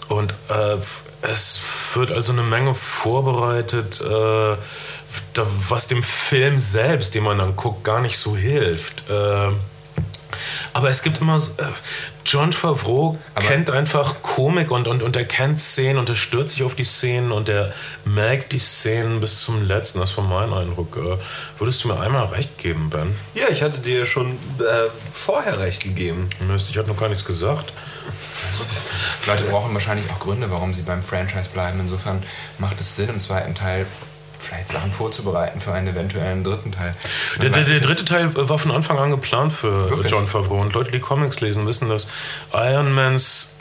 Und 0.08 0.32
äh, 0.48 0.76
es 1.22 1.60
wird 1.94 2.10
also 2.10 2.32
eine 2.32 2.42
Menge 2.42 2.74
vorbereitet, 2.74 4.00
äh, 4.00 4.56
was 5.68 5.86
dem 5.88 6.02
Film 6.02 6.58
selbst, 6.58 7.14
den 7.14 7.24
man 7.24 7.38
dann 7.38 7.54
guckt, 7.54 7.84
gar 7.84 8.00
nicht 8.00 8.18
so 8.18 8.34
hilft. 8.34 9.10
Äh, 9.10 9.48
Aber 10.72 10.88
es 10.90 11.02
gibt 11.02 11.18
immer. 11.18 11.36
Äh, 11.36 11.64
John 12.28 12.52
Favreau 12.52 13.16
Aber- 13.36 13.46
kennt 13.46 13.70
einfach 13.70 14.20
Komik 14.20 14.72
und, 14.72 14.88
und, 14.88 15.00
und 15.04 15.14
er 15.16 15.24
kennt 15.24 15.60
Szenen 15.60 15.96
und 15.98 16.08
er 16.08 16.16
stürzt 16.16 16.54
sich 16.54 16.64
auf 16.64 16.74
die 16.74 16.82
Szenen 16.82 17.30
und 17.30 17.48
er 17.48 17.72
merkt 18.04 18.52
die 18.52 18.58
Szenen 18.58 19.20
bis 19.20 19.42
zum 19.42 19.62
letzten. 19.64 20.00
Das 20.00 20.16
war 20.16 20.26
mein 20.26 20.52
Eindruck. 20.52 20.96
Äh, 20.96 21.18
würdest 21.60 21.84
du 21.84 21.88
mir 21.88 22.00
einmal 22.00 22.24
recht 22.26 22.58
geben, 22.58 22.90
Ben? 22.90 23.16
Ja, 23.34 23.48
ich 23.48 23.62
hatte 23.62 23.78
dir 23.78 24.06
schon 24.06 24.32
äh, 24.32 24.34
vorher 25.12 25.60
recht 25.60 25.84
gegeben. 25.84 26.28
Mist, 26.48 26.68
ich 26.68 26.78
habe 26.78 26.88
noch 26.88 26.96
gar 26.96 27.08
nichts 27.08 27.24
gesagt. 27.24 27.72
Leute 29.26 29.44
brauchen 29.44 29.72
wahrscheinlich 29.74 30.10
auch 30.10 30.18
Gründe, 30.18 30.50
warum 30.50 30.74
sie 30.74 30.82
beim 30.82 31.02
Franchise 31.02 31.50
bleiben. 31.52 31.78
Insofern 31.80 32.22
macht 32.58 32.80
es 32.80 32.96
Sinn, 32.96 33.08
im 33.08 33.20
zweiten 33.20 33.54
Teil 33.54 33.86
vielleicht 34.38 34.68
Sachen 34.70 34.92
vorzubereiten 34.92 35.60
für 35.60 35.72
einen 35.72 35.88
eventuellen 35.88 36.44
dritten 36.44 36.72
Teil. 36.72 36.94
Der, 37.40 37.50
der, 37.50 37.64
der 37.64 37.80
dritte 37.80 38.04
Teil 38.04 38.30
war 38.34 38.58
von 38.58 38.70
Anfang 38.70 38.98
an 38.98 39.10
geplant 39.10 39.52
für 39.52 39.90
Wirklich? 39.90 40.10
John 40.10 40.26
Favreau. 40.26 40.60
Und 40.60 40.72
Leute, 40.72 40.90
die 40.90 41.00
Comics 41.00 41.40
lesen, 41.40 41.66
wissen, 41.66 41.88
dass 41.88 42.08
Iron 42.52 42.92
Mans 42.92 43.56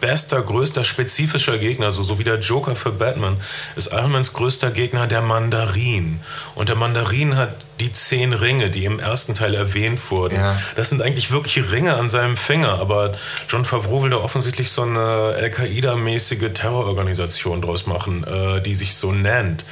bester, 0.00 0.40
größter, 0.42 0.84
spezifischer 0.84 1.58
Gegner, 1.58 1.90
so, 1.90 2.02
so 2.02 2.18
wie 2.18 2.24
der 2.24 2.38
Joker 2.40 2.74
für 2.74 2.90
Batman, 2.90 3.36
ist 3.76 3.92
Iron 3.92 4.12
Mans 4.12 4.32
größter 4.32 4.70
Gegner 4.70 5.06
der 5.06 5.22
Mandarin. 5.22 6.20
Und 6.54 6.68
der 6.68 6.76
Mandarin 6.76 7.36
hat 7.36 7.56
die 7.80 7.92
zehn 7.92 8.32
Ringe, 8.32 8.70
die 8.70 8.84
im 8.84 9.00
ersten 9.00 9.34
Teil 9.34 9.54
erwähnt 9.54 10.10
wurden. 10.10 10.36
Ja. 10.36 10.60
Das 10.76 10.90
sind 10.90 11.02
eigentlich 11.02 11.30
wirkliche 11.30 11.70
Ringe 11.70 11.94
an 11.94 12.10
seinem 12.10 12.36
Finger, 12.36 12.78
aber 12.78 13.14
John 13.48 13.64
Favreau 13.64 14.02
will 14.02 14.10
da 14.10 14.18
offensichtlich 14.18 14.70
so 14.70 14.82
eine 14.82 15.34
Al-Qaida-mäßige 15.38 16.52
Terrororganisation 16.52 17.62
draus 17.62 17.86
machen, 17.86 18.24
äh, 18.24 18.60
die 18.60 18.74
sich 18.74 18.94
so 18.94 19.12
nennt. 19.12 19.64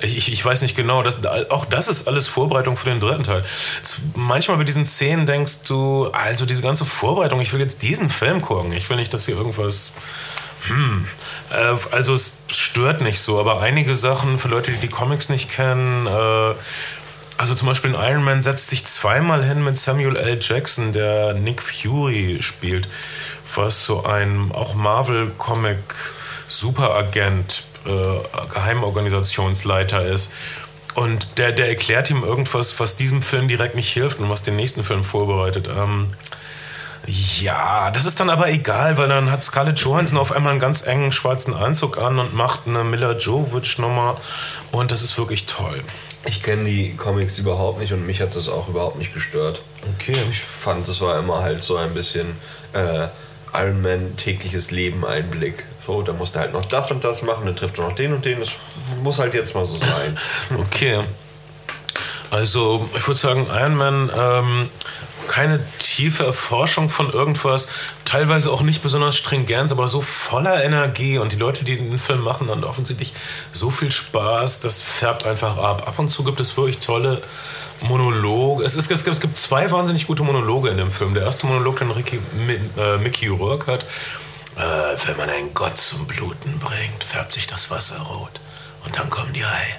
Ich, 0.00 0.32
ich, 0.32 0.44
weiß 0.44 0.62
nicht 0.62 0.76
genau, 0.76 1.02
das, 1.02 1.24
auch 1.50 1.64
das 1.64 1.88
ist 1.88 2.06
alles 2.06 2.28
Vorbereitung 2.28 2.76
für 2.76 2.90
den 2.90 3.00
dritten 3.00 3.24
Teil. 3.24 3.44
Manchmal 4.14 4.58
bei 4.58 4.64
diesen 4.64 4.84
Szenen 4.84 5.26
denkst 5.26 5.62
du, 5.66 6.08
also 6.12 6.44
diese 6.44 6.62
ganze 6.62 6.84
Vorbereitung, 6.84 7.40
ich 7.40 7.52
will 7.52 7.60
jetzt 7.60 7.82
diesen 7.82 8.10
Film 8.10 8.42
gucken, 8.42 8.72
ich 8.72 8.90
will 8.90 8.96
nicht, 8.96 9.14
dass 9.14 9.26
hier 9.26 9.36
irgendwas 9.36 9.94
hm. 10.66 11.06
Äh, 11.50 11.76
also 11.90 12.14
es 12.14 12.38
stört 12.48 13.00
nicht 13.00 13.20
so, 13.20 13.38
aber 13.38 13.60
einige 13.60 13.96
Sachen 13.96 14.38
für 14.38 14.48
Leute, 14.48 14.72
die 14.72 14.78
die 14.78 14.88
Comics 14.88 15.28
nicht 15.28 15.50
kennen, 15.50 16.06
äh, 16.06 16.54
also 17.36 17.54
zum 17.54 17.68
Beispiel 17.68 17.90
in 17.90 18.00
Iron 18.00 18.22
Man 18.22 18.42
setzt 18.42 18.70
sich 18.70 18.84
zweimal 18.84 19.44
hin 19.44 19.64
mit 19.64 19.76
Samuel 19.76 20.16
L. 20.16 20.38
Jackson, 20.40 20.92
der 20.92 21.34
Nick 21.34 21.62
Fury 21.62 22.38
spielt, 22.40 22.88
was 23.54 23.84
so 23.84 24.04
ein 24.04 24.50
auch 24.52 24.74
Marvel-Comic 24.74 25.78
Superagent, 26.48 27.64
äh, 27.86 28.48
Geheimorganisationsleiter 28.54 30.04
ist. 30.04 30.32
Und 30.94 31.38
der, 31.38 31.50
der 31.50 31.68
erklärt 31.68 32.08
ihm 32.10 32.22
irgendwas, 32.22 32.78
was 32.78 32.96
diesem 32.96 33.20
Film 33.20 33.48
direkt 33.48 33.74
nicht 33.74 33.92
hilft 33.92 34.20
und 34.20 34.30
was 34.30 34.44
den 34.44 34.54
nächsten 34.54 34.84
Film 34.84 35.02
vorbereitet. 35.02 35.68
Ähm, 35.68 36.12
ja, 37.06 37.90
das 37.90 38.06
ist 38.06 38.20
dann 38.20 38.30
aber 38.30 38.48
egal, 38.48 38.96
weil 38.96 39.08
dann 39.08 39.30
hat 39.30 39.42
Scarlett 39.42 39.78
Johansson 39.80 40.16
auf 40.16 40.32
einmal 40.32 40.52
einen 40.52 40.60
ganz 40.60 40.86
engen 40.86 41.12
schwarzen 41.12 41.54
Anzug 41.54 41.98
an 41.98 42.18
und 42.18 42.34
macht 42.34 42.60
eine 42.66 42.84
Mila 42.84 43.12
Jovovich-Nummer 43.12 44.20
und 44.72 44.90
das 44.90 45.02
ist 45.02 45.18
wirklich 45.18 45.46
toll. 45.46 45.82
Ich 46.26 46.42
kenne 46.42 46.64
die 46.64 46.94
Comics 46.96 47.38
überhaupt 47.38 47.80
nicht 47.80 47.92
und 47.92 48.06
mich 48.06 48.20
hat 48.20 48.34
das 48.34 48.48
auch 48.48 48.68
überhaupt 48.68 48.98
nicht 48.98 49.12
gestört. 49.12 49.60
Okay. 49.96 50.16
Ich 50.30 50.40
fand, 50.40 50.88
das 50.88 51.00
war 51.00 51.18
immer 51.18 51.42
halt 51.42 51.62
so 51.62 51.76
ein 51.76 51.92
bisschen 51.92 52.36
äh, 52.72 53.08
Iron 53.52 53.82
Man 53.82 54.16
tägliches 54.16 54.70
Leben 54.70 55.04
Einblick. 55.04 55.64
So, 55.86 56.02
da 56.02 56.12
musst 56.12 56.34
du 56.34 56.40
halt 56.40 56.52
noch 56.52 56.64
das 56.64 56.90
und 56.90 57.04
das 57.04 57.22
machen, 57.22 57.44
dann 57.44 57.56
trifft 57.56 57.78
er 57.78 57.88
noch 57.88 57.94
den 57.94 58.14
und 58.14 58.24
den. 58.24 58.40
Das 58.40 58.50
muss 59.02 59.18
halt 59.18 59.34
jetzt 59.34 59.54
mal 59.54 59.66
so 59.66 59.76
sein. 59.76 60.18
Okay. 60.58 61.00
Also, 62.30 62.88
ich 62.96 63.06
würde 63.06 63.20
sagen, 63.20 63.46
Iron 63.48 63.76
Man, 63.76 64.10
ähm, 64.16 64.68
keine 65.26 65.60
tiefe 65.78 66.24
Erforschung 66.24 66.88
von 66.88 67.10
irgendwas, 67.10 67.68
teilweise 68.04 68.50
auch 68.50 68.62
nicht 68.62 68.82
besonders 68.82 69.16
stringent, 69.16 69.72
aber 69.72 69.88
so 69.88 70.00
voller 70.00 70.62
Energie 70.64 71.18
und 71.18 71.32
die 71.32 71.36
Leute, 71.36 71.64
die 71.64 71.76
den 71.76 71.98
Film 71.98 72.22
machen, 72.22 72.50
haben 72.50 72.64
offensichtlich 72.64 73.14
so 73.52 73.70
viel 73.70 73.90
Spaß, 73.90 74.60
das 74.60 74.82
färbt 74.82 75.26
einfach 75.26 75.56
ab. 75.56 75.86
Ab 75.86 75.98
und 75.98 76.08
zu 76.08 76.24
gibt 76.24 76.40
es 76.40 76.56
wirklich 76.56 76.78
tolle 76.78 77.22
Monologe. 77.82 78.64
Es, 78.64 78.76
ist, 78.76 78.90
es, 78.90 79.04
gibt, 79.04 79.16
es 79.16 79.20
gibt 79.20 79.36
zwei 79.36 79.70
wahnsinnig 79.70 80.06
gute 80.06 80.22
Monologe 80.22 80.70
in 80.70 80.76
dem 80.76 80.90
Film. 80.90 81.14
Der 81.14 81.24
erste 81.24 81.46
Monolog, 81.46 81.78
den 81.78 81.90
Ricky, 81.90 82.18
äh, 82.76 82.98
Mickey 82.98 83.28
Rourke 83.28 83.72
hat, 83.72 83.84
äh, 84.56 85.06
wenn 85.06 85.16
man 85.16 85.30
einen 85.30 85.54
Gott 85.54 85.78
zum 85.78 86.06
Bluten 86.06 86.58
bringt, 86.58 87.04
färbt 87.04 87.32
sich 87.32 87.46
das 87.46 87.70
Wasser 87.70 88.00
rot. 88.00 88.40
Und 88.84 88.96
dann 88.96 89.10
kommen 89.10 89.32
die 89.32 89.44
Haie. 89.44 89.76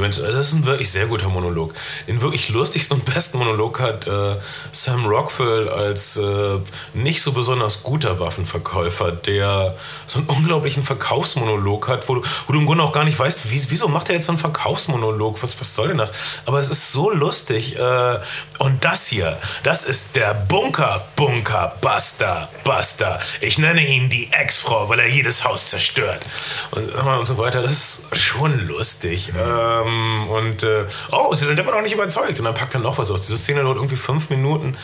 Menschen, 0.00 0.24
das 0.24 0.48
ist 0.48 0.52
ein 0.54 0.64
wirklich 0.66 0.90
sehr 0.90 1.06
guter 1.06 1.28
Monolog. 1.28 1.74
Den 2.06 2.20
wirklich 2.20 2.48
lustigsten 2.48 2.98
und 2.98 3.04
besten 3.04 3.38
Monolog 3.38 3.80
hat 3.80 4.06
äh, 4.06 4.36
Sam 4.72 5.06
Rockwell 5.06 5.68
als 5.68 6.16
äh, 6.16 6.58
nicht 6.94 7.22
so 7.22 7.32
besonders 7.32 7.82
guter 7.82 8.18
Waffenverkäufer, 8.18 9.12
der 9.12 9.74
so 10.06 10.18
einen 10.18 10.28
unglaublichen 10.28 10.82
Verkaufsmonolog 10.82 11.88
hat, 11.88 12.08
wo 12.08 12.16
du, 12.16 12.22
wo 12.46 12.52
du 12.52 12.60
im 12.60 12.66
Grunde 12.66 12.84
auch 12.84 12.92
gar 12.92 13.04
nicht 13.04 13.18
weißt, 13.18 13.50
wie, 13.50 13.62
wieso 13.68 13.88
macht 13.88 14.08
er 14.08 14.16
jetzt 14.16 14.26
so 14.26 14.32
einen 14.32 14.38
Verkaufsmonolog? 14.38 15.42
Was, 15.42 15.58
was 15.60 15.74
soll 15.74 15.88
denn 15.88 15.98
das? 15.98 16.12
Aber 16.44 16.60
es 16.60 16.70
ist 16.70 16.92
so 16.92 17.10
lustig. 17.10 17.78
Äh, 17.78 18.18
und 18.58 18.84
das 18.84 19.06
hier, 19.06 19.38
das 19.62 19.84
ist 19.84 20.16
der 20.16 20.34
Bunker, 20.34 21.06
Bunker, 21.16 21.74
Buster, 21.80 22.48
Buster. 22.64 23.20
Ich 23.40 23.58
nenne 23.58 23.86
ihn 23.86 24.08
die 24.10 24.32
Ex-Frau, 24.32 24.88
weil 24.88 25.00
er 25.00 25.08
jedes 25.08 25.44
Haus 25.44 25.70
zerstört. 25.70 26.22
Und, 26.70 26.88
und 26.90 27.26
so 27.26 27.38
weiter. 27.38 27.62
Das 27.62 27.72
ist 27.72 28.16
schon 28.16 28.66
lustig. 28.66 29.32
Ähm, 29.36 29.85
und, 30.28 30.62
äh, 30.62 30.84
oh, 31.12 31.34
sie 31.34 31.46
sind 31.46 31.58
immer 31.58 31.72
noch 31.72 31.82
nicht 31.82 31.94
überzeugt. 31.94 32.38
Und 32.38 32.44
dann 32.44 32.54
packt 32.54 32.74
er 32.74 32.80
noch 32.80 32.98
was 32.98 33.10
aus. 33.10 33.22
Diese 33.22 33.36
Szene 33.36 33.62
dauert 33.62 33.76
irgendwie 33.76 33.96
fünf 33.96 34.30
Minuten. 34.30 34.76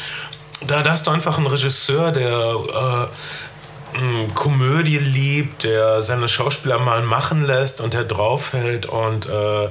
Da, 0.67 0.83
da 0.83 0.93
hast 0.93 1.07
du 1.07 1.11
einfach 1.11 1.39
einen 1.39 1.47
Regisseur, 1.47 2.13
der 2.13 3.09
äh, 3.91 4.33
Komödie 4.35 4.99
liebt, 4.99 5.65
der 5.65 6.03
seine 6.03 6.29
Schauspieler 6.29 6.79
mal 6.79 7.03
machen 7.03 7.45
lässt 7.45 7.81
und 7.81 7.95
der 7.95 8.05
draufhält 8.05 8.87
und 8.87 9.29
äh, 9.29 9.69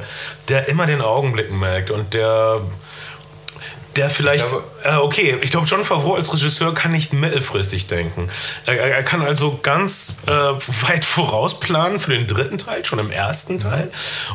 der 0.48 0.68
immer 0.70 0.86
den 0.86 1.02
Augenblick 1.02 1.52
merkt 1.52 1.90
und 1.90 2.14
der 2.14 2.62
der 3.96 4.10
vielleicht, 4.10 4.46
Ich 4.46 4.50
glaube- 4.50 4.64
äh, 4.84 4.96
okay, 4.96 5.38
ich 5.42 5.52
glaube, 5.52 5.68
John 5.68 5.84
Favreau 5.84 6.16
als 6.16 6.32
Regisseur 6.34 6.74
kann 6.74 6.92
nicht 6.92 7.14
mittelfristig 7.14 7.88
denken. 7.88 8.30
Er, 8.66 8.78
er 8.80 9.04
kann 9.04 9.22
also 9.22 9.60
ganz 9.62 10.16
äh, 10.28 10.32
weit 10.90 11.04
vorausplanen 11.06 12.00
für 12.00 12.12
den 12.12 12.28
dritten 12.28 12.58
Teil, 12.58 12.86
schon 12.86 13.00
im 13.00 13.12
ersten 13.12 13.60
Teil. 13.60 13.92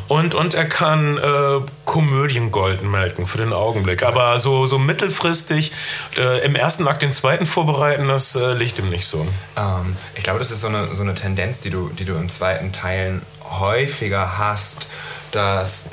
Und, 0.07 0.35
und 0.35 0.53
er 0.53 0.65
kann 0.65 1.17
äh, 1.17 1.59
Komödiengold 1.85 2.83
melken 2.83 3.25
für 3.27 3.37
den 3.39 3.53
Augenblick. 3.53 4.03
Aber 4.03 4.39
so, 4.39 4.65
so 4.65 4.77
mittelfristig 4.77 5.71
äh, 6.17 6.45
im 6.45 6.55
ersten 6.55 6.87
Akt 6.87 7.01
den 7.01 7.11
zweiten 7.11 7.45
vorbereiten, 7.45 8.07
das 8.07 8.35
äh, 8.35 8.53
liegt 8.53 8.79
ihm 8.79 8.89
nicht 8.89 9.07
so. 9.07 9.27
Ähm, 9.57 9.95
ich 10.15 10.23
glaube, 10.23 10.39
das 10.39 10.51
ist 10.51 10.61
so 10.61 10.67
eine, 10.67 10.93
so 10.93 11.01
eine 11.03 11.15
Tendenz, 11.15 11.61
die 11.61 11.69
du, 11.69 11.89
die 11.89 12.05
du 12.05 12.13
im 12.13 12.29
zweiten 12.29 12.71
Teil 12.71 13.21
häufiger 13.59 14.37
hast, 14.37 14.87
dass 15.31 15.85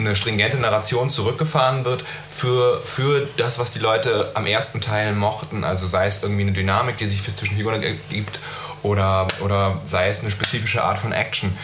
eine 0.00 0.16
stringente 0.16 0.56
Narration 0.56 1.10
zurückgefahren 1.10 1.84
wird 1.84 2.04
für, 2.30 2.80
für 2.82 3.28
das, 3.36 3.58
was 3.58 3.72
die 3.72 3.78
Leute 3.78 4.30
am 4.34 4.46
ersten 4.46 4.80
Teil 4.80 5.12
mochten. 5.12 5.64
Also 5.64 5.86
sei 5.86 6.06
es 6.06 6.22
irgendwie 6.22 6.42
eine 6.42 6.52
Dynamik, 6.52 6.96
die 6.96 7.06
sich 7.06 7.22
zwischen 7.22 7.56
Figuren 7.56 7.82
ergibt 7.82 8.40
oder, 8.82 9.28
oder 9.44 9.80
sei 9.84 10.08
es 10.08 10.20
eine 10.20 10.30
spezifische 10.30 10.82
Art 10.82 10.98
von 10.98 11.12
Action. 11.12 11.56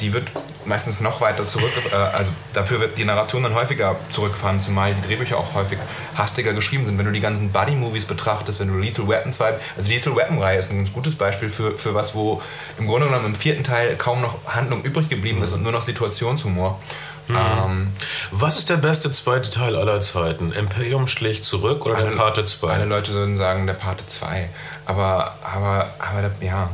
Die 0.00 0.12
wird 0.12 0.32
meistens 0.64 1.00
noch 1.00 1.20
weiter 1.20 1.46
zurück, 1.46 1.72
äh, 1.90 1.94
also 1.94 2.32
dafür 2.54 2.80
wird 2.80 2.98
die 2.98 3.04
Narration 3.04 3.42
dann 3.42 3.54
häufiger 3.54 3.96
zurückgefahren, 4.10 4.60
zumal 4.60 4.94
die 4.94 5.06
Drehbücher 5.06 5.36
auch 5.36 5.54
häufig 5.54 5.78
hastiger 6.14 6.52
geschrieben 6.52 6.86
sind. 6.86 6.98
Wenn 6.98 7.06
du 7.06 7.12
die 7.12 7.20
ganzen 7.20 7.50
Buddy-Movies 7.50 8.04
betrachtest, 8.04 8.60
wenn 8.60 8.68
du 8.68 8.78
Lethal 8.78 9.08
Weapon 9.08 9.32
2, 9.32 9.54
also 9.76 9.88
die 9.88 9.94
Lethal 9.94 10.16
Weapon-Reihe 10.16 10.58
ist 10.58 10.70
ein 10.70 10.92
gutes 10.92 11.16
Beispiel 11.16 11.48
für, 11.48 11.72
für 11.72 11.94
was, 11.94 12.14
wo 12.14 12.40
im 12.78 12.86
Grunde 12.86 13.06
genommen 13.06 13.26
im 13.26 13.34
vierten 13.34 13.64
Teil 13.64 13.96
kaum 13.96 14.20
noch 14.20 14.36
Handlung 14.46 14.82
übrig 14.82 15.08
geblieben 15.08 15.42
ist 15.42 15.52
und 15.52 15.62
nur 15.62 15.72
noch 15.72 15.82
Situationshumor. 15.82 16.80
Ähm, 17.28 17.92
Was 18.30 18.56
ist 18.58 18.68
der 18.68 18.76
beste 18.78 19.10
zweite 19.12 19.48
Teil 19.50 19.76
aller 19.76 20.00
Zeiten? 20.00 20.52
Imperium 20.52 21.06
schlägt 21.06 21.44
zurück 21.44 21.86
oder 21.86 21.94
der 21.96 22.06
Alle- 22.06 22.16
Pate 22.16 22.44
2? 22.44 22.72
Alle 22.72 22.84
Leute 22.84 23.12
würden 23.12 23.36
sagen, 23.36 23.66
der 23.66 23.74
Pate 23.74 24.04
2. 24.06 24.48
Aber, 24.86 25.34
aber, 25.42 25.88
aber 25.98 26.22
der, 26.22 26.32
ja, 26.46 26.68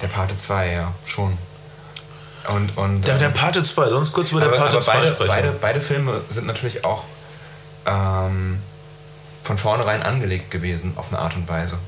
der 0.00 0.08
Pate 0.08 0.34
2, 0.34 0.72
ja, 0.72 0.92
schon. 1.04 1.36
Und, 2.48 2.76
und, 2.76 3.02
Der, 3.06 3.18
der 3.18 3.28
ähm, 3.28 3.34
Pate 3.34 3.62
2, 3.62 3.84
lass 3.84 3.92
uns 3.92 4.12
kurz 4.12 4.30
über 4.32 4.40
der 4.40 4.48
aber, 4.48 4.58
Pate 4.58 4.76
aber 4.76 4.84
2 4.84 4.92
beide, 4.94 5.06
sprechen. 5.08 5.28
beide, 5.28 5.52
beide 5.52 5.80
Filme 5.80 6.20
sind 6.30 6.46
natürlich 6.46 6.84
auch 6.84 7.04
ähm, 7.86 8.60
von 9.44 9.58
vornherein 9.58 10.02
angelegt 10.02 10.50
gewesen, 10.50 10.94
auf 10.96 11.12
eine 11.12 11.20
Art 11.20 11.36
und 11.36 11.48
Weise. 11.48 11.78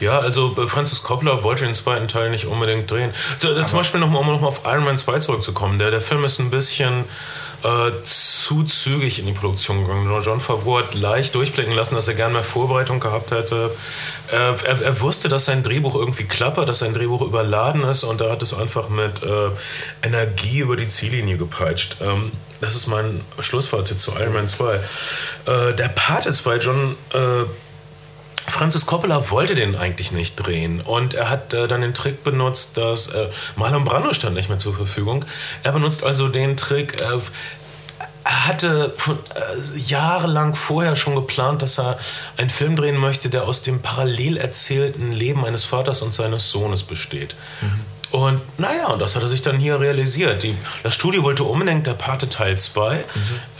Ja, 0.00 0.18
also 0.18 0.56
äh, 0.56 0.66
Francis 0.66 1.02
Coppola 1.02 1.42
wollte 1.42 1.64
den 1.64 1.74
zweiten 1.74 2.08
Teil 2.08 2.30
nicht 2.30 2.46
unbedingt 2.46 2.90
drehen. 2.90 3.10
Äh, 3.42 3.64
Zum 3.64 3.78
Beispiel 3.78 4.00
nochmal, 4.00 4.22
um 4.22 4.28
noch 4.28 4.40
mal 4.40 4.48
auf 4.48 4.62
Iron 4.64 4.84
Man 4.84 4.98
2 4.98 5.18
zurückzukommen. 5.20 5.78
Der, 5.78 5.90
der 5.90 6.00
Film 6.00 6.24
ist 6.24 6.38
ein 6.38 6.50
bisschen 6.50 7.04
äh, 7.62 7.90
zu 8.04 8.64
zügig 8.64 9.18
in 9.18 9.26
die 9.26 9.32
Produktion 9.32 9.82
gegangen. 9.82 10.22
John 10.22 10.40
Favreau 10.40 10.78
hat 10.78 10.94
leicht 10.94 11.34
durchblicken 11.34 11.74
lassen, 11.74 11.94
dass 11.94 12.08
er 12.08 12.14
gerne 12.14 12.34
mehr 12.34 12.44
Vorbereitung 12.44 13.00
gehabt 13.00 13.30
hätte. 13.30 13.70
Äh, 14.30 14.36
er, 14.36 14.82
er 14.82 15.00
wusste, 15.00 15.28
dass 15.28 15.46
sein 15.46 15.62
Drehbuch 15.62 15.94
irgendwie 15.94 16.24
klappert, 16.24 16.68
dass 16.68 16.80
sein 16.80 16.94
Drehbuch 16.94 17.22
überladen 17.22 17.82
ist 17.82 18.04
und 18.04 18.20
er 18.20 18.30
hat 18.30 18.42
es 18.42 18.54
einfach 18.54 18.88
mit 18.88 19.22
äh, 19.22 19.50
Energie 20.06 20.60
über 20.60 20.76
die 20.76 20.86
Ziellinie 20.86 21.38
gepeitscht. 21.38 21.96
Ähm, 22.00 22.30
das 22.60 22.74
ist 22.74 22.86
mein 22.86 23.20
Schlussfazit 23.40 24.00
zu 24.00 24.12
Iron 24.12 24.34
Man 24.34 24.46
2. 24.48 24.74
Äh, 24.74 25.74
der 25.74 25.88
Pate 25.88 26.32
2, 26.32 26.56
John... 26.58 26.96
Äh, 27.12 27.44
Francis 28.48 28.86
Coppola 28.86 29.30
wollte 29.30 29.54
den 29.54 29.76
eigentlich 29.76 30.12
nicht 30.12 30.36
drehen 30.36 30.80
und 30.80 31.14
er 31.14 31.30
hat 31.30 31.52
äh, 31.54 31.68
dann 31.68 31.80
den 31.80 31.94
Trick 31.94 32.22
benutzt, 32.22 32.76
dass 32.76 33.08
äh, 33.08 33.28
Marlon 33.56 33.84
Brando 33.84 34.12
stand 34.12 34.34
nicht 34.34 34.48
mehr 34.48 34.58
zur 34.58 34.74
Verfügung. 34.74 35.24
Er 35.62 35.72
benutzt 35.72 36.04
also 36.04 36.28
den 36.28 36.56
Trick, 36.56 37.00
äh, 37.00 37.18
er 38.24 38.46
hatte 38.46 38.92
von, 38.96 39.18
äh, 39.34 39.78
jahrelang 39.78 40.54
vorher 40.54 40.96
schon 40.96 41.14
geplant, 41.14 41.62
dass 41.62 41.78
er 41.78 41.98
einen 42.36 42.50
Film 42.50 42.76
drehen 42.76 42.96
möchte, 42.96 43.30
der 43.30 43.44
aus 43.44 43.62
dem 43.62 43.82
parallel 43.82 44.36
erzählten 44.36 45.12
Leben 45.12 45.44
eines 45.44 45.64
Vaters 45.64 46.02
und 46.02 46.12
seines 46.12 46.50
Sohnes 46.50 46.82
besteht. 46.82 47.36
Mhm. 47.60 47.95
Und 48.16 48.40
naja, 48.56 48.86
und 48.86 49.02
das 49.02 49.14
hat 49.14 49.20
er 49.20 49.28
sich 49.28 49.42
dann 49.42 49.58
hier 49.58 49.78
realisiert. 49.78 50.42
Die, 50.42 50.56
das 50.82 50.94
Studio 50.94 51.22
wollte 51.22 51.44
unbedingt 51.44 51.86
der 51.86 51.92
Pate 51.92 52.30
Teil 52.30 52.56
2. 52.56 52.94
Mhm. 52.94 53.00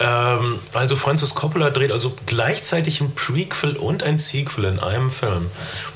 Ähm, 0.00 0.58
also 0.72 0.96
Francis 0.96 1.34
Coppola 1.34 1.68
dreht 1.68 1.92
also 1.92 2.16
gleichzeitig 2.24 3.02
ein 3.02 3.14
Prequel 3.14 3.76
und 3.76 4.02
ein 4.02 4.16
Sequel 4.16 4.64
in 4.64 4.80
einem 4.80 5.10
Film. 5.10 5.50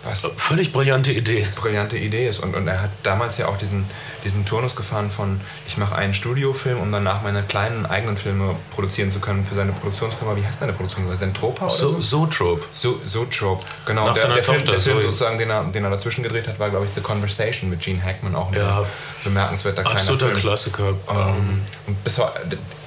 Was 0.04 0.28
völlig 0.36 0.72
brillante 0.72 1.10
Idee. 1.10 1.46
Brillante 1.56 1.96
Idee 1.96 2.28
ist. 2.28 2.40
Und, 2.40 2.54
und 2.54 2.68
er 2.68 2.82
hat 2.82 2.90
damals 3.02 3.38
ja 3.38 3.48
auch 3.48 3.56
diesen, 3.56 3.86
diesen 4.24 4.44
Turnus 4.44 4.76
gefahren 4.76 5.10
von, 5.10 5.40
ich 5.66 5.78
mache 5.78 5.96
einen 5.96 6.12
Studiofilm, 6.12 6.80
um 6.80 6.92
danach 6.92 7.22
meine 7.22 7.42
kleinen 7.42 7.86
eigenen 7.86 8.18
Filme 8.18 8.56
produzieren 8.74 9.10
zu 9.10 9.20
können 9.20 9.46
für 9.46 9.54
seine 9.54 9.72
Produktionsfirma. 9.72 10.36
Wie 10.36 10.44
heißt 10.44 10.60
deine 10.60 10.74
Produktionsfirma? 10.74 11.18
Zentropa 11.18 11.64
oder 11.64 11.74
so? 11.74 12.00
Zotrope. 12.00 12.62
So, 12.72 13.00
Zotrope, 13.06 13.64
genau. 13.86 14.06
Nach 14.06 14.14
der, 14.14 14.34
der, 14.34 14.44
Film, 14.44 14.64
der 14.66 14.80
Film 14.80 15.00
sozusagen, 15.00 15.38
den 15.38 15.48
er, 15.48 15.64
den 15.64 15.84
er 15.84 15.90
dazwischen 15.90 16.22
gedreht 16.22 16.46
hat, 16.46 16.58
war, 16.58 16.68
glaube 16.68 16.84
ich, 16.84 16.92
The 16.92 17.00
Conversation 17.00 17.70
mit 17.70 17.80
Gene 17.80 18.02
Hackman, 18.02 18.34
auch 18.34 18.49
ein 18.52 18.58
Ja. 18.58 18.84
bemerkenswerter 19.24 19.82
kleiner 19.82 19.98
Absoluter 19.98 20.26
Film. 20.28 20.40
Klassiker. 20.40 20.88
Ähm, 21.10 21.62
und 21.86 22.04
bis 22.04 22.20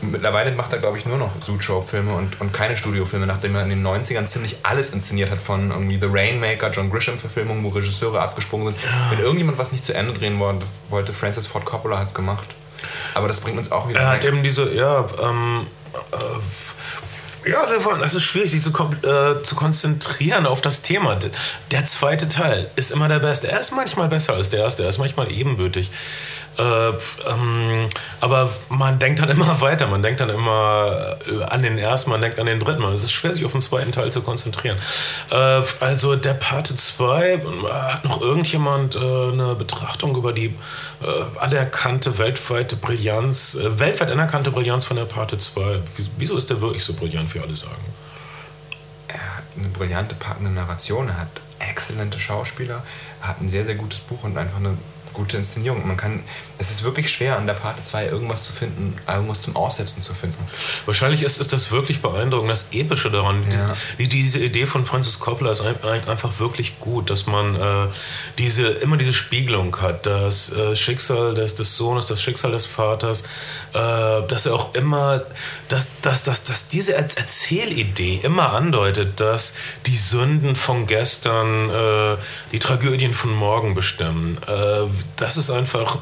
mittlerweile 0.01 0.51
macht 0.51 0.73
er, 0.73 0.79
glaube 0.79 0.97
ich, 0.97 1.05
nur 1.05 1.17
noch 1.17 1.39
Zoetrope-Filme 1.41 2.13
und, 2.13 2.39
und 2.41 2.53
keine 2.53 2.77
Studiofilme, 2.77 3.25
nachdem 3.27 3.55
er 3.55 3.63
in 3.63 3.69
den 3.69 3.85
90ern 3.85 4.25
ziemlich 4.25 4.57
alles 4.63 4.89
inszeniert 4.89 5.31
hat 5.31 5.41
von 5.41 5.71
irgendwie 5.71 5.99
The 5.99 6.07
Rainmaker, 6.11 6.71
John 6.71 6.89
Grisham-Verfilmungen, 6.91 7.63
wo 7.63 7.69
Regisseure 7.69 8.21
abgesprungen 8.21 8.67
sind. 8.73 8.77
Wenn 9.11 9.19
irgendjemand 9.19 9.57
was 9.57 9.71
nicht 9.71 9.83
zu 9.85 9.93
Ende 9.93 10.13
drehen 10.13 10.39
wollte, 10.39 10.65
wollte 10.89 11.13
Francis 11.13 11.47
Ford 11.47 11.65
Coppola 11.65 11.99
hat 11.99 12.07
es 12.07 12.13
gemacht. 12.13 12.45
Aber 13.13 13.27
das 13.27 13.39
bringt 13.39 13.57
uns 13.57 13.71
auch 13.71 13.87
wieder 13.87 13.99
Er 14.01 14.07
hat 14.09 14.23
weg. 14.23 14.31
eben 14.33 14.43
diese, 14.43 14.73
ja, 14.73 15.05
ähm, 15.21 15.65
äh, 16.11 16.15
ja, 17.45 17.67
Stefan, 17.67 18.01
es 18.01 18.13
ist 18.13 18.23
schwierig, 18.23 18.51
sich 18.51 18.61
zu, 18.61 18.71
äh, 18.71 19.43
zu 19.43 19.55
konzentrieren 19.55 20.45
auf 20.45 20.61
das 20.61 20.81
Thema. 20.81 21.17
Der 21.71 21.85
zweite 21.85 22.29
Teil 22.29 22.69
ist 22.75 22.91
immer 22.91 23.07
der 23.07 23.19
beste. 23.19 23.49
Er 23.49 23.59
ist 23.59 23.71
manchmal 23.71 24.07
besser 24.07 24.33
als 24.33 24.49
der 24.49 24.61
erste, 24.61 24.83
er 24.83 24.89
ist 24.89 24.97
manchmal 24.97 25.31
ebenbürtig. 25.31 25.89
Äh, 26.57 26.89
ähm, 27.31 27.89
aber 28.21 28.49
man 28.69 28.99
denkt 28.99 29.19
dann 29.19 29.29
immer 29.29 29.59
weiter, 29.61 29.87
man 29.87 30.03
denkt 30.03 30.21
dann 30.21 30.29
immer 30.29 31.17
äh, 31.27 31.43
an 31.45 31.63
den 31.63 31.77
ersten, 31.77 32.11
man 32.11 32.21
denkt 32.21 32.37
an 32.39 32.45
den 32.45 32.59
dritten. 32.59 32.83
Es 32.83 33.03
ist 33.03 33.11
schwer, 33.11 33.33
sich 33.33 33.43
auf 33.45 33.51
den 33.53 33.61
zweiten 33.61 33.91
Teil 33.91 34.11
zu 34.11 34.21
konzentrieren. 34.21 34.77
Äh, 35.31 35.61
also 35.79 36.15
der 36.15 36.33
Pate 36.35 36.75
2, 36.75 37.33
äh, 37.33 37.39
hat 37.71 38.05
noch 38.05 38.21
irgendjemand 38.21 38.95
äh, 38.95 38.99
eine 38.99 39.55
Betrachtung 39.55 40.15
über 40.15 40.31
die 40.33 40.53
anerkannte 41.39 42.17
weltweite 42.17 42.75
Brillanz, 42.77 43.57
weltweit 43.61 44.09
anerkannte 44.09 44.51
Brillanz 44.51 44.85
von 44.85 44.95
der 44.95 45.05
Pate 45.05 45.37
2? 45.37 45.79
Wieso- 45.97 46.09
Wieso 46.17 46.37
ist 46.37 46.49
der 46.49 46.61
wirklich 46.61 46.83
so 46.83 46.93
brillant, 46.93 47.33
wie 47.35 47.39
alle 47.39 47.55
sagen? 47.55 47.83
Er 49.09 49.15
hat 49.37 49.43
eine 49.57 49.67
brillante, 49.67 50.15
packende 50.15 50.51
Narration, 50.51 51.09
er 51.09 51.17
hat 51.19 51.27
exzellente 51.59 52.19
Schauspieler, 52.19 52.81
er 53.21 53.27
hat 53.27 53.41
ein 53.41 53.49
sehr, 53.49 53.65
sehr 53.65 53.75
gutes 53.75 53.99
Buch 53.99 54.23
und 54.23 54.37
einfach 54.37 54.57
eine 54.57 54.77
gute 55.13 55.37
Inszenierung. 55.37 55.87
Man 55.87 55.97
kann, 55.97 56.21
es 56.57 56.71
ist 56.71 56.83
wirklich 56.83 57.11
schwer, 57.11 57.37
an 57.37 57.47
der 57.47 57.53
Parte 57.53 57.81
2 57.81 58.07
irgendwas 58.07 58.43
zu 58.43 58.53
finden, 58.53 58.95
irgendwas 59.07 59.41
zum 59.41 59.55
Aussetzen 59.55 60.01
zu 60.01 60.13
finden. 60.13 60.37
Wahrscheinlich 60.85 61.23
ist, 61.23 61.39
ist 61.39 61.53
das 61.53 61.71
wirklich 61.71 62.01
beeindruckend, 62.01 62.49
das 62.51 62.69
Epische 62.73 63.11
daran. 63.11 63.43
Ja. 63.51 63.75
Die, 63.97 64.07
diese 64.07 64.39
Idee 64.39 64.65
von 64.67 64.85
Francis 64.85 65.19
Coppola 65.19 65.51
ist 65.51 65.61
ein, 65.61 65.75
ein, 65.83 66.07
einfach 66.07 66.39
wirklich 66.39 66.79
gut, 66.79 67.09
dass 67.09 67.27
man 67.27 67.55
äh, 67.55 67.87
diese, 68.37 68.67
immer 68.67 68.97
diese 68.97 69.13
Spiegelung 69.13 69.79
hat, 69.81 70.05
das 70.05 70.51
äh, 70.53 70.75
Schicksal 70.75 71.33
des, 71.35 71.55
des 71.55 71.77
Sohnes, 71.77 72.07
das 72.07 72.21
Schicksal 72.21 72.51
des 72.51 72.65
Vaters, 72.65 73.23
äh, 73.73 73.77
dass 74.27 74.45
er 74.45 74.55
auch 74.55 74.73
immer, 74.75 75.23
dass, 75.69 75.89
dass, 76.01 76.23
dass, 76.23 76.43
dass 76.43 76.67
diese 76.67 76.93
Er- 76.93 77.03
Erzählidee 77.03 78.19
immer 78.23 78.53
andeutet, 78.53 79.19
dass 79.19 79.55
die 79.85 79.95
Sünden 79.95 80.55
von 80.55 80.87
gestern 80.87 81.69
äh, 81.69 82.17
die 82.51 82.59
Tragödien 82.59 83.13
von 83.13 83.33
morgen 83.33 83.75
bestimmen. 83.75 84.37
Das 85.15 85.37
ist 85.37 85.49
einfach 85.49 85.97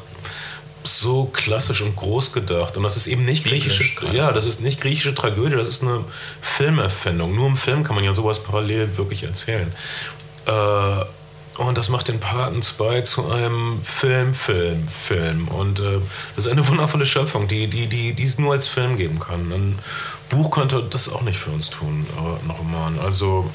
so 0.84 1.26
klassisch 1.26 1.80
und 1.82 1.96
groß 1.96 2.32
gedacht. 2.32 2.76
Und 2.76 2.82
das 2.82 2.96
ist 2.96 3.06
eben 3.06 3.24
nicht 3.24 3.44
griechische, 3.44 3.94
geradezu. 3.94 4.16
ja, 4.16 4.32
das 4.32 4.46
ist 4.46 4.60
nicht 4.60 4.80
griechische 4.80 5.14
Tragödie, 5.14 5.56
das 5.56 5.68
ist 5.68 5.82
eine 5.82 6.04
Filmerfindung. 6.40 7.34
Nur 7.34 7.48
im 7.48 7.56
Film 7.56 7.84
kann 7.84 7.94
man 7.94 8.04
ja 8.04 8.12
sowas 8.12 8.42
parallel 8.42 8.96
wirklich 8.96 9.22
erzählen. 9.22 9.72
Äh, 10.46 11.04
und 11.58 11.76
das 11.76 11.90
macht 11.90 12.08
den 12.08 12.18
Paten 12.18 12.62
2 12.62 13.02
zu 13.02 13.30
einem 13.30 13.82
Film, 13.82 14.32
Film, 14.32 14.88
Film. 14.88 15.48
Und 15.48 15.80
äh, 15.80 15.98
das 16.34 16.46
ist 16.46 16.50
eine 16.50 16.66
wundervolle 16.66 17.04
Schöpfung, 17.04 17.46
die, 17.46 17.66
die, 17.66 17.88
die, 17.88 18.14
die 18.14 18.24
es 18.24 18.38
nur 18.38 18.52
als 18.52 18.66
Film 18.66 18.96
geben 18.96 19.18
kann. 19.18 19.52
Ein 19.52 19.78
Buch 20.32 20.50
könnte 20.50 20.82
das 20.88 21.12
auch 21.12 21.20
nicht 21.22 21.38
für 21.38 21.50
uns 21.50 21.68
tun, 21.70 22.06
aber 22.18 22.38
ein 22.42 22.50
Roman. 22.50 22.98
Also, 22.98 23.48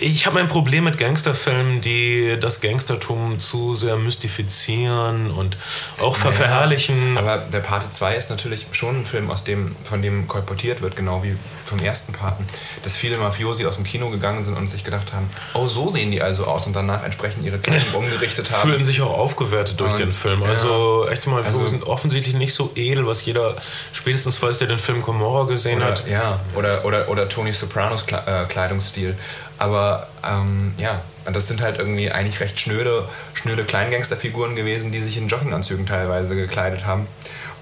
ich 0.00 0.26
habe 0.26 0.40
ein 0.40 0.48
Problem 0.48 0.84
mit 0.84 0.96
Gangsterfilmen, 0.96 1.80
die 1.82 2.36
das 2.40 2.60
Gangstertum 2.62 3.38
zu 3.38 3.74
sehr 3.74 3.96
mystifizieren 3.96 5.30
und 5.30 5.56
auch 6.00 6.16
ver 6.16 6.32
verherrlichen. 6.32 7.16
Aber 7.18 7.38
der 7.38 7.60
Pate 7.60 7.90
2 7.90 8.16
ist 8.16 8.30
natürlich 8.30 8.66
schon 8.72 9.00
ein 9.00 9.04
Film, 9.04 9.30
aus 9.30 9.44
dem, 9.44 9.76
von 9.84 10.00
dem 10.02 10.26
kolportiert 10.28 10.80
wird, 10.82 10.96
genau 10.96 11.22
wie 11.22 11.36
vom 11.66 11.78
ersten 11.80 12.12
Paten, 12.14 12.46
dass 12.82 12.96
viele 12.96 13.18
Mafiosi 13.18 13.66
aus 13.66 13.74
dem 13.76 13.84
Kino 13.84 14.08
gegangen 14.08 14.42
sind 14.42 14.56
und 14.56 14.70
sich 14.70 14.84
gedacht 14.84 15.12
haben, 15.12 15.28
oh, 15.52 15.66
so 15.66 15.90
sehen 15.90 16.10
die 16.10 16.22
also 16.22 16.44
aus 16.46 16.66
und 16.66 16.74
danach 16.74 17.04
entsprechend 17.04 17.44
ihre 17.44 17.58
Kleidung 17.58 17.92
umgerichtet 17.94 18.50
haben. 18.50 18.70
fühlen 18.70 18.84
sich 18.84 19.02
auch 19.02 19.18
aufgewertet 19.18 19.78
durch 19.78 19.92
Und- 19.92 19.98
den 20.00 20.12
Film. 20.14 20.40
ja. 20.40 20.48
Also 20.48 21.06
echte 21.10 21.28
Mafiosi 21.28 21.58
Also- 21.58 21.66
sind 21.66 21.84
offensichtlich 21.84 22.34
nicht 22.36 22.54
so 22.54 22.70
edel, 22.74 23.06
was 23.06 23.22
jeder 23.26 23.54
spätestens 23.92 24.40
weiß, 24.42 24.58
der 24.58 24.68
den 24.68 24.78
Film 24.78 25.02
Gomorra 25.02 25.44
gesehen 25.44 25.76
oder, 25.82 25.97
hat. 26.00 26.08
ja, 26.08 26.40
oder, 26.54 26.84
oder, 26.84 27.08
oder 27.08 27.28
Tony 27.28 27.52
Sopranos 27.52 28.04
äh, 28.10 28.44
Kleidungsstil. 28.48 29.16
Aber 29.58 30.08
ähm, 30.24 30.74
ja, 30.78 31.00
das 31.24 31.48
sind 31.48 31.60
halt 31.60 31.78
irgendwie 31.78 32.10
eigentlich 32.10 32.40
recht 32.40 32.58
schnöde, 32.58 33.08
schnöde 33.34 33.64
Kleingangsterfiguren 33.64 34.56
gewesen, 34.56 34.92
die 34.92 35.00
sich 35.00 35.16
in 35.16 35.28
Jogginganzügen 35.28 35.86
teilweise 35.86 36.34
gekleidet 36.34 36.86
haben. 36.86 37.06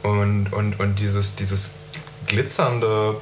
Und, 0.02 0.52
und, 0.52 0.78
und 0.78 0.98
dieses, 0.98 1.34
dieses 1.36 1.72
glitzernde, 2.26 3.16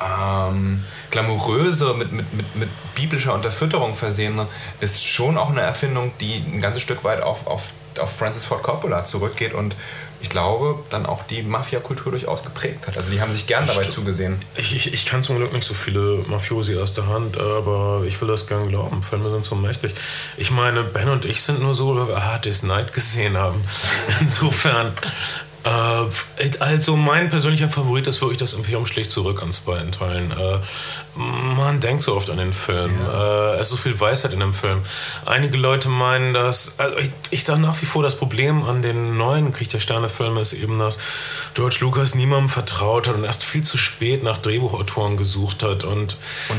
ähm, 0.00 0.84
glamouröse, 1.10 1.94
mit, 1.94 2.12
mit, 2.12 2.32
mit, 2.32 2.56
mit 2.56 2.68
biblischer 2.94 3.34
Unterfütterung 3.34 3.94
versehene, 3.94 4.46
ist 4.80 5.06
schon 5.06 5.36
auch 5.36 5.50
eine 5.50 5.60
Erfindung, 5.60 6.12
die 6.20 6.42
ein 6.52 6.60
ganzes 6.60 6.82
Stück 6.82 7.04
weit 7.04 7.22
auf, 7.22 7.46
auf, 7.46 7.72
auf 8.00 8.16
Francis 8.16 8.44
Ford 8.44 8.62
Coppola 8.62 9.04
zurückgeht 9.04 9.54
und 9.54 9.76
ich 10.24 10.30
glaube, 10.30 10.82
dann 10.88 11.04
auch 11.04 11.24
die 11.24 11.42
Mafia-Kultur 11.42 12.12
durchaus 12.12 12.44
geprägt 12.44 12.86
hat. 12.86 12.96
Also 12.96 13.12
die 13.12 13.20
haben 13.20 13.30
sich 13.30 13.46
gern 13.46 13.66
dabei 13.66 13.82
Stimmt. 13.82 13.94
zugesehen. 13.94 14.38
Ich, 14.56 14.74
ich, 14.74 14.94
ich 14.94 15.04
kann 15.04 15.22
zum 15.22 15.36
Glück 15.36 15.52
nicht 15.52 15.66
so 15.66 15.74
viele 15.74 16.24
Mafiosi 16.26 16.78
aus 16.78 16.94
der 16.94 17.06
Hand, 17.08 17.36
aber 17.36 18.02
ich 18.06 18.18
will 18.22 18.28
das 18.28 18.46
gern 18.46 18.68
glauben. 18.70 19.02
Filme 19.02 19.30
sind 19.30 19.44
so 19.44 19.54
mächtig. 19.54 19.94
Ich 20.38 20.50
meine, 20.50 20.82
Ben 20.82 21.10
und 21.10 21.26
ich 21.26 21.42
sind 21.42 21.60
nur 21.60 21.74
so, 21.74 21.94
weil 21.94 22.08
wir 22.08 22.24
Hard 22.24 22.46
Day's 22.46 22.62
Night 22.62 22.94
gesehen 22.94 23.36
haben. 23.36 23.62
Insofern. 24.20 24.94
Äh, 25.64 26.50
also 26.60 26.96
mein 26.96 27.28
persönlicher 27.28 27.68
Favorit 27.68 28.06
ist 28.06 28.22
wirklich 28.22 28.38
das 28.38 28.54
Imperium 28.54 28.86
schlägt 28.86 29.10
zurück 29.10 29.42
an 29.42 29.50
beiden 29.66 29.92
Teilen. 29.92 30.30
Äh, 30.30 30.58
man 31.16 31.80
denkt 31.80 32.02
so 32.02 32.16
oft 32.16 32.28
an 32.30 32.38
den 32.38 32.52
Film. 32.52 32.90
Äh, 33.12 33.54
es 33.54 33.62
ist 33.62 33.70
so 33.70 33.76
viel 33.76 33.98
Weisheit 33.98 34.32
in 34.32 34.40
dem 34.40 34.52
Film. 34.52 34.80
Einige 35.26 35.56
Leute 35.56 35.88
meinen, 35.88 36.34
dass. 36.34 36.78
Also 36.78 36.98
ich, 36.98 37.10
ich 37.30 37.44
sage 37.44 37.60
nach 37.60 37.80
wie 37.82 37.86
vor, 37.86 38.02
das 38.02 38.16
Problem 38.16 38.64
an 38.64 38.82
den 38.82 39.16
neuen 39.16 39.52
Krieg 39.52 39.68
der 39.70 39.78
Sterne-Filmen 39.78 40.38
ist 40.38 40.52
eben, 40.52 40.78
dass 40.78 40.98
George 41.54 41.78
Lucas 41.80 42.14
niemandem 42.14 42.48
vertraut 42.48 43.06
hat 43.06 43.14
und 43.14 43.24
erst 43.24 43.44
viel 43.44 43.62
zu 43.62 43.78
spät 43.78 44.22
nach 44.22 44.38
Drehbuchautoren 44.38 45.16
gesucht 45.16 45.62
hat. 45.62 45.84
Und, 45.84 46.16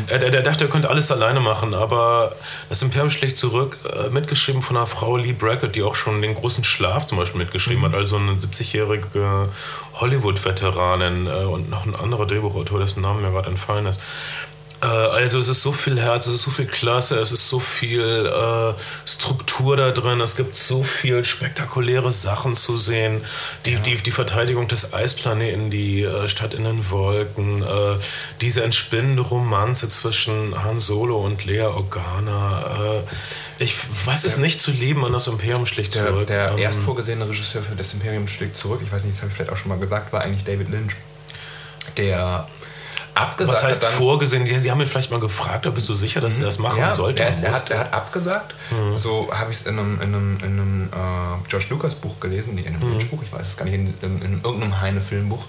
er, 0.08 0.22
er, 0.22 0.34
er 0.34 0.42
dachte, 0.42 0.66
er 0.66 0.70
könnte 0.70 0.90
alles 0.90 1.12
alleine 1.12 1.42
machen, 1.42 1.74
aber 1.74 2.34
das 2.70 2.82
Imperium 2.82 3.10
schlägt 3.10 3.38
zurück, 3.38 3.78
äh, 3.94 4.10
mitgeschrieben 4.10 4.62
von 4.62 4.78
einer 4.78 4.88
Frau 4.88 5.18
Lee 5.18 5.34
Brackett, 5.34 5.76
die 5.76 5.84
auch 5.84 5.96
schon 5.96 6.22
den 6.22 6.36
großen 6.36 6.64
Schlaf 6.64 7.08
zum 7.08 7.18
Beispiel 7.18 7.40
mitgeschrieben 7.40 7.84
hat, 7.84 7.94
also 7.94 8.16
eine 8.16 8.34
70-jährige 8.34 9.50
Hollywood-Veteranin 9.96 11.28
äh, 11.28 11.46
und 11.46 11.70
noch 11.70 11.86
ein 11.86 11.96
anderer 11.96 12.26
Drehbuchautor, 12.26 12.80
dessen 12.80 13.02
Name 13.02 13.22
mir 13.22 13.32
gerade 13.32 13.50
entfallen 13.50 13.86
ist. 13.86 14.02
Äh, 14.82 14.86
Also 14.86 15.40
es 15.40 15.48
ist 15.48 15.62
so 15.62 15.72
viel 15.72 16.00
Herz, 16.00 16.28
es 16.28 16.36
ist 16.36 16.44
so 16.44 16.52
viel 16.52 16.68
Klasse, 16.68 17.20
es 17.20 17.32
ist 17.32 17.48
so 17.50 17.60
viel 17.60 18.26
äh, 18.26 18.74
Struktur 19.10 19.78
da 19.78 19.92
drin, 19.92 20.22
es 20.22 20.36
gibt 20.36 20.56
so 20.56 20.84
viel 20.84 21.24
spektakuläre 21.26 22.12
Sachen 22.12 22.54
zu 22.54 22.78
sehen. 22.78 23.24
Die, 23.66 23.76
die, 23.78 23.96
die 23.96 24.12
Verteidigung 24.12 24.68
des 24.68 24.94
Eisplaneten, 24.94 25.72
die 25.72 26.04
äh, 26.04 26.28
Stadt 26.28 26.54
in 26.54 26.64
den 26.66 26.90
Wolken, 26.92 27.64
äh, 27.64 27.68
diese 28.42 28.64
entspinnende 28.64 29.24
Romanze 29.24 29.90
zwischen 29.90 30.64
Han 30.64 30.80
Solo 30.80 31.18
und 31.26 31.46
Lea 31.46 31.62
Organa. 31.64 32.62
Äh, 32.62 33.64
ich, 33.64 33.76
was 34.06 34.26
ist 34.26 34.38
nicht 34.38 34.60
zu 34.60 34.72
lieben 34.72 35.06
an 35.06 35.14
das 35.14 35.28
Imperium 35.28 35.66
schlicht 35.66 35.96
Der, 35.96 36.08
zurück? 36.08 36.28
der 36.28 36.52
Ähm, 36.52 36.58
erst 36.58 36.80
vorgesehene 36.80 37.28
Regisseur 37.28 37.64
für 37.64 37.76
das 37.76 37.94
Imperium 37.94 38.28
schlägt 38.28 38.56
zurück, 38.58 38.82
ich 38.84 38.92
weiß 38.92 39.06
nicht, 39.06 39.16
das 39.16 39.22
habe 39.22 39.30
ich 39.32 39.36
vielleicht 39.38 39.52
auch 39.52 39.58
schon 39.58 39.70
mal 39.70 39.80
gesagt, 39.80 40.12
war 40.12 40.22
eigentlich 40.22 40.44
David 40.44 40.70
Lynch, 40.70 40.94
der 41.98 42.48
abgesagt. 43.16 43.58
Was 43.58 43.64
heißt 43.64 43.84
dann, 43.84 43.94
vorgesehen? 43.94 44.46
Sie, 44.46 44.70
haben 44.70 44.82
ihn 44.82 44.88
vielleicht 44.88 45.12
mal 45.12 45.20
gefragt, 45.20 45.68
bist 45.74 45.90
du 45.90 45.94
sicher, 45.94 46.22
dass 46.22 46.38
er 46.40 46.46
das 46.46 46.60
machen 46.60 46.80
ja, 46.80 46.92
sollte? 46.92 47.24
Er, 47.24 47.30
ist, 47.30 47.44
er, 47.44 47.54
hat, 47.54 47.70
er 47.70 47.80
hat 47.80 47.94
abgesagt. 47.94 48.54
So 48.98 49.30
habe 49.34 49.52
ich 49.52 49.58
es 49.58 49.66
in 49.66 49.80
einem, 49.80 50.02
in 50.02 50.16
einem, 50.16 50.38
in 50.38 50.44
einem 50.44 50.90
äh, 50.92 51.48
George 51.48 51.68
Lucas 51.70 51.96
Buch 51.96 52.20
gelesen, 52.20 52.58
in 52.58 52.68
einem 52.68 52.92
Lynch 52.92 53.10
Buch, 53.10 53.22
ich 53.24 53.32
weiß 53.32 53.48
es 53.48 53.58
gar 53.58 53.66
nicht, 53.66 53.76
in, 53.76 53.94
in, 54.02 54.22
in 54.22 54.42
irgendeinem 54.44 54.80
Heine-Filmbuch, 54.82 55.46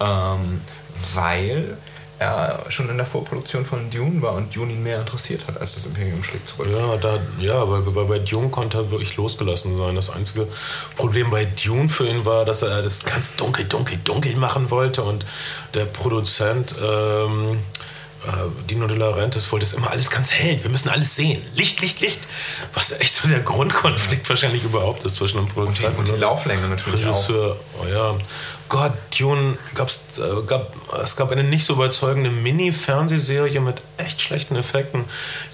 ähm, 0.00 0.60
weil 1.14 1.76
er 2.26 2.70
schon 2.70 2.88
in 2.88 2.96
der 2.96 3.06
Vorproduktion 3.06 3.64
von 3.64 3.90
Dune 3.90 4.22
war 4.22 4.34
und 4.34 4.54
Dune 4.54 4.72
ihn 4.72 4.82
mehr 4.82 5.00
interessiert 5.00 5.46
hat 5.46 5.60
als 5.60 5.74
das 5.74 5.86
Imperium 5.86 6.22
schlägt 6.22 6.48
zurück. 6.48 6.68
Ja, 6.70 6.96
da, 6.96 7.18
ja, 7.38 7.68
weil 7.70 7.82
bei, 7.82 8.04
bei 8.04 8.18
Dune 8.18 8.48
konnte 8.48 8.78
er 8.78 8.90
wirklich 8.90 9.16
losgelassen 9.16 9.76
sein. 9.76 9.94
Das 9.94 10.10
einzige 10.10 10.46
Problem 10.96 11.30
bei 11.30 11.44
Dune 11.44 11.88
für 11.88 12.06
ihn 12.06 12.24
war, 12.24 12.44
dass 12.44 12.62
er 12.62 12.82
das 12.82 13.04
ganz 13.04 13.36
dunkel, 13.36 13.64
dunkel, 13.64 13.98
dunkel 14.04 14.36
machen 14.36 14.70
wollte 14.70 15.02
und 15.02 15.24
der 15.74 15.84
Produzent 15.84 16.74
ähm, 16.82 17.58
äh, 18.26 18.68
Dino 18.70 18.86
De 18.86 18.96
Laurentiis 18.96 19.50
wollte 19.50 19.66
es 19.66 19.72
immer 19.72 19.90
alles 19.90 20.10
ganz 20.10 20.32
hell. 20.32 20.62
Wir 20.62 20.70
müssen 20.70 20.88
alles 20.88 21.16
sehen. 21.16 21.42
Licht, 21.56 21.80
Licht, 21.80 22.00
Licht. 22.00 22.20
Was 22.74 22.98
echt 23.00 23.11
so 23.22 23.28
der 23.28 23.40
Grundkonflikt 23.40 24.28
wahrscheinlich 24.28 24.64
überhaupt 24.64 25.04
ist 25.04 25.16
zwischen 25.16 25.38
einem 25.38 25.46
Und 25.46 25.50
die, 25.50 25.54
Produzenten 25.54 25.98
und 25.98 26.08
die 26.08 26.20
Lauflänge 26.20 26.68
natürlich 26.68 27.06
auch. 27.06 27.28
Regisseur. 27.28 27.56
Oh 27.80 27.86
ja. 27.86 28.14
Gott, 28.68 28.92
Dune 29.18 29.58
gab's, 29.74 30.00
äh, 30.16 30.46
gab, 30.46 30.72
es 31.02 31.16
gab 31.16 31.30
eine 31.30 31.44
nicht 31.44 31.64
so 31.64 31.74
überzeugende 31.74 32.30
Mini-Fernsehserie 32.30 33.60
mit 33.60 33.82
echt 33.98 34.22
schlechten 34.22 34.56
Effekten. 34.56 35.04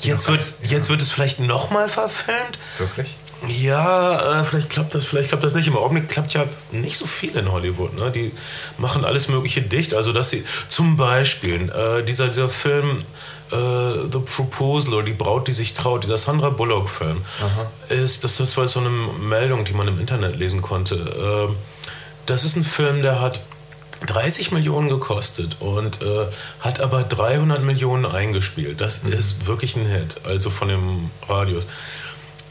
Jetzt 0.01 0.29
wird, 0.29 0.45
jetzt 0.63 0.89
wird 0.89 1.03
es 1.03 1.11
vielleicht 1.11 1.41
nochmal 1.41 1.89
verfilmt. 1.89 2.59
Wirklich? 2.79 3.17
Ja, 3.47 4.41
äh, 4.41 4.45
vielleicht 4.45 4.71
klappt 4.71 4.95
das, 4.95 5.05
vielleicht 5.05 5.29
klappt 5.29 5.45
das 5.45 5.55
nicht. 5.55 5.69
Im 5.69 5.77
Augenblick 5.77 6.09
klappt 6.09 6.35
ja 6.35 6.45
nicht 6.73 6.97
so 6.97 7.07
viel 7.07 7.37
in 7.37 7.51
Hollywood. 7.51 7.95
Ne? 7.95 8.11
Die 8.11 8.33
machen 8.79 9.05
alles 9.05 9.29
Mögliche 9.29 9.63
dicht. 9.63 9.95
Also 9.95 10.13
dass 10.13 10.31
sie 10.31 10.45
zum 10.69 10.97
Beispiel 10.97 11.71
äh, 11.71 12.03
dieser, 12.03 12.27
dieser 12.27 12.49
Film 12.49 13.05
äh, 13.53 14.09
The 14.11 14.19
Proposal 14.19 14.95
oder 14.95 15.05
die 15.05 15.13
Braut, 15.13 15.49
die 15.49 15.53
sich 15.53 15.75
traut, 15.75 16.05
dieser 16.05 16.19
Sandra 16.19 16.51
Bullock-Film, 16.51 17.23
ist 17.89 18.25
das, 18.25 18.37
das 18.37 18.57
war 18.57 18.67
so 18.67 18.81
eine 18.81 18.91
Meldung, 18.91 19.65
die 19.65 19.73
man 19.73 19.89
im 19.89 19.99
Internet 19.99 20.37
lesen 20.37 20.63
konnte. 20.63 20.95
Äh, 20.97 21.55
das 22.27 22.45
ist 22.45 22.57
ein 22.57 22.65
Film, 22.65 23.03
der 23.03 23.21
hat 23.21 23.41
30 24.07 24.53
Millionen 24.53 24.89
gekostet 24.89 25.57
und 25.61 26.03
äh, 26.03 26.27
hat 26.61 26.81
aber 26.81 27.03
300 27.03 27.63
Millionen 27.63 28.07
eingespielt. 28.07 28.81
Das 28.81 28.99
ist 28.99 29.47
wirklich 29.47 29.77
ein 29.77 29.87
Hit, 29.87 30.21
also 30.25 30.51
von 30.51 30.69
dem 30.69 31.11
Radius. 31.29 31.67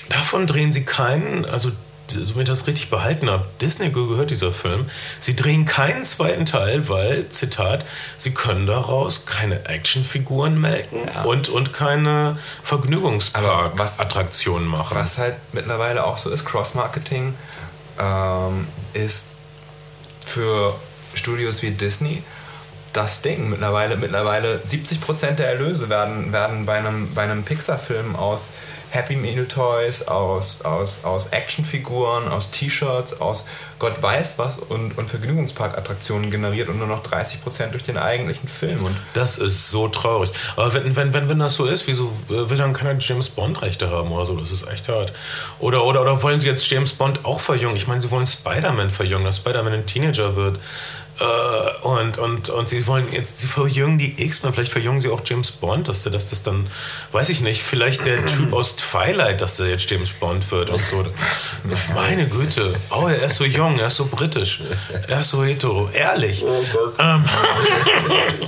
Davon 0.10 0.48
drehen 0.48 0.72
sie 0.72 0.84
keinen, 0.84 1.46
also 1.46 1.72
so 2.12 2.36
wenn 2.36 2.44
ich 2.44 2.48
das 2.50 2.68
richtig 2.68 2.90
behalten 2.90 3.30
habe, 3.30 3.46
Disney 3.62 3.90
gehört 3.90 4.32
dieser 4.32 4.54
Film. 4.54 4.90
Sie 5.20 5.36
drehen 5.36 5.66
keinen 5.66 6.06
zweiten 6.06 6.46
Teil, 6.46 6.88
weil, 6.90 7.28
Zitat, 7.30 7.86
sie 8.18 8.34
können 8.34 8.68
daraus 8.68 9.26
keine 9.26 9.66
Actionfiguren 9.66 10.60
melken 10.60 11.00
Ja. 11.14 11.24
und, 11.24 11.50
und 11.50 11.74
keine 11.74 12.38
Vergnügungspark-Attraktionen 12.64 14.68
machen. 14.68 14.98
Was 14.98 15.18
halt 15.18 15.36
mittlerweile 15.54 16.06
auch 16.06 16.18
so 16.18 16.30
ist, 16.30 16.46
Cross-Marketing 16.46 17.34
ähm, 18.00 18.68
ist 18.94 19.30
für 20.24 20.76
Studios 21.14 21.62
wie 21.62 21.72
Disney 21.72 22.24
das 22.98 23.22
Ding. 23.22 23.50
Mittlerweile, 23.50 23.96
mittlerweile 23.96 24.58
70% 24.58 25.36
der 25.36 25.50
Erlöse 25.50 25.88
werden, 25.90 26.34
werden 26.34 26.66
bei 26.66 26.78
einem, 26.78 27.14
bei 27.14 27.24
einem 27.24 27.44
Pixar-Film 27.44 28.16
aus 28.16 28.54
Happy 28.90 29.16
Meal 29.16 29.46
Toys, 29.46 30.08
aus, 30.08 30.62
aus, 30.64 31.04
aus 31.04 31.28
Actionfiguren, 31.28 32.28
aus 32.30 32.52
T-Shirts, 32.52 33.20
aus 33.20 33.46
Gott 33.80 34.02
weiß 34.02 34.40
was 34.40 34.58
und, 34.58 34.98
und 34.98 35.10
Vergnügungsparkattraktionen 35.10 36.32
generiert 36.32 36.70
und 36.70 36.80
nur 36.80 36.88
noch 36.88 37.04
30% 37.04 37.72
durch 37.72 37.84
den 37.84 37.98
eigentlichen 37.98 38.48
Film. 38.48 38.84
Und 38.84 38.96
Das 39.14 39.38
ist 39.38 39.70
so 39.70 39.88
traurig. 39.90 40.32
Aber 40.56 40.74
wenn, 40.74 40.96
wenn, 40.96 41.14
wenn, 41.14 41.30
wenn 41.30 41.40
das 41.40 41.56
so 41.56 41.66
ist, 41.66 41.86
wieso 41.86 42.12
will 42.28 42.58
dann 42.58 42.74
keiner 42.74 42.98
James 43.00 43.30
Bond-Rechte 43.30 43.92
haben 43.92 44.12
oder 44.12 44.26
so? 44.26 44.36
Das 44.38 44.52
ist 44.52 44.68
echt 44.68 44.90
hart. 44.90 45.14
Oder, 45.60 45.84
oder, 45.84 46.02
oder 46.02 46.24
wollen 46.24 46.40
sie 46.40 46.48
jetzt 46.48 46.68
James 46.70 46.94
Bond 46.94 47.26
auch 47.26 47.42
verjüngen? 47.42 47.76
Ich 47.76 47.88
meine, 47.88 48.02
sie 48.02 48.10
wollen 48.10 48.26
Spider-Man 48.26 48.90
verjüngen, 48.90 49.26
dass 49.26 49.38
Spider-Man 49.38 49.74
ein 49.74 49.86
Teenager 49.86 50.36
wird. 50.36 50.58
Äh, 51.20 51.86
und, 51.88 52.18
und, 52.20 52.50
und 52.50 52.70
sie 52.70 52.86
wollen 52.86 53.06
jetzt, 53.12 53.40
sie 53.40 53.48
verjüngen 53.48 53.98
die 53.98 54.22
X-Men, 54.24 54.54
vielleicht 54.54 54.72
verjüngen 54.72 55.02
sie 55.02 55.10
auch 55.10 55.22
James 55.26 55.50
Bond, 55.52 55.88
dass 55.88 56.04
der, 56.04 56.12
dass 56.12 56.30
das 56.30 56.44
dann, 56.44 56.68
weiß 57.12 57.30
ich 57.30 57.42
nicht, 57.42 57.64
vielleicht 57.64 58.06
der 58.06 58.26
Typ 58.28 58.54
aus 58.54 58.76
Twilight, 58.76 59.42
dass 59.42 59.58
der 59.58 59.68
jetzt 59.68 59.90
James 59.90 60.14
Bond 60.14 60.50
wird 60.52 60.70
und 60.70 60.84
so. 60.84 61.06
Meine 61.96 62.28
Güte. 62.28 62.74
Oh, 62.92 63.08
er 63.08 63.24
ist 63.24 63.38
so 63.38 63.46
jung, 63.46 63.80
er 63.80 63.88
ist 63.88 63.96
so 63.98 64.06
britisch, 64.06 64.62
er 65.08 65.20
ist 65.20 65.30
so 65.30 65.44
hetero, 65.44 65.90
ehrlich. 65.94 66.44
Oh 66.46 66.64
Gott. 66.72 66.94
Ähm, 67.00 67.24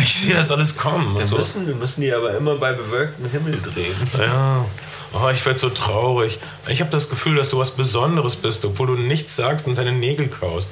ich 0.00 0.14
sehe 0.14 0.34
das 0.34 0.50
alles 0.50 0.76
kommen. 0.76 1.16
Wir 1.18 1.26
So. 1.26 1.36
müssen, 1.36 1.78
müssen 1.78 2.00
die 2.02 2.12
aber 2.12 2.36
immer 2.36 2.54
bei 2.56 2.72
bewölktem 2.72 3.28
Himmel 3.30 3.60
drehen. 3.60 3.94
Ja. 4.18 4.64
Oh, 5.12 5.28
ich 5.32 5.46
werde 5.46 5.60
so 5.60 5.70
traurig. 5.70 6.40
Ich 6.66 6.80
habe 6.80 6.90
das 6.90 7.08
Gefühl, 7.08 7.36
dass 7.36 7.48
du 7.48 7.58
was 7.58 7.70
Besonderes 7.70 8.34
bist, 8.34 8.64
obwohl 8.64 8.88
du 8.88 8.94
nichts 8.94 9.36
sagst 9.36 9.68
und 9.68 9.78
deine 9.78 9.92
Nägel 9.92 10.26
kaust. 10.28 10.70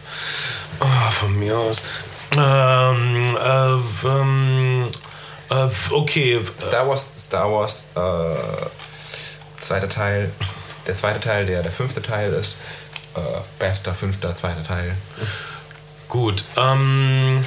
Oh, 0.83 1.11
von 1.13 1.39
mir 1.39 1.57
aus. 1.57 1.85
Ähm, 2.37 3.37
äh, 3.37 4.09
ähm, 4.09 4.89
äh, 5.49 5.69
okay. 5.93 6.41
Star 6.61 6.89
Wars, 6.89 7.13
Star 7.19 7.53
Wars, 7.53 7.85
äh, 7.95 9.61
zweiter 9.61 9.89
Teil, 9.89 10.33
der 10.87 10.95
zweite 10.95 11.21
Teil, 11.21 11.47
der 11.47 11.63
der 11.63 11.71
fünfte 11.71 12.03
Teil 12.03 12.33
ist, 12.33 12.57
äh, 13.15 13.21
bester 13.61 13.95
fünfter, 13.95 14.35
zweiter 14.35 14.65
Teil. 14.65 14.97
Gut. 16.09 16.43
Ähm, 16.57 17.43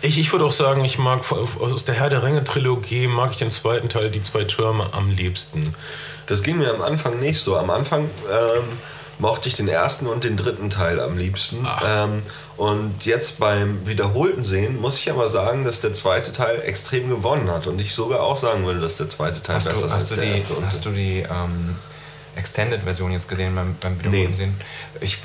ich, 0.00 0.18
ich 0.18 0.32
würde 0.32 0.46
auch 0.46 0.52
sagen, 0.52 0.82
ich 0.84 0.98
mag 0.98 1.20
aus 1.30 1.84
der 1.84 1.94
Herr 1.94 2.08
der 2.08 2.22
Ringe 2.22 2.42
Trilogie 2.42 3.06
mag 3.06 3.32
ich 3.32 3.36
den 3.36 3.50
zweiten 3.50 3.90
Teil, 3.90 4.10
die 4.10 4.22
zwei 4.22 4.44
Türme 4.44 4.88
am 4.92 5.10
liebsten. 5.10 5.74
Das 6.26 6.42
ging 6.42 6.56
mir 6.56 6.72
am 6.72 6.80
Anfang 6.80 7.18
nicht 7.20 7.40
so. 7.40 7.56
Am 7.56 7.68
Anfang 7.68 8.08
ähm, 8.30 8.78
mochte 9.20 9.48
ich 9.48 9.54
den 9.56 9.68
ersten 9.68 10.06
und 10.06 10.24
den 10.24 10.36
dritten 10.36 10.70
Teil 10.70 11.00
am 11.00 11.16
liebsten. 11.18 11.66
Ähm, 11.86 12.22
und 12.56 13.04
jetzt 13.06 13.38
beim 13.38 13.86
wiederholten 13.86 14.42
Sehen 14.42 14.80
muss 14.80 14.98
ich 14.98 15.10
aber 15.10 15.28
sagen, 15.28 15.64
dass 15.64 15.80
der 15.80 15.92
zweite 15.92 16.32
Teil 16.32 16.60
extrem 16.64 17.08
gewonnen 17.08 17.50
hat. 17.50 17.66
Und 17.66 17.80
ich 17.80 17.94
sogar 17.94 18.20
auch 18.22 18.36
sagen 18.36 18.64
würde, 18.66 18.80
dass 18.80 18.96
der 18.96 19.08
zweite 19.08 19.42
Teil 19.42 19.56
Hast 19.56 19.68
besser 19.68 19.80
du, 19.80 19.86
ist 19.86 19.92
hast 19.92 20.00
als 20.02 20.08
du 20.10 20.14
der 20.16 20.24
die, 20.24 20.30
erste. 20.32 20.54
hast 20.66 20.86
du 20.86 20.90
die 20.90 21.18
ähm, 21.20 21.76
Extended-Version 22.36 23.12
jetzt 23.12 23.28
gesehen 23.28 23.54
beim, 23.54 23.76
beim 23.80 23.98
Wiederholen 23.98 24.30
Nee. 24.30 24.36
sehen? 24.36 24.60
Ich 25.00 25.18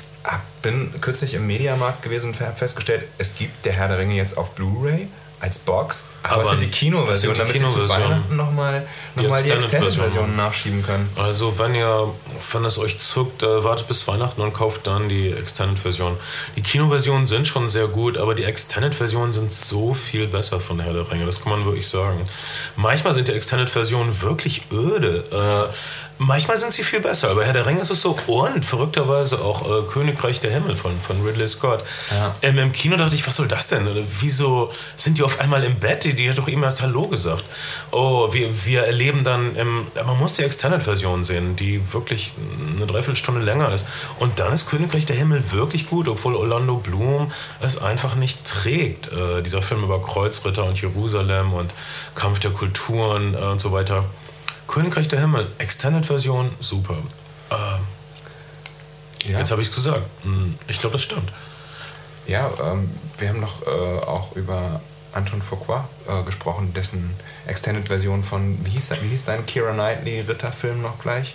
bin 0.62 0.90
kürzlich 1.00 1.34
im 1.34 1.46
Mediamarkt 1.46 2.02
gewesen 2.02 2.30
und 2.30 2.40
habe 2.40 2.56
festgestellt, 2.56 3.02
es 3.18 3.36
gibt 3.36 3.64
der 3.66 3.74
Herr 3.74 3.88
der 3.88 3.98
Ringe 3.98 4.14
jetzt 4.14 4.38
auf 4.38 4.54
Blu-ray 4.54 5.08
als 5.44 5.58
Box, 5.58 6.06
aber, 6.22 6.40
Aber 6.40 6.54
es 6.54 6.58
die 6.58 6.68
Kinoversion, 6.68 7.34
die 7.34 7.38
damit 7.38 7.52
sie 7.52 7.66
zu. 7.66 7.86
Weihnachten 7.86 8.34
nochmal 8.34 8.86
noch 9.14 9.28
mal 9.28 9.42
die 9.42 9.50
Extended-Version. 9.50 9.94
Extended-Version 9.94 10.36
nachschieben 10.36 10.82
können. 10.82 11.10
Also 11.16 11.58
wenn 11.58 11.74
ihr, 11.74 12.08
wenn 12.52 12.64
es 12.64 12.78
euch 12.78 12.98
zuckt, 12.98 13.42
äh, 13.42 13.62
wartet 13.62 13.86
bis 13.88 14.08
Weihnachten 14.08 14.40
und 14.40 14.54
kauft 14.54 14.86
dann 14.86 15.10
die 15.10 15.30
Extended-Version. 15.30 16.16
Die 16.56 16.62
Kinoversionen 16.62 17.26
sind 17.26 17.46
schon 17.46 17.68
sehr 17.68 17.88
gut, 17.88 18.16
aber 18.16 18.34
die 18.34 18.44
Extended-Versionen 18.44 19.34
sind 19.34 19.52
so 19.52 19.92
viel 19.92 20.26
besser 20.26 20.60
von 20.60 20.80
Herr 20.80 20.94
der 20.94 21.10
Ringe, 21.10 21.26
das 21.26 21.42
kann 21.42 21.52
man 21.52 21.66
wirklich 21.66 21.88
sagen. 21.88 22.26
Manchmal 22.76 23.12
sind 23.12 23.28
die 23.28 23.32
Extended-Versionen 23.32 24.22
wirklich 24.22 24.62
öde. 24.72 25.24
Äh, 25.30 25.74
manchmal 26.18 26.56
sind 26.56 26.72
sie 26.72 26.84
viel 26.84 27.00
besser, 27.00 27.30
aber 27.30 27.44
Herr 27.44 27.52
der 27.52 27.66
Ringe 27.66 27.80
ist 27.80 27.90
es 27.90 28.00
so 28.00 28.16
und 28.26 28.64
verrückterweise 28.64 29.40
auch 29.40 29.62
äh, 29.68 29.82
Königreich 29.90 30.40
der 30.40 30.50
Himmel 30.50 30.76
von, 30.76 30.92
von 30.98 31.24
Ridley 31.24 31.48
Scott. 31.48 31.84
Ja. 32.10 32.34
Ähm, 32.42 32.58
Im 32.58 32.72
Kino 32.72 32.96
dachte 32.96 33.14
ich, 33.14 33.26
was 33.26 33.36
soll 33.36 33.48
das 33.48 33.66
denn? 33.66 33.88
Wieso 34.20 34.72
sind 34.96 35.18
die 35.18 35.22
auf 35.22 35.40
einmal 35.40 35.64
im 35.64 35.78
Bett? 35.78 36.04
Die, 36.04 36.14
die 36.14 36.28
hat 36.28 36.38
doch 36.38 36.48
eben 36.48 36.62
erst 36.62 36.82
Hallo 36.82 37.02
gesagt. 37.08 37.44
Oh, 37.90 38.32
wir, 38.32 38.48
wir 38.64 38.84
erleben 38.84 39.24
dann, 39.24 39.56
im, 39.56 39.86
man 39.94 40.18
muss 40.18 40.34
die 40.34 40.42
Extended-Version 40.42 41.24
sehen, 41.24 41.56
die 41.56 41.92
wirklich 41.92 42.32
eine 42.76 42.86
Dreiviertelstunde 42.86 43.40
länger 43.40 43.72
ist. 43.72 43.86
Und 44.18 44.38
dann 44.38 44.52
ist 44.52 44.68
Königreich 44.68 45.06
der 45.06 45.16
Himmel 45.16 45.52
wirklich 45.52 45.88
gut, 45.88 46.08
obwohl 46.08 46.36
Orlando 46.36 46.76
Bloom 46.76 47.32
es 47.60 47.80
einfach 47.80 48.14
nicht 48.14 48.44
trägt. 48.44 49.12
Äh, 49.12 49.42
dieser 49.42 49.62
Film 49.62 49.84
über 49.84 50.02
Kreuzritter 50.02 50.64
und 50.64 50.80
Jerusalem 50.80 51.52
und 51.52 51.72
Kampf 52.14 52.38
der 52.40 52.50
Kulturen 52.50 53.34
äh, 53.34 53.38
und 53.38 53.60
so 53.60 53.72
weiter. 53.72 54.04
Königreich 54.66 55.08
der 55.08 55.20
Himmel, 55.20 55.50
Extended-Version, 55.58 56.50
super. 56.60 56.96
Äh, 57.50 57.54
Ja. 59.30 59.38
Jetzt 59.38 59.50
habe 59.52 59.62
ich 59.62 59.68
es 59.68 59.74
gesagt. 59.74 60.02
Hm, 60.22 60.58
Ich 60.68 60.78
glaube, 60.80 60.94
das 60.94 61.02
stimmt. 61.02 61.32
Ja, 62.26 62.50
ähm, 62.62 62.90
wir 63.18 63.28
haben 63.30 63.40
noch 63.40 63.62
äh, 63.66 63.70
auch 64.06 64.34
über 64.36 64.80
Anton 65.12 65.40
Fuqua 65.40 65.88
äh, 66.08 66.22
gesprochen, 66.24 66.72
dessen 66.74 67.14
Extended-Version 67.46 68.22
von, 68.24 68.58
wie 68.64 68.70
hieß, 68.70 68.90
wie 69.02 69.08
hieß 69.08 69.24
sein 69.24 69.46
Kira 69.46 69.72
Knightley-Ritterfilm 69.72 70.82
noch 70.82 70.98
gleich? 70.98 71.34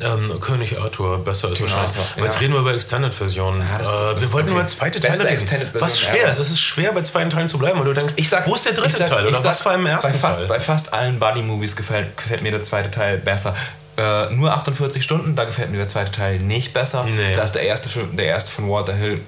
Äh, 0.00 0.04
ähm, 0.04 0.40
König 0.40 0.78
Arthur 0.80 1.18
besser 1.22 1.50
ist 1.52 1.58
König 1.58 1.72
wahrscheinlich. 1.72 1.98
Arthur, 1.98 2.04
Aber 2.16 2.24
jetzt 2.24 2.34
ja. 2.36 2.40
reden 2.40 2.54
wir 2.54 2.60
über 2.60 2.74
Extended-Versionen. 2.74 3.60
Ja, 3.60 4.10
äh, 4.12 4.20
wir 4.20 4.32
wollten 4.32 4.48
okay. 4.48 4.58
über 4.58 4.66
zweite 4.66 5.00
Teile 5.00 5.24
reden. 5.24 5.70
Was 5.74 6.00
schwer 6.00 6.28
ist. 6.28 6.38
Es 6.38 6.50
ist 6.50 6.60
schwer, 6.60 6.92
bei 6.92 7.02
zweiten 7.02 7.30
Teilen 7.30 7.48
zu 7.48 7.58
bleiben, 7.58 7.78
weil 7.78 7.86
du 7.86 7.92
denkst, 7.94 8.14
wo 8.46 8.54
ist 8.54 8.64
der 8.64 8.72
dritte 8.72 8.88
ich 8.88 8.96
sag- 8.96 9.08
Teil? 9.08 9.24
ich 9.26 9.32
Oder 9.32 9.40
sag, 9.42 9.50
was 9.50 9.66
war 9.66 9.74
im 9.74 9.86
ersten 9.86 10.12
bei 10.12 10.18
fast, 10.18 10.38
Teil? 10.38 10.48
Bei 10.48 10.60
fast 10.60 10.92
allen 10.94 11.18
Buddy-Movies 11.18 11.76
gefällt, 11.76 12.16
gefällt 12.16 12.42
mir 12.42 12.50
der 12.50 12.62
zweite 12.62 12.90
Teil 12.90 13.18
besser. 13.18 13.54
Äh, 13.98 14.30
nur 14.30 14.52
48 14.54 15.02
Stunden, 15.04 15.36
da 15.36 15.44
gefällt 15.44 15.70
mir 15.70 15.76
der 15.76 15.88
zweite 15.88 16.12
Teil 16.12 16.38
nicht 16.38 16.72
besser. 16.72 17.04
Nee. 17.04 17.36
Da 17.36 17.42
ist 17.42 17.52
der 17.54 17.62
erste, 17.64 17.90
Film, 17.90 18.16
der 18.16 18.26
erste 18.26 18.50
von 18.50 18.70
Walter 18.70 18.94
Hill 18.94 19.20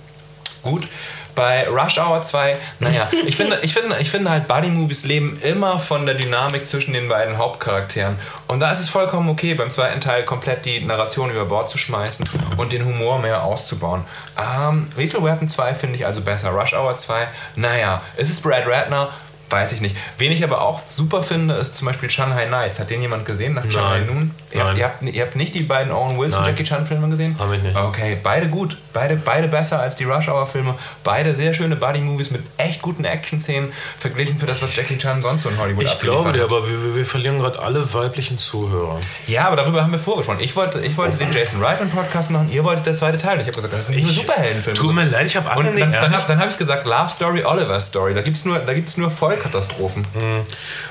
gut. 0.63 0.87
Bei 1.35 1.67
Rush 1.69 1.99
Hour 1.99 2.23
2, 2.23 2.57
naja, 2.81 3.09
ich 3.27 3.37
finde, 3.37 3.59
ich 3.63 3.73
finde, 3.73 3.97
ich 4.01 4.11
finde 4.11 4.31
halt 4.31 4.49
Buddy-Movies 4.49 5.05
leben 5.05 5.39
immer 5.43 5.79
von 5.79 6.07
der 6.07 6.15
Dynamik 6.15 6.67
zwischen 6.67 6.93
den 6.93 7.09
beiden 7.09 7.39
Hauptcharakteren. 7.39 8.17
Und 8.49 8.61
da 8.61 8.71
ist 8.71 8.81
es 8.81 8.89
vollkommen 8.89 9.29
okay, 9.29 9.55
beim 9.55 9.71
zweiten 9.71 10.01
Teil 10.01 10.25
komplett 10.25 10.65
die 10.65 10.81
Narration 10.81 11.31
über 11.31 11.47
Bord 11.47 11.71
zu 11.71 11.79
schmeißen 11.79 12.27
und 12.59 12.73
den 12.73 12.85
Humor 12.85 13.19
mehr 13.19 13.43
auszubauen. 13.43 14.05
Ähm, 14.39 14.87
Lethal 14.97 15.25
Weapon 15.25 15.49
2 15.49 15.75
finde 15.75 15.97
ich 15.97 16.07
also 16.07 16.21
besser. 16.21 16.51
Rush 16.51 16.75
Hour 16.75 16.97
2, 16.97 17.27
naja, 17.57 18.03
es 18.17 18.31
ist 18.31 18.43
Brad 18.43 18.67
Ratner, 18.67 19.11
weiß 19.53 19.73
ich 19.73 19.81
nicht. 19.81 19.95
Wen 20.19 20.33
ich 20.33 20.43
aber 20.43 20.63
auch 20.63 20.81
super 20.87 21.23
finde, 21.23 21.55
ist 21.55 21.77
zum 21.77 21.87
Beispiel 21.87 22.11
Shanghai 22.11 22.47
Nights. 22.47 22.81
Hat 22.81 22.91
den 22.91 23.01
jemand 23.03 23.25
gesehen 23.27 23.55
nach 23.55 23.71
Shanghai 23.71 24.01
Noon? 24.01 24.31
Ihr 24.51 24.65
habt, 24.65 24.77
ihr, 24.79 24.85
habt, 24.85 25.03
ihr 25.03 25.23
habt 25.23 25.37
nicht 25.37 25.55
die 25.55 25.63
beiden 25.63 25.93
Owen 25.93 26.19
Wilson 26.19 26.41
Nein. 26.43 26.51
Jackie 26.51 26.65
Chan 26.65 26.85
Filme 26.87 27.09
gesehen? 27.09 27.37
Hab 27.39 27.53
ich 27.53 27.63
nicht. 27.63 27.77
Okay, 27.77 28.19
beide 28.23 28.49
gut. 28.49 28.77
Beide, 28.93 29.17
beide 29.17 29.49
besser 29.49 29.81
als 29.81 29.95
die 29.97 30.05
Rush 30.05 30.29
Hour 30.29 30.47
Filme. 30.47 30.75
Beide 31.05 31.33
sehr 31.35 31.55
schöne 31.55 31.77
Buddy-Movies 31.77 32.31
mit 32.31 32.43
echt 32.59 32.83
guten 32.83 33.05
Action-Szenen 33.05 33.73
verglichen 33.99 34.39
für 34.39 34.47
das, 34.47 34.63
was 34.63 34.75
Jackie 34.75 34.99
Chan 34.99 35.21
sonst 35.23 35.43
so 35.43 35.49
in 35.49 35.59
Hollywood 35.59 35.85
Ich 35.85 35.99
glaube 36.01 36.33
dir, 36.33 36.45
aber 36.45 36.67
wir, 36.69 36.95
wir- 36.97 37.07
verlieren 37.07 37.39
gerade 37.39 37.59
alle 37.59 37.93
weiblichen 37.93 38.39
Zuhörer. 38.39 38.99
Ja, 39.27 39.47
aber 39.49 39.57
darüber 39.57 39.83
haben 39.83 39.93
wir 39.93 39.99
vorgesprochen. 39.99 40.39
Ich 40.41 40.55
wollte, 40.57 40.81
ich 40.81 40.97
wollte 40.97 41.17
den 41.19 41.31
Jason 41.33 41.63
Reitman 41.63 41.91
Podcast 41.91 42.31
machen, 42.31 42.49
ihr 42.51 42.65
wolltet 42.65 42.87
der 42.87 42.95
zweite 42.95 43.19
Teil. 43.19 43.37
Ich 43.39 43.43
habe 43.47 43.53
gesagt, 43.57 43.75
das 43.75 43.89
sind 43.89 44.01
nur 44.03 44.11
Superheldenfilme. 44.11 44.79
Tut 44.79 44.95
mir 44.95 45.05
leid, 45.05 45.27
ich 45.27 45.37
habe 45.37 45.51
alle 45.51 45.69
Und 45.69 45.75
nicht 45.75 45.83
dann, 45.83 45.93
dann, 46.13 46.15
dann 46.27 46.41
habe 46.41 46.51
ich 46.51 46.57
gesagt, 46.57 46.87
Love 46.87 47.09
Story, 47.11 47.45
Oliver 47.45 47.81
Story. 47.81 48.15
Da 48.15 48.23
gibt 48.23 48.37
es 48.37 48.45
nur, 48.45 48.59
da 48.61 48.73
gibt's 48.73 48.97
nur 48.97 49.11
Vollkatastrophen. 49.43 50.07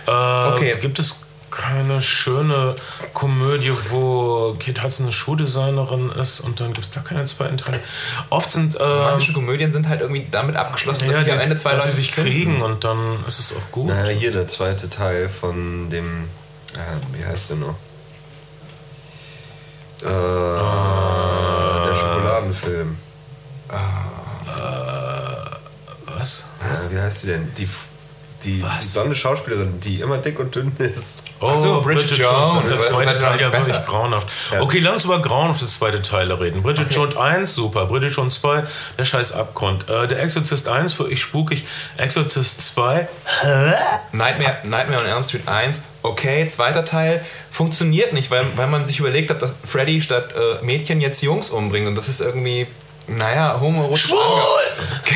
Äh, 0.08 0.12
Okay. 0.12 0.76
Gibt 0.82 1.00
es 1.00 1.22
keine 1.50 2.02
schöne 2.02 2.76
Komödie, 3.14 3.72
wo 3.90 4.56
Kate 4.58 4.84
Hudson 4.84 5.06
eine 5.08 5.12
Schuhdesignerin 5.12 6.10
ist 6.12 6.40
und 6.40 6.62
dann 6.62 6.72
gibt 6.72 6.86
es 6.88 6.92
da 6.92 7.02
keine 7.02 7.26
zweiten 7.26 7.58
Teile? 7.58 7.78
Oft 8.30 8.52
sind 8.52 8.76
äh, 8.76 8.84
Romantische 8.84 9.34
Komödien 9.34 9.70
sind 9.70 9.90
halt 9.90 10.00
irgendwie 10.00 10.26
damit 10.32 10.56
abgeschlossen, 10.56 11.08
dass 11.08 11.18
ja, 11.18 11.24
sich 11.24 11.32
am 11.34 11.40
die, 11.40 11.44
Ende 11.44 11.58
zwei 11.58 11.72
dass 11.74 11.84
sie 11.84 11.90
Leute 11.90 12.02
sich 12.02 12.14
finden. 12.14 12.30
kriegen 12.32 12.62
und 12.62 12.84
dann 12.86 13.18
ist 13.28 13.40
es 13.40 13.54
auch 13.54 13.72
gut. 13.72 13.88
Naja, 13.88 14.12
hier 14.12 14.32
der 14.32 14.48
zweite 14.48 14.90
Teil 14.90 15.28
von 15.28 15.90
dem. 15.90 16.30
Äh, 16.74 17.18
wie 17.20 17.26
heißt 17.26 17.50
der 17.50 17.58
noch? 17.58 17.76
Äh, 20.02 20.06
der 20.06 21.96
Schokoladenfilm. 21.96 22.98
Was? 26.18 26.46
Äh, 26.62 26.96
wie 26.96 27.00
heißt 27.02 27.20
sie 27.22 27.28
denn? 27.28 27.52
Die, 27.58 27.68
die, 28.44 28.58
die 28.58 28.64
Was? 28.64 28.94
blonde 28.94 29.16
Schauspielerin, 29.16 29.80
die 29.80 30.02
immer 30.02 30.18
dick 30.18 30.40
und 30.40 30.56
dünn 30.56 30.72
ist. 30.80 31.24
Oh, 31.40 31.58
so, 31.58 31.82
Bridget 31.82 32.18
Jones. 32.18 32.68
Der 32.68 32.78
Das 32.78 32.88
zweite 32.90 33.20
Teil 33.20 33.40
ja 33.42 33.52
wirklich 33.52 33.86
grauenhaft. 33.86 34.28
Ja. 34.52 34.62
Okay, 34.62 34.80
lass 34.80 34.94
uns 34.96 35.06
über 35.06 35.22
grauenhafte 35.22 35.66
zweite 35.66 36.02
Teile 36.02 36.40
reden. 36.40 36.62
Bridget 36.62 36.94
Jones 36.94 37.18
1, 37.18 37.56
super. 37.56 37.86
Bridget 37.86 38.16
Jones 38.16 38.36
2, 38.42 38.64
der 38.98 39.06
scheiß 39.06 39.34
Abgrund. 39.34 39.90
Äh, 39.90 40.08
der 40.08 40.22
Exorcist 40.22 40.68
1, 40.68 40.94
für 40.94 41.10
ich 41.10 41.22
spukig. 41.22 41.66
Exorcist 41.98 42.62
2, 42.74 43.08
Nightmare, 44.12 44.58
Nightmare 44.64 45.02
on 45.02 45.08
Elm 45.08 45.24
Street 45.24 45.48
1, 45.48 45.82
okay, 46.04 46.48
zweiter 46.48 46.86
Teil, 46.86 47.24
funktioniert 47.50 48.14
nicht, 48.14 48.32
weil, 48.32 48.46
weil 48.56 48.68
man 48.68 48.86
sich 48.86 49.00
überlegt 49.00 49.30
hat, 49.30 49.42
dass 49.42 49.58
Freddy 49.64 50.02
statt 50.02 50.34
äh, 50.34 50.64
Mädchen 50.66 51.02
jetzt 51.02 51.22
Jungs 51.22 51.50
umbringt 51.50 51.88
und 51.88 51.96
das 51.96 52.10
ist 52.10 52.22
irgendwie, 52.22 52.68
naja, 53.18 53.60
homoerotisch. 53.60 54.08
Schwul! 54.08 54.18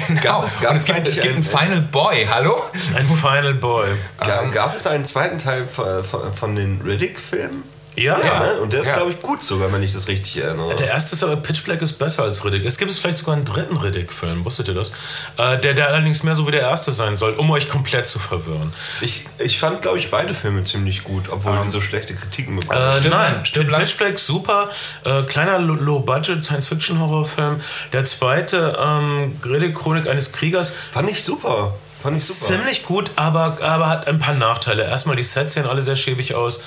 Genau. 0.08 0.22
Gab 0.22 0.43
es- 0.46 0.60
gab 0.60 0.72
und 0.72 0.78
es 0.78 0.86
gibt, 0.86 1.08
es 1.08 1.20
gibt 1.22 1.34
einen 1.36 1.43
Final 1.43 1.82
Boy, 1.82 2.28
hallo? 2.30 2.62
ein 2.96 3.08
Final 3.10 3.54
Boy. 3.56 3.88
Ga, 4.20 4.43
gab 4.54 4.76
es 4.76 4.86
einen 4.88 5.06
zweiten 5.06 5.38
Teil 5.38 5.66
von, 5.66 6.04
von, 6.04 6.34
von 6.34 6.56
den 6.56 6.82
Riddick-Filmen? 6.86 7.64
Ja, 7.98 8.20
Ja, 8.24 8.39
ne? 8.41 8.54
Und 8.62 8.74
der 8.74 8.82
ist, 8.82 8.88
Ja. 8.88 8.96
glaube 8.98 9.12
ich, 9.12 9.22
gut 9.22 9.41
sogar, 9.41 9.72
wenn 9.72 9.82
ich 9.82 9.93
das 9.93 10.08
richtig 10.08 10.38
erinnere. 10.38 10.76
Der 10.76 10.88
erste 10.88 11.16
ist 11.16 11.24
aber 11.24 11.38
Pitch 11.38 11.64
Black 11.64 11.82
ist 11.82 11.93
besser 11.93 12.24
als 12.24 12.43
Riddick. 12.43 12.66
Es 12.66 12.78
gibt 12.78 12.91
vielleicht 12.91 13.18
sogar 13.20 13.36
einen 13.36 13.46
dritten 13.46 13.78
Riddick-Film, 13.78 14.43
wusstet 14.43 14.68
ihr 14.68 14.74
das? 14.74 14.91
Äh, 15.38 15.58
der, 15.60 15.74
der 15.76 15.88
allerdings 15.88 16.24
mehr 16.24 16.36
so 16.36 16.46
wie 16.48 16.52
der 16.52 16.62
erste 16.62 16.91
sein 16.91 17.16
soll, 17.16 17.34
um 17.34 17.50
euch 17.52 17.70
komplett 17.70 18.08
zu 18.08 18.20
verwirren. 18.20 18.74
Ich, 19.02 19.26
ich 19.38 19.60
fand, 19.60 19.82
glaube 19.82 19.98
ich, 19.98 20.12
beide 20.12 20.34
Filme 20.34 20.64
ziemlich 20.66 21.04
gut, 21.04 21.30
obwohl 21.30 21.62
die 21.64 21.72
so 21.72 21.80
schlechte 21.82 22.14
Kritiken 22.16 22.58
bekommen. 22.58 22.80
Äh, 22.80 22.98
Stimmt, 22.98 23.14
nein, 23.14 23.46
stimmt. 23.46 23.72
Pitch 23.72 23.98
Black 23.98 24.20
super, 24.20 24.70
äh, 25.06 25.24
kleiner 25.24 25.60
Lo- 25.60 25.76
Low-Budget 25.76 26.43
Science-Fiction-Horrorfilm. 26.43 27.62
Der 27.93 28.04
zweite, 28.04 28.78
ähm, 28.84 29.36
Riddick-Chronik 29.43 30.10
eines 30.10 30.32
Kriegers, 30.34 30.74
fand 30.91 31.10
ich 31.10 31.24
super. 31.24 31.74
Fand 32.04 32.18
ich 32.18 32.26
super. 32.28 32.54
ziemlich 32.54 32.84
gut, 32.86 33.12
aber, 33.16 33.58
aber 33.62 33.88
hat 33.89 34.08
ein 34.08 34.20
paar 34.20 34.36
Nachteile. 34.36 34.84
Erstmal, 34.84 35.16
die 35.16 35.24
Sets 35.24 35.54
sehen 35.54 35.66
alle 35.66 35.82
sehr 35.82 35.96
schäbig 35.96 36.36
aus. 36.36 36.58
Äh, 36.58 36.62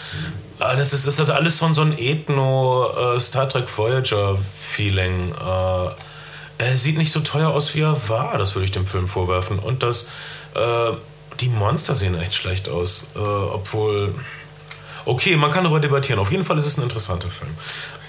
Das 0.59 0.93
ist, 0.93 1.07
das 1.07 1.21
hat 1.21 1.31
alles 1.31 1.59
so, 1.59 1.73
so 1.73 1.83
ein 1.83 1.97
Ethno-Star 1.97 3.49
Trek 3.49 3.69
Voyager-Feeling. 3.69 5.33
Äh, 5.33 5.89
er 6.59 6.77
sieht 6.77 6.99
nicht 6.99 7.13
so 7.13 7.21
teuer 7.21 7.51
aus, 7.51 7.75
wie 7.75 7.83
er 7.83 8.09
war, 8.09 8.37
das 8.39 8.55
würde 8.55 8.65
ich 8.65 8.73
dem 8.73 8.87
Film 8.87 9.07
vorwerfen. 9.07 9.59
Und 9.61 9.83
das, 9.83 10.09
äh, 10.55 10.91
die 11.41 11.49
Monster 11.49 11.95
sehen 11.95 12.21
echt 12.21 12.35
schlecht 12.35 12.69
aus, 12.69 13.13
äh, 13.15 13.19
obwohl... 13.19 14.13
Okay, 15.05 15.37
man 15.37 15.51
kann 15.51 15.65
darüber 15.65 15.81
debattieren. 15.81 16.21
Auf 16.21 16.31
jeden 16.31 16.45
Fall 16.45 16.59
ist 16.59 16.67
es 16.67 16.77
ein 16.77 16.83
interessanter 16.83 17.31
Film. 17.31 17.51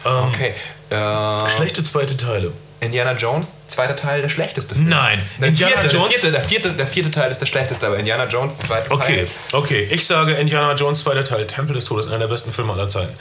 Ähm, 0.05 0.25
Okay. 0.29 0.53
Äh, 0.89 1.49
Schlechte 1.49 1.83
zweite 1.83 2.17
Teile. 2.17 2.51
Indiana 2.81 3.13
Jones, 3.13 3.49
zweiter 3.67 3.95
Teil, 3.95 4.21
der 4.21 4.29
schlechteste 4.29 4.73
Film. 4.75 4.89
Nein, 4.89 5.21
Der, 5.39 5.49
Indiana 5.49 5.77
vierte, 5.81 5.95
Jones- 5.97 6.09
der, 6.09 6.19
vierte, 6.19 6.31
der, 6.31 6.43
vierte, 6.43 6.71
der 6.73 6.87
vierte 6.87 7.11
Teil 7.11 7.29
ist 7.31 7.39
der 7.41 7.45
schlechteste, 7.45 7.85
aber 7.87 7.97
Indiana 7.97 8.25
Jones, 8.25 8.57
zweiter 8.57 8.91
Okay, 8.91 9.25
Teil. 9.25 9.27
okay. 9.53 9.87
Ich 9.91 10.07
sage 10.07 10.33
Indiana 10.33 10.73
Jones 10.75 11.01
zweiter 11.03 11.23
Teil, 11.23 11.45
Tempel 11.47 11.75
des 11.75 11.85
Todes, 11.85 12.07
einer 12.07 12.19
der 12.19 12.27
besten 12.27 12.51
Filme 12.51 12.73
aller 12.73 12.87
Zeiten. 12.89 13.13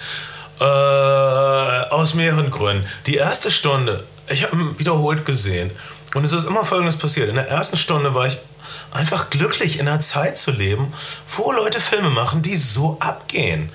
Äh, 0.60 0.64
aus 0.64 2.14
mehreren 2.14 2.50
Gründen. 2.50 2.84
Die 3.06 3.16
erste 3.16 3.50
Stunde, 3.50 4.02
ich 4.28 4.42
habe 4.44 4.56
ihn 4.56 4.78
wiederholt 4.78 5.24
gesehen. 5.24 5.70
Und 6.14 6.24
es 6.24 6.32
ist 6.32 6.44
immer 6.46 6.64
Folgendes 6.64 6.96
passiert. 6.96 7.28
In 7.28 7.34
der 7.36 7.48
ersten 7.48 7.76
Stunde 7.76 8.14
war 8.14 8.26
ich 8.26 8.38
einfach 8.92 9.30
glücklich, 9.30 9.78
in 9.78 9.86
einer 9.86 10.00
Zeit 10.00 10.38
zu 10.38 10.50
leben, 10.50 10.92
wo 11.36 11.52
Leute 11.52 11.80
Filme 11.80 12.10
machen, 12.10 12.42
die 12.42 12.56
so 12.56 12.96
abgehen. 13.00 13.70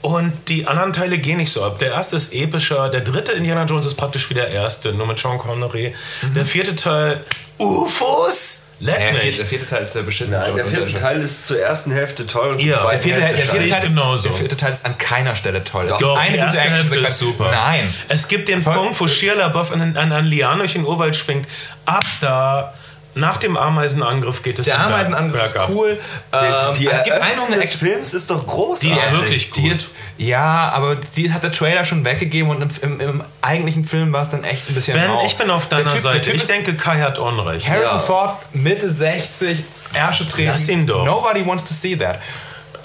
Und 0.00 0.32
die 0.48 0.66
anderen 0.66 0.92
Teile 0.92 1.18
gehen 1.18 1.38
nicht 1.38 1.52
so 1.52 1.64
ab. 1.64 1.78
Der 1.80 1.90
erste 1.92 2.16
ist 2.16 2.32
epischer, 2.32 2.88
der 2.88 3.00
dritte 3.00 3.32
Indiana 3.32 3.64
Jones 3.64 3.84
ist 3.86 3.94
praktisch 3.96 4.30
wie 4.30 4.34
der 4.34 4.48
erste, 4.48 4.92
nur 4.92 5.06
mit 5.06 5.18
Sean 5.18 5.38
Connery. 5.38 5.94
Der 6.36 6.46
vierte 6.46 6.76
Teil, 6.76 7.20
UFOs? 7.58 8.64
Leck 8.80 8.94
Ja, 8.94 9.00
der, 9.06 9.12
mich. 9.14 9.22
vierte, 9.22 9.36
der 9.38 9.46
vierte 9.46 9.66
Teil 9.66 9.82
ist 9.82 9.94
der 9.96 10.02
beschissenste. 10.02 10.46
Nein, 10.46 10.56
der 10.56 10.66
vierte 10.66 10.92
Teil 10.92 11.20
ist 11.20 11.48
zur 11.48 11.58
ersten 11.60 11.90
Hälfte 11.90 12.28
toll 12.28 12.50
und 12.50 12.58
zur 12.60 12.68
Ja, 12.68 12.76
zweiten 12.76 12.90
Der 12.92 12.98
vierte, 13.00 13.18
der, 13.20 13.28
Hälfte 13.28 13.42
vierte 13.42 13.56
sehe 13.56 13.64
ich 13.66 13.70
Teil 13.72 13.82
ist, 13.82 13.88
genauso. 13.88 14.28
der 14.28 14.38
vierte 14.38 14.56
Teil 14.56 14.72
ist 14.72 14.84
an 14.86 14.98
keiner 14.98 15.34
Stelle 15.34 15.64
toll. 15.64 15.86
Es 15.86 15.90
gibt 15.98 16.02
Doch, 16.02 16.16
eine 16.16 16.26
die 16.30 16.32
gute 16.34 16.44
erste 16.46 16.60
Hälfte 16.60 16.76
Actionsequenz. 16.78 17.10
ist 17.10 17.18
super. 17.18 17.50
Nein. 17.50 17.94
Es 18.06 18.28
gibt 18.28 18.48
den 18.48 18.62
Voll- 18.62 18.74
Punkt, 18.74 19.00
wo 19.00 19.08
Shia 19.08 19.34
LaBeouf 19.34 19.72
an, 19.72 19.96
an, 19.96 20.12
an 20.12 20.24
Liane 20.26 20.58
durch 20.60 20.74
den 20.74 20.84
Urwald 20.84 21.16
schwingt. 21.16 21.48
Ab 21.86 22.04
da, 22.20 22.72
nach 23.14 23.36
dem 23.38 23.56
Ameisenangriff 23.56 24.42
geht 24.42 24.58
es 24.58 24.66
Der 24.66 24.78
Ameisenangriff 24.80 25.42
ist 25.42 25.56
cool. 25.70 25.98
Die, 26.32 26.36
Ähm, 26.36 26.74
die 26.78 26.86
es 26.86 27.04
gibt 27.04 27.16
Eröffnung 27.16 27.22
einzelne 27.32 27.56
des 27.56 27.64
Action 27.64 27.80
Films 27.88 28.14
ist 28.14 28.30
doch 28.30 28.46
großartig. 28.46 28.90
Die 28.90 28.96
ist 28.96 29.12
wirklich 29.12 29.50
gut. 29.50 29.64
Die 29.64 29.68
ist, 29.68 29.88
ja, 30.18 30.70
aber 30.74 30.94
die 31.16 31.32
hat 31.32 31.42
der 31.42 31.52
Trailer 31.52 31.84
schon 31.84 32.04
weggegeben 32.04 32.50
und 32.50 32.62
im, 32.82 33.00
im, 33.00 33.00
im 33.00 33.22
eigentlichen 33.42 33.84
Film 33.84 34.12
war 34.12 34.22
es 34.22 34.30
dann 34.30 34.44
echt 34.44 34.68
ein 34.68 34.74
bisschen 34.74 34.94
Ben, 34.94 35.10
rau. 35.10 35.24
ich 35.26 35.36
bin 35.36 35.50
auf 35.50 35.68
deiner 35.68 35.90
Typ- 35.90 36.00
Seite. 36.00 36.30
Ich 36.32 36.46
denke, 36.46 36.74
Kai 36.74 37.00
hat 37.00 37.18
Unrecht. 37.18 37.68
Harrison 37.68 37.96
Ja. 37.96 38.00
Ford, 38.00 38.36
Mitte 38.52 38.90
60, 38.90 39.58
Ärsche 39.94 40.28
treten. 40.28 40.50
Lass 40.50 40.68
ihn 40.68 40.86
doch. 40.86 41.04
Nobody 41.04 41.44
wants 41.46 41.64
to 41.64 41.74
see 41.74 41.96
that. 41.96 42.18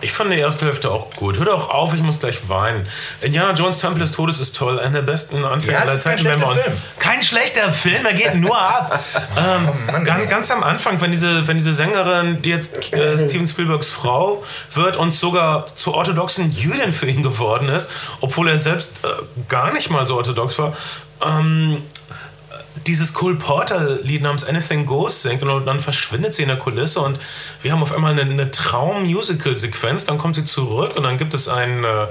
Ich 0.04 0.12
fand 0.12 0.32
die 0.34 0.38
erste 0.38 0.66
Hälfte 0.66 0.92
auch 0.92 1.10
gut. 1.12 1.38
Hör 1.38 1.46
doch 1.46 1.70
auf, 1.70 1.94
ich 1.94 2.02
muss 2.02 2.20
gleich 2.20 2.50
weinen. 2.50 2.86
Indiana 3.22 3.54
Jones 3.54 3.78
Tempel 3.78 4.00
des 4.00 4.12
Todes 4.12 4.42
ist 4.42 4.56
toll. 4.56 4.78
Einer 4.80 5.02
der 5.02 5.02
besten 5.04 5.46
Anfänge 5.46 5.74
Ja, 5.74 5.80
aller 5.80 5.92
kein 5.92 6.00
Zeiten. 6.00 6.24
wir 6.26 6.34
schlechter 6.34 6.62
Film. 6.64 6.78
Kein 7.00 7.24
schlechter 7.24 7.72
Film, 7.72 8.06
er 8.06 8.14
geht 8.14 8.36
nur 8.36 8.58
ab. 8.58 9.04
ähm, 9.38 9.70
Mann, 9.92 10.04
ganz, 10.04 10.22
ey. 10.22 10.28
ganz 10.28 10.52
am 10.52 10.62
Anfang, 10.62 11.00
wenn 11.00 11.12
diese, 11.12 11.48
wenn 11.48 11.58
diese 11.58 11.74
Sängerin, 11.74 12.40
jetzt 12.44 12.94
äh, 12.94 13.30
Steven 13.30 13.48
Spielbergs 13.48 13.90
Frau 13.90 14.44
wird 14.74 14.98
und 14.98 15.16
sogar 15.16 15.74
zur 15.76 15.94
orthodoxen 15.96 16.52
Jüdin 16.52 16.92
für 16.92 17.06
ihn 17.06 17.24
geworden 17.24 17.70
ist, 17.70 17.90
obwohl 18.20 18.50
er 18.50 18.60
selbst 18.60 19.06
äh, 19.06 19.08
gar 19.48 19.72
nicht 19.72 19.90
mal 19.90 20.06
so 20.06 20.18
orthodox 20.18 20.60
war, 20.60 20.74
ähm, 21.26 21.82
dieses 22.88 23.14
Cole 23.14 23.36
Porter 23.36 24.00
Lied 24.04 24.22
namens 24.22 24.44
Anything 24.44 24.86
Goes 24.86 25.22
singt 25.24 25.44
und 25.44 25.66
dann 25.66 25.80
verschwindet 25.80 26.36
sie 26.36 26.42
in 26.44 26.48
der 26.50 26.58
Kulisse 26.58 27.00
und 27.02 27.20
wir 27.62 27.72
haben 27.72 27.82
auf 27.82 27.94
einmal 27.94 28.12
eine, 28.12 28.22
eine 28.22 28.52
Traum-Musical-Sequenz, 28.52 30.06
dann 30.06 30.18
kommt 30.18 30.36
sie 30.36 30.46
zurück 30.46 30.96
und 30.98 31.04
dann 31.04 31.18
gibt 31.18 31.34
es 31.34 31.48
ein, 31.48 31.84
äh, 31.84 32.04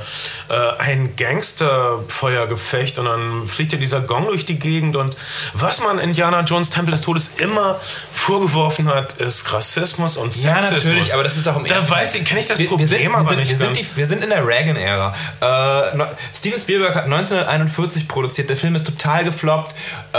äh, 0.55 0.77
ein 0.79 1.15
Gangster-Feuergefecht 1.17 2.99
und 2.99 3.07
dann 3.07 3.47
fliegt 3.47 3.73
ja 3.73 3.79
dieser 3.79 4.01
Gong 4.01 4.27
durch 4.27 4.47
die 4.47 4.59
Gegend 4.59 4.97
und 4.97 5.17
was 5.55 5.83
man 5.83 5.99
Indiana 5.99 6.41
Jones 6.43 6.71
Tempel 6.71 6.93
des 6.93 7.01
Todes 7.03 7.33
immer 7.39 7.79
vorgeworfen 8.13 8.89
hat, 8.89 9.15
ist 9.15 9.53
Rassismus 9.53 10.17
und 10.17 10.35
Ja, 10.43 10.61
Sexismus. 10.63 10.85
natürlich, 10.85 11.15
aber 11.15 11.25
das 11.25 11.37
ist 11.37 11.49
auch 11.49 11.57
im 11.57 11.65
Da 11.67 11.77
ersten 11.77 11.91
weiß 11.91 12.15
ich, 12.17 12.25
kenne 12.25 12.41
ich 12.41 12.47
das 12.47 12.59
Wir- 12.59 12.69
Problem 12.69 12.89
wir 12.91 12.99
sind, 12.99 13.15
aber 13.15 13.23
wir 13.25 13.29
sind, 13.29 13.39
nicht 13.41 13.51
wir 13.51 13.57
sind, 13.57 13.77
die, 13.79 13.97
wir 13.97 14.07
sind 14.07 14.25
in 14.25 14.31
der 14.31 14.47
Reagan-Ära. 14.47 15.15
Äh, 15.41 16.05
Steven 16.35 16.59
Spielberg 16.59 16.95
hat 16.95 17.05
1941 17.05 18.09
produziert. 18.09 18.49
Der 18.51 18.57
Film 18.57 18.75
ist 18.75 18.87
total 18.87 19.25
gefloppt. 19.25 19.75
Äh, 20.13 20.19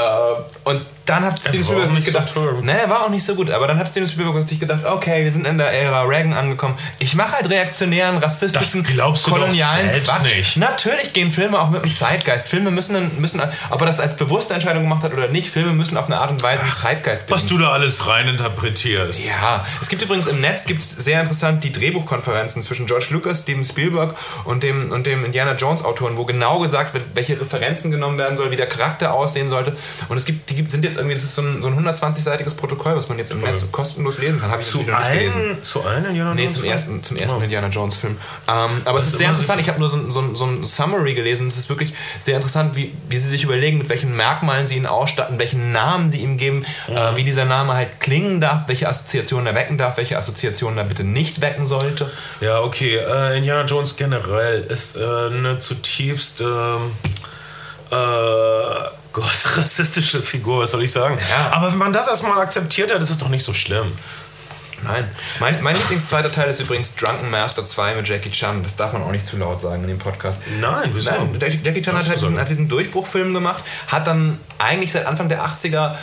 und 0.64 0.82
dann 1.06 1.26
hat 1.26 1.38
Steven 1.39 1.64
Spielberg 1.64 1.89
sich 1.89 1.99
so 1.99 2.06
gedacht, 2.06 2.34
toll. 2.34 2.62
ne, 2.62 2.80
war 2.88 3.04
auch 3.04 3.10
nicht 3.10 3.26
so 3.26 3.36
gut, 3.36 3.49
aber 3.51 3.68
dann 3.68 3.78
hat 3.78 3.89
Steven 3.89 4.08
Spielberg 4.08 4.47
sich 4.47 4.60
gedacht, 4.60 4.86
okay, 4.86 5.24
wir 5.24 5.32
sind 5.32 5.45
in 5.45 5.58
der 5.58 5.72
Ära 5.74 6.04
Reagan 6.04 6.34
angekommen. 6.34 6.76
Ich 6.99 7.14
mache 7.16 7.34
halt 7.34 7.49
reaktionären, 7.49 8.18
rassistischen, 8.18 8.84
kolonialen 8.86 9.91
Quatsch. 9.91 10.36
nicht. 10.36 10.58
Natürlich 10.58 11.14
gehen 11.14 11.32
Filme 11.32 11.60
auch 11.60 11.70
mit 11.70 11.84
dem 11.84 11.91
Zeitgeist. 11.91 12.47
Filme 12.47 12.72
müssen, 12.72 12.93
dann- 12.93 13.12
müssen, 13.20 13.41
ob 13.70 13.82
er 13.82 13.86
das 13.88 13.99
als 13.99 14.16
bewusste 14.16 14.54
Entscheidung 14.54 14.84
gemacht 14.84 15.04
hat 15.04 15.14
oder 15.14 15.28
nicht, 15.28 15.49
Filme 15.49 15.74
müssen 15.74 15.97
auf 15.97 16.06
eine 16.06 16.20
Art 16.20 16.32
und 16.32 16.41
Weise 16.41 16.64
einen 16.64 16.72
Zeitgeist 16.74 17.24
Was 17.30 17.45
du 17.47 17.58
da 17.58 17.72
alles 17.72 18.08
reininterpretierst. 18.08 19.26
ja, 19.26 19.66
es 19.82 19.89
gibt 19.89 20.01
übrigens 20.01 20.28
im 20.28 20.41
Netz 20.41 20.66
gibt's 20.66 20.89
sehr 20.91 21.20
interessant 21.22 21.64
die 21.64 21.72
Drehbuchkonferenzen 21.72 22.62
zwischen 22.64 22.86
George 22.86 23.08
Lucas, 23.12 23.39
Steven 23.39 23.64
Spielberg 23.66 24.16
und 24.45 24.64
dem, 24.64 24.91
und 24.91 25.06
dem 25.06 25.26
Indiana 25.26 25.54
Jones 25.54 25.84
Autoren, 25.84 26.18
wo 26.18 26.26
genau 26.26 26.60
gesagt 26.60 26.93
wird, 26.93 27.04
welche 27.14 27.39
Referenzen 27.39 27.91
genommen 27.91 28.18
werden 28.18 28.38
soll, 28.38 28.51
wie 28.51 28.56
der 28.56 28.68
Charakter 28.68 29.14
aussehen 29.14 29.49
sollte. 29.49 29.76
Und 30.10 30.18
es 30.18 30.26
gibt, 30.26 30.49
die 30.49 30.64
sind 30.70 30.84
jetzt 30.84 30.93
irgendwie, 30.98 31.16
das 31.16 31.24
ist 31.24 31.36
so 31.36 31.41
ein, 31.41 31.62
so 31.62 31.68
ein 31.70 31.78
120-seitiges 31.88 32.56
Protokoll, 32.56 32.96
was 32.96 33.10
man 33.10 33.18
jetzt 33.18 33.32
im 33.32 33.41
Netz 33.41 33.64
kostenlos 33.72 34.18
lesen 34.18 34.39
kann. 34.41 34.52
Habe 34.52 34.62
ich 34.62 34.68
Zu 34.68 34.82
noch 34.84 35.00
nicht 35.00 35.12
gelesen. 35.12 35.41
allen, 35.41 35.64
zu 35.64 35.82
allen 35.84 36.06
Indiana 36.06 36.34
Nee, 36.34 36.41
Jones 36.44 36.54
zum 36.56 36.62
Filmen? 36.64 36.74
ersten, 36.78 37.04
zum 37.04 37.18
ersten 37.18 37.39
Oh. 37.39 37.44
Indiana 37.44 37.68
Jones 37.68 37.96
Film. 37.98 38.18
Ähm, 38.48 38.70
aber 38.86 38.98
es 38.98 39.06
ist 39.06 39.12
ist 39.14 39.18
sehr 39.20 39.30
interessant. 39.30 39.62
Ich 39.62 39.68
habe 39.70 39.80
nur 39.80 39.89
so, 39.89 39.98
ein- 39.98 40.12
so, 40.12 40.36
so 40.36 40.46
ein 40.46 40.66
Summary 40.66 41.14
gelesen. 41.14 41.48
Es 41.48 41.58
ist 41.58 41.70
wirklich 41.70 41.94
sehr 42.20 42.36
interessant, 42.36 42.76
wie, 42.76 42.94
wie 43.10 43.18
sie 43.18 43.30
sich 43.30 43.44
überlegen, 43.44 43.78
mit 43.78 43.89
welchen 43.89 44.16
Merkmalen 44.16 44.68
sie 44.68 44.76
ihn 44.76 44.86
ausstatten, 44.86 45.39
welchen 45.39 45.72
Namen 45.72 46.10
sie 46.10 46.20
ihm 46.20 46.38
geben, 46.38 46.66
äh, 46.88 47.16
wie 47.16 47.24
dieser 47.24 47.46
Name 47.46 47.74
halt 47.74 48.00
klingen 48.00 48.41
darf, 48.41 48.68
welche 48.68 48.88
Assoziationen 48.89 49.48
er 49.48 49.56
wecken 49.56 49.78
darf, 49.78 49.98
welche 49.98 50.18
Assoziationen 50.18 50.78
er 50.78 50.84
bitte 50.86 51.04
nicht 51.04 51.41
wecken 51.41 51.66
sollte. 51.66 52.10
Ja, 52.41 52.62
okay. 52.62 52.98
Äh, 52.98 53.38
Indiana 53.38 53.66
Jones 53.66 53.96
generell 53.96 54.62
ist 54.62 54.96
äh, 54.96 55.00
eine 55.04 55.60
zutiefst 55.60 56.41
ähm, 56.41 56.91
äh, 57.91 57.96
Gott, 59.14 59.26
rassistische 59.57 60.22
Figur, 60.22 60.64
was 60.64 60.72
soll 60.72 60.84
ich 60.84 60.91
sagen? 60.91 61.18
Ja. 61.30 61.51
Aber 61.51 61.72
wenn 61.72 61.78
man 61.78 61.93
das 61.93 62.07
erstmal 62.07 62.39
akzeptiert 62.39 62.93
hat, 62.93 63.01
ist 63.01 63.11
es 63.11 63.18
doch 63.18 63.30
nicht 63.30 63.43
so 63.43 63.53
schlimm. 63.53 63.91
Nein. 64.84 65.09
Mein, 65.39 65.61
mein 65.64 65.76
Lieblingszweiter 65.76 66.32
Teil 66.32 66.49
ist 66.49 66.59
übrigens 66.59 66.95
Drunken 66.95 67.30
Master 67.30 67.64
2 67.64 67.95
mit 67.95 68.07
Jackie 68.07 68.32
Chan. 68.32 68.64
Das 68.64 68.76
darf 68.76 68.91
man 68.93 69.01
auch 69.03 69.11
nicht 69.11 69.26
zu 69.26 69.38
laut 69.38 69.59
sagen 69.59 69.84
in 69.84 69.88
dem 69.88 69.99
Podcast. 69.99 70.43
Nein, 70.59 70.89
wieso? 70.93 71.11
Nein, 71.11 71.39
Jackie 71.39 71.82
Chan 71.82 71.95
hat, 71.95 72.07
halt 72.07 72.22
diesen, 72.22 72.38
hat 72.38 72.49
diesen 72.49 72.68
Durchbruchfilm 72.68 73.34
gemacht, 73.34 73.64
hat 73.88 74.07
dann 74.07 74.39
eigentlich 74.57 74.91
seit 74.91 75.05
Anfang 75.05 75.30
der 75.30 75.45
80er 75.45 75.95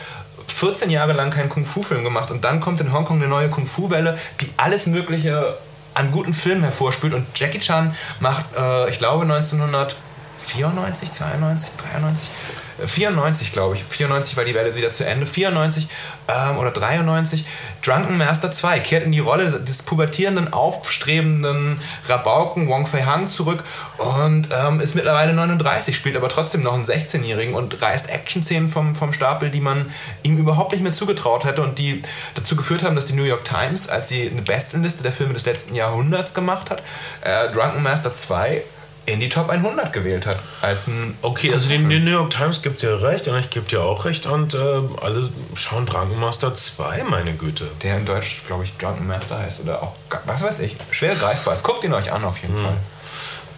14 0.47 0.91
Jahre 0.91 1.13
lang 1.13 1.31
keinen 1.31 1.49
Kung-Fu-Film 1.49 2.05
gemacht 2.05 2.31
und 2.31 2.45
dann 2.45 2.61
kommt 2.61 2.81
in 2.81 2.93
Hongkong 2.93 3.19
eine 3.19 3.29
neue 3.29 3.51
Kung-Fu-Welle, 3.51 4.19
die 4.41 4.51
alles 4.57 4.87
Mögliche 4.87 5.57
an 5.95 6.13
guten 6.13 6.33
Filmen 6.35 6.63
hervorspült 6.63 7.15
und 7.15 7.27
Jackie 7.35 7.61
Chan 7.61 7.95
macht, 8.21 8.45
äh, 8.57 8.89
ich 8.91 8.99
glaube 8.99 9.23
1994, 9.23 11.11
92, 11.11 11.71
93, 11.93 12.27
äh, 12.27 12.50
94 12.87 13.53
glaube 13.53 13.77
ich, 13.77 13.85
94 13.85 14.37
war 14.37 14.45
die 14.45 14.55
Welle 14.55 14.75
wieder 14.75 14.91
zu 14.91 15.05
Ende, 15.05 15.27
94 15.27 15.89
ähm, 16.29 16.59
oder 16.59 16.71
93, 16.71 17.45
Drunken 17.83 18.19
Master 18.19 18.51
2 18.51 18.81
kehrt 18.81 19.05
in 19.05 19.13
die 19.13 19.21
Rolle 19.21 19.51
des 19.51 19.83
pubertierenden, 19.83 20.53
aufstrebenden 20.53 21.81
Rabauken 22.07 22.69
Wong 22.69 22.87
Fei 22.87 23.03
Hang 23.03 23.29
zurück 23.29 23.65
und 23.99 24.49
ähm, 24.53 24.81
ist 24.81 24.95
mittlerweile 24.95 25.33
39, 25.33 25.97
spielt 25.97 26.17
aber 26.17 26.29
trotzdem 26.29 26.63
noch 26.63 26.75
einen 26.75 26.85
16-Jährigen 26.85 27.55
und 27.55 27.81
reißt 27.81 28.11
Action-Szenen 28.11 28.69
vom, 28.69 28.95
vom 28.95 29.13
Stapel, 29.13 29.51
die 29.51 29.61
man 29.61 29.91
ihm 30.23 30.39
überhaupt 30.39 30.73
nicht 30.73 30.83
mehr 30.83 30.93
zugetraut 30.93 31.45
hätte 31.45 31.63
und 31.63 31.79
die 31.79 32.03
dazu 32.35 32.57
geführt 32.57 32.83
haben, 32.83 32.97
dass 32.97 33.07
die 33.07 33.15
New 33.15 33.25
York 33.25 33.45
Times, 33.45 33.89
als 33.89 34.09
sie 34.09 34.29
eine 34.31 34.43
Bestenliste 34.43 35.03
der 35.03 35.13
Filme 35.13 35.35
des 35.35 35.47
letzten 35.47 35.75
Jahrhunderts 35.75 36.35
gemacht 36.35 36.71
hat, 36.71 36.83
äh, 37.23 37.53
Drunken 37.53 37.83
Master 37.83 38.13
2 38.13 38.63
in 39.07 39.21
die 39.21 39.29
Top 39.29 39.51
100 39.51 39.93
gewählt 39.93 40.27
hat. 40.27 40.39
Als 40.61 40.87
ein 40.87 41.17
Okay, 41.23 41.53
also 41.53 41.69
den, 41.69 41.89
den 41.89 42.05
New 42.05 42.11
York 42.11 42.31
Times 42.31 42.63
gibt 42.63 42.83
dir 42.83 43.03
recht 43.03 43.29
und 43.29 43.39
ich 43.39 43.51
gebe 43.51 43.67
dir 43.67 43.83
auch 43.83 44.05
recht 44.05 44.27
und 44.27 44.55
äh, 44.55 44.59
alle 45.03 45.29
schauen 45.55 45.87
Drunken 45.87 46.19
Master 46.21 46.55
2, 46.55 47.05
meine 47.05 47.33
Güte. 47.35 47.67
der 47.83 47.97
in 47.97 48.07
Deutsch, 48.07 48.45
glaube 48.47 48.65
ich, 48.65 48.77
Drunken 48.77 49.07
Master 49.07 49.39
heißt 49.39 49.63
oder 49.63 49.83
auch, 49.83 49.95
was 50.27 50.43
weiß 50.43 50.61
ich, 50.61 50.77
schwer 50.91 51.15
greifbar 51.15 51.55
ist. 51.55 51.65
Guckt 51.65 51.83
ihn 51.85 51.93
euch 51.93 52.13
an 52.13 52.25
auf 52.25 52.39
jeden 52.39 52.57
Fall. 52.57 52.77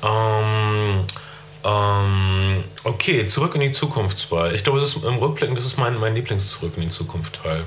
Ähm, 0.05 1.05
ähm, 1.65 2.65
okay, 2.85 3.27
Zurück 3.27 3.55
in 3.55 3.61
die 3.61 3.73
Zukunft 3.73 4.19
2. 4.19 4.53
Ich 4.53 4.65
glaube, 4.65 4.81
das 4.81 4.97
ist 4.97 5.05
im 5.05 5.17
Rückblick, 5.17 5.55
das 5.55 5.65
ist 5.65 5.79
mein, 5.79 5.99
mein 5.99 6.15
Lieblings-Zurück 6.15 6.73
in 6.77 6.83
die 6.83 6.91
Zukunft-Teil. 6.91 7.65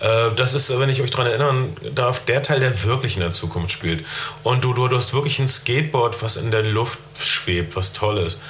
Äh, 0.00 0.30
Das 0.36 0.54
ist, 0.54 0.78
wenn 0.78 0.88
ich 0.90 1.02
euch 1.02 1.10
daran 1.10 1.26
erinnern 1.26 1.76
darf, 1.94 2.24
der 2.24 2.42
Teil, 2.42 2.60
der 2.60 2.84
wirklich 2.84 3.14
in 3.16 3.20
der 3.20 3.32
Zukunft 3.32 3.70
spielt. 3.70 4.04
Und 4.42 4.64
du, 4.64 4.72
du, 4.72 4.88
du 4.88 4.96
hast 4.96 5.12
wirklich 5.14 5.38
ein 5.38 5.46
Skateboard, 5.48 6.22
was 6.22 6.36
in 6.36 6.50
der 6.50 6.62
Luft 6.62 6.98
schwebt, 7.22 7.76
was 7.76 7.92
toll 7.92 8.18
ist. 8.18 8.40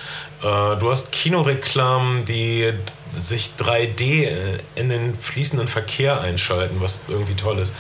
Äh, 0.43 0.77
Du 0.77 0.91
hast 0.91 1.13
Kinoreklamen, 1.13 2.25
die 2.25 2.73
sich 3.15 3.51
3D 3.59 4.59
in 4.77 4.89
den 4.89 5.15
fließenden 5.17 5.67
Verkehr 5.67 6.21
einschalten, 6.21 6.77
was 6.81 7.03
irgendwie 7.09 7.35
toll 7.35 7.59
ist. 7.59 7.75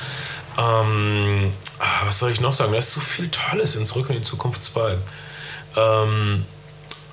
Ähm, 0.59 1.53
ah, 1.79 2.07
was 2.07 2.19
soll 2.19 2.33
ich 2.33 2.41
noch 2.41 2.53
sagen? 2.53 2.73
Da 2.73 2.79
ist 2.79 2.93
so 2.93 3.01
viel 3.01 3.29
Tolles 3.29 3.77
in 3.77 3.87
Zurück 3.87 4.11
in 4.11 4.17
die 4.17 4.23
Zukunft 4.23 4.65
2. 4.65 4.97
Ähm, 5.77 6.45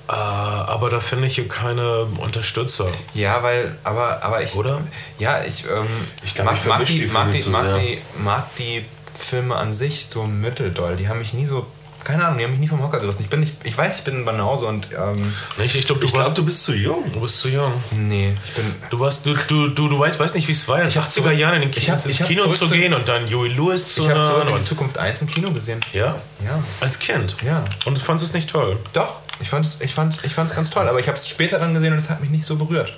äh, 0.08 0.12
aber 0.12 0.90
da 0.90 1.00
finde 1.00 1.26
ich 1.26 1.34
hier 1.34 1.48
keine 1.48 2.04
Unterstützer. 2.18 2.86
Ja, 3.14 3.42
weil, 3.42 3.76
aber, 3.84 4.22
aber 4.22 4.42
ich. 4.42 4.54
Oder? 4.54 4.80
Ja, 5.18 5.42
ich, 5.44 5.64
ähm, 5.64 5.86
Ich 6.24 6.34
glaub, 6.34 6.52
ich 6.52 6.60
vermisch 6.60 6.88
die 6.90 7.06
mag, 7.06 7.30
die, 7.32 7.44
mag, 7.50 7.74
die, 7.78 7.98
mag 8.24 8.44
die 8.56 8.84
Filme 9.18 9.56
an 9.56 9.72
sich 9.72 10.06
so 10.10 10.24
mitteldoll. 10.24 10.96
Die 10.96 11.08
haben 11.08 11.18
mich 11.18 11.34
nie 11.34 11.46
so. 11.46 11.66
Keine 12.04 12.24
Ahnung, 12.24 12.38
die 12.38 12.44
haben 12.44 12.52
mich 12.52 12.60
nie 12.60 12.68
vom 12.68 12.82
Hocker 12.82 13.00
gerissen. 13.00 13.20
Ich 13.22 13.28
bin 13.28 13.40
nicht, 13.40 13.52
ich 13.64 13.76
weiß, 13.76 13.98
ich 13.98 14.04
bin 14.04 14.18
ein 14.20 14.24
Banause 14.24 14.64
und 14.66 14.88
ähm, 14.96 15.34
Ich, 15.58 15.76
ich 15.76 15.84
glaube, 15.84 16.00
du, 16.00 16.10
warst- 16.14 16.38
du 16.38 16.44
bist 16.44 16.62
zu 16.64 16.72
jung. 16.72 17.04
du 17.12 17.20
bist 17.20 17.38
zu 17.40 17.48
jung. 17.50 17.72
nee, 17.90 18.34
ich 18.46 18.54
bin. 18.54 18.74
Du, 18.88 19.00
warst, 19.00 19.26
du, 19.26 19.34
du, 19.34 19.68
du, 19.68 19.88
du 19.88 19.98
weißt, 19.98 20.18
weißt 20.18 20.34
nicht, 20.36 20.48
wie 20.48 20.52
es 20.52 20.66
war, 20.68 20.80
in 20.80 20.88
den 20.88 21.02
80er 21.02 21.32
Jahren 21.32 21.56
in 21.56 21.62
den 21.62 21.70
ich 21.70 21.84
Kinos 21.84 22.04
hab- 22.04 22.10
ich 22.10 22.20
ins 22.20 22.28
Kino 22.28 22.50
zu 22.50 22.68
gehen 22.68 22.94
und 22.94 23.06
dann 23.08 23.28
Joey 23.28 23.48
Lewis 23.50 23.92
zu 23.92 24.02
Ich 24.04 24.08
habe 24.08 24.48
in 24.56 24.64
Zukunft 24.64 24.96
1 24.96 25.20
im 25.22 25.26
Kino 25.30 25.50
gesehen. 25.50 25.80
ja? 25.92 26.14
Ja. 26.42 26.62
Als 26.80 26.98
Kind? 26.98 27.34
Ja. 27.44 27.62
Und 27.84 27.98
du 27.98 28.00
fandest 28.00 28.28
es 28.30 28.32
nicht 28.34 28.48
toll? 28.48 28.78
Doch, 28.94 29.16
ich 29.40 29.48
fand 29.48 29.64
es 29.64 29.80
ich 29.80 29.94
fand's, 29.94 30.18
ich 30.24 30.34
fand's 30.34 30.54
ganz 30.54 30.70
toll, 30.70 30.88
aber 30.88 31.00
ich 31.00 31.08
habe 31.08 31.18
es 31.18 31.28
später 31.28 31.58
dann 31.58 31.74
gesehen 31.74 31.92
und 31.92 31.98
es 31.98 32.10
hat 32.10 32.20
mich 32.20 32.30
nicht 32.30 32.44
so 32.44 32.56
berührt. 32.56 32.92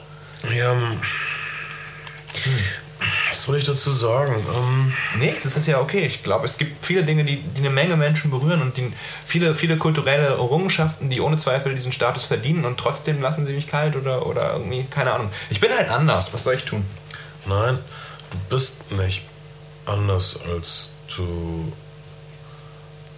Ja. 0.55 0.73
ähm, 0.73 1.01
Was 3.31 3.45
soll 3.45 3.57
ich 3.57 3.65
dazu 3.65 3.93
sagen? 3.93 4.35
Ähm, 4.35 4.93
Nichts, 5.19 5.45
das 5.45 5.57
ist 5.57 5.67
ja 5.67 5.81
okay. 5.81 6.01
Ich 6.01 6.23
glaube, 6.23 6.47
es 6.47 6.59
gibt 6.59 6.85
viele 6.85 7.05
Dinge, 7.05 7.25
die, 7.25 7.37
die 7.37 7.61
eine 7.61 7.71
Menge 7.71 7.97
Menschen 7.97 8.31
berühren 8.31 8.63
und 8.63 8.77
die, 8.77 8.93
viele, 9.27 9.55
viele 9.55 9.77
kulturelle 9.77 10.27
Errungenschaften, 10.29 11.11
die 11.11 11.21
ohne 11.21 11.37
Zweifel 11.37 11.75
diesen 11.75 11.93
Status 11.93 12.25
verdienen 12.25 12.65
und 12.65 12.79
trotzdem 12.79 13.21
lassen 13.21 13.45
sie 13.45 13.53
mich 13.53 13.69
kalt 13.69 13.97
oder, 13.97 14.27
oder 14.27 14.55
irgendwie, 14.55 14.85
keine 14.85 15.13
Ahnung. 15.13 15.31
Ich 15.51 15.61
bin 15.61 15.71
halt 15.71 15.91
anders, 15.91 16.33
was 16.35 16.45
soll 16.45 16.55
ich 16.55 16.65
tun? 16.65 16.85
nein, 17.47 17.79
du 18.31 18.39
bist 18.55 18.93
nicht 18.93 19.23
anders, 19.87 20.41
als 20.55 20.93
du 21.17 21.73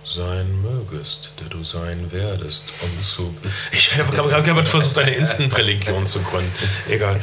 sein 0.05 0.62
mögest, 0.62 1.32
der 1.40 1.48
du 1.48 1.62
sein 1.62 2.11
werdest. 2.11 2.64
Und 2.82 3.03
zu. 3.03 3.34
Ich 3.72 3.96
habe 3.96 4.16
hab, 4.16 4.46
hab 4.46 4.68
versucht, 4.68 4.98
eine 4.98 5.14
Instant-Religion 5.14 6.07
zu 6.07 6.20
gründen. 6.20 6.53
Egal. 6.88 7.20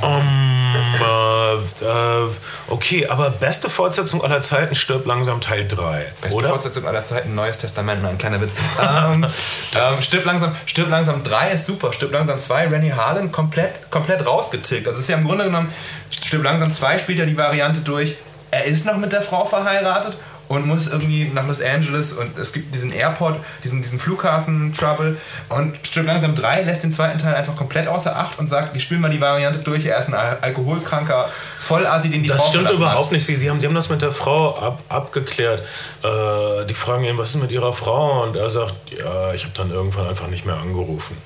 Um, 0.00 0.74
äh, 1.00 1.84
äh, 1.84 2.28
okay, 2.68 3.06
aber 3.06 3.30
beste 3.30 3.68
Fortsetzung 3.68 4.24
aller 4.24 4.40
Zeiten 4.40 4.74
stirbt 4.74 5.06
langsam 5.06 5.40
Teil 5.40 5.68
3. 5.68 6.06
Beste 6.20 6.36
oder? 6.36 6.48
Fortsetzung 6.48 6.86
aller 6.86 7.02
Zeiten, 7.02 7.34
Neues 7.34 7.58
Testament, 7.58 8.02
nein, 8.02 8.16
kleiner 8.16 8.40
Witz. 8.40 8.54
ähm, 8.80 9.24
ähm, 9.24 10.02
stirb 10.02 10.24
langsam, 10.24 10.56
stirb 10.66 10.88
langsam 10.88 11.22
3 11.22 11.52
ist 11.52 11.66
super, 11.66 11.92
stirb 11.92 12.12
langsam 12.12 12.38
2, 12.38 12.68
Rennie 12.68 12.92
Harlan 12.92 13.30
komplett, 13.30 13.90
komplett 13.90 14.26
rausgetickt. 14.26 14.88
Also 14.88 14.98
es 14.98 15.04
ist 15.04 15.08
ja 15.08 15.18
im 15.18 15.26
Grunde 15.26 15.44
genommen, 15.44 15.70
stirb 16.10 16.42
langsam 16.42 16.72
2 16.72 16.98
spielt 16.98 17.18
ja 17.18 17.26
die 17.26 17.36
Variante 17.36 17.80
durch, 17.80 18.16
er 18.50 18.64
ist 18.64 18.84
noch 18.84 18.96
mit 18.96 19.12
der 19.12 19.22
Frau 19.22 19.44
verheiratet 19.44 20.16
und 20.52 20.66
muss 20.66 20.86
irgendwie 20.86 21.30
nach 21.32 21.46
Los 21.48 21.62
Angeles 21.62 22.12
und 22.12 22.36
es 22.38 22.52
gibt 22.52 22.74
diesen 22.74 22.92
Airport, 22.92 23.36
diesen, 23.64 23.80
diesen 23.80 23.98
Flughafen-Trouble 23.98 25.16
und 25.48 25.86
Stirb 25.86 26.04
langsam 26.06 26.34
3 26.34 26.64
lässt 26.64 26.82
den 26.82 26.92
zweiten 26.92 27.16
Teil 27.16 27.34
einfach 27.34 27.56
komplett 27.56 27.88
außer 27.88 28.14
Acht 28.14 28.38
und 28.38 28.48
sagt, 28.48 28.74
wir 28.74 28.80
spielen 28.82 29.00
mal 29.00 29.10
die 29.10 29.20
Variante 29.20 29.60
durch, 29.60 29.86
er 29.86 29.98
ist 29.98 30.08
ein 30.08 30.14
al 30.14 30.36
alkoholkranker 30.42 31.26
Vollassi, 31.58 32.10
den 32.10 32.22
die 32.22 32.28
Das 32.28 32.36
Frau 32.36 32.48
stimmt 32.48 32.64
verlassen 32.64 32.82
überhaupt 32.82 33.06
hat. 33.06 33.12
nicht. 33.12 33.24
Sie, 33.24 33.36
sie, 33.36 33.48
haben, 33.48 33.60
die 33.60 33.66
haben 33.66 33.74
das 33.74 33.88
mit 33.88 34.02
der 34.02 34.12
Frau 34.12 34.58
ab, 34.58 34.82
abgeklärt. 34.90 35.62
Äh, 36.02 36.66
die 36.66 36.74
fragen 36.74 37.04
ihn, 37.04 37.16
was 37.16 37.30
ist 37.30 37.40
mit 37.40 37.50
ihrer 37.50 37.72
Frau? 37.72 38.22
Und 38.24 38.36
er 38.36 38.50
sagt, 38.50 38.74
ja, 38.90 39.32
ich 39.32 39.44
habe 39.44 39.54
dann 39.56 39.70
irgendwann 39.70 40.06
einfach 40.06 40.28
nicht 40.28 40.44
mehr 40.44 40.56
angerufen. 40.56 41.16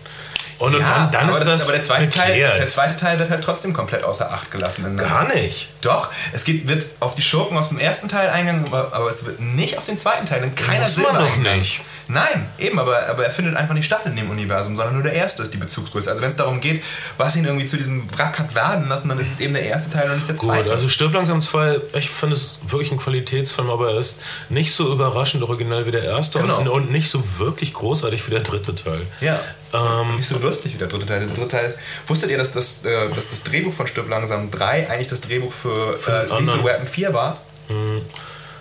Und, 0.59 0.75
und 0.75 0.81
Ja, 0.81 1.01
dann, 1.05 1.11
dann 1.11 1.29
aber 1.29 1.39
ist 1.39 1.47
das, 1.47 1.63
aber 1.65 1.73
der 1.73 1.81
zweite, 1.85 2.09
Teil, 2.09 2.39
der 2.39 2.67
zweite 2.67 2.97
Teil 2.97 3.19
wird 3.19 3.29
halt 3.31 3.45
trotzdem 3.45 3.73
komplett 3.75 4.05
außer 4.05 4.33
Acht 4.33 4.51
gelassen. 4.51 4.97
Gar 4.97 5.33
nicht. 5.35 5.69
Doch, 5.83 6.09
es 6.33 6.45
geht, 6.45 6.67
wird 6.67 6.87
auf 7.01 7.15
die 7.15 7.23
Schurken 7.23 7.57
aus 7.59 7.69
dem 7.69 7.79
ersten 7.79 8.09
Teil 8.09 8.29
eingegangen, 8.31 8.67
aber, 8.67 8.93
aber 8.95 9.11
es 9.11 9.25
wird 9.27 9.39
nicht 9.41 9.77
auf 9.77 9.85
den 9.85 9.99
zweiten 9.99 10.25
Teil 10.27 10.43
in 10.43 10.55
keiner 10.55 10.85
Muss 10.85 10.97
man 10.97 11.05
Silbe 11.13 11.19
doch 11.19 11.33
eingegangen. 11.33 11.59
nicht. 11.61 11.81
Nein, 12.09 12.49
eben, 12.59 12.79
aber, 12.79 13.09
aber 13.09 13.25
er 13.25 13.33
findet 13.33 13.57
einfach 13.57 13.75
nicht 13.75 13.85
statt 13.85 14.03
in 14.07 14.15
dem 14.15 14.31
Universum, 14.31 14.77
sondern 14.77 14.95
nur 14.95 15.03
der 15.03 15.13
erste 15.13 15.43
ist 15.43 15.53
die 15.53 15.59
Bezugsgröße. 15.59 16.09
Also 16.09 16.23
wenn 16.23 16.29
es 16.29 16.37
darum 16.37 16.61
geht, 16.61 16.83
was 17.19 17.35
ihn 17.35 17.45
irgendwie 17.45 17.67
zu 17.67 17.77
diesem 17.77 18.05
Wrack 18.17 18.39
hat 18.39 18.55
werden 18.55 18.89
lassen, 18.89 19.09
dann 19.09 19.19
ist 19.19 19.33
es 19.33 19.41
eben 19.41 19.55
der 19.55 19.65
erste 19.65 19.91
Teil 19.91 20.09
und 20.11 20.15
nicht 20.17 20.29
der 20.29 20.37
zweite. 20.37 20.63
Gut, 20.63 20.71
also 20.71 20.89
Stirb 20.89 21.13
langsam 21.15 21.41
2, 21.41 21.81
ich 21.95 22.09
finde 22.09 22.37
es 22.37 22.61
wirklich 22.69 22.93
ein 22.93 22.99
Qualitätsfilm, 22.99 23.69
aber 23.71 23.91
er 23.91 23.99
ist 23.99 24.21
nicht 24.49 24.73
so 24.73 24.93
überraschend 24.93 25.43
originell 25.43 25.85
wie 25.87 25.91
der 25.91 26.05
erste 26.05 26.39
Genau. 26.39 26.59
und, 26.61 26.69
und 26.69 26.93
nicht 26.93 27.11
so 27.11 27.23
wirklich 27.39 27.73
großartig 27.75 28.25
wie 28.27 28.31
der 28.31 28.41
dritte 28.41 28.75
Teil. 28.77 29.03
Ja. 29.21 29.41
Ähm, 29.75 30.17
nicht 30.17 30.29
so 30.29 30.41
lustig 30.47 30.75
wie 30.75 30.79
der 30.79 30.89
dritte 30.89 31.07
Teil. 31.07 31.21
Der 31.21 31.29
dritte 31.29 31.49
Teil 31.49 31.67
ist. 31.67 31.79
Wusstet 32.07 32.31
ihr, 32.31 32.39
dass 32.39 32.53
das, 32.53 32.85
äh, 32.85 33.11
dass 33.15 33.29
das 33.29 33.43
Drehbuch 33.43 33.73
von 33.73 33.87
Stirb 33.87 34.09
langsam 34.09 34.51
3 34.51 34.89
eigentlich 34.91 35.09
das 35.09 35.21
Drehbuch 35.21 35.53
für, 35.53 35.99
Für 35.99 36.23
äh, 36.23 36.41
Lethal. 36.41 36.59
Mhm. 36.59 36.65
Weapon 36.65 36.87
4 36.87 37.15
war? 37.15 37.39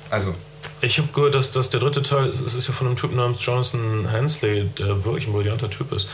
Also, 0.10 0.34
Ich 0.86 1.00
habe 1.00 1.08
gehört, 1.14 1.34
dass, 1.34 1.52
dass 1.52 1.70
der 1.72 1.80
dritte 1.80 2.02
Teil, 2.02 2.26
es 2.26 2.42
ist 2.42 2.68
ja 2.68 2.74
von 2.74 2.88
einem 2.88 2.96
Typen 2.96 3.16
namens 3.16 3.44
Jonathan 3.44 4.08
Hensley, 4.10 4.66
der 4.78 5.04
wirklich 5.04 5.28
ein 5.28 5.34
brillanter 5.34 5.70
Typ 5.70 5.92
ist. 5.92 6.08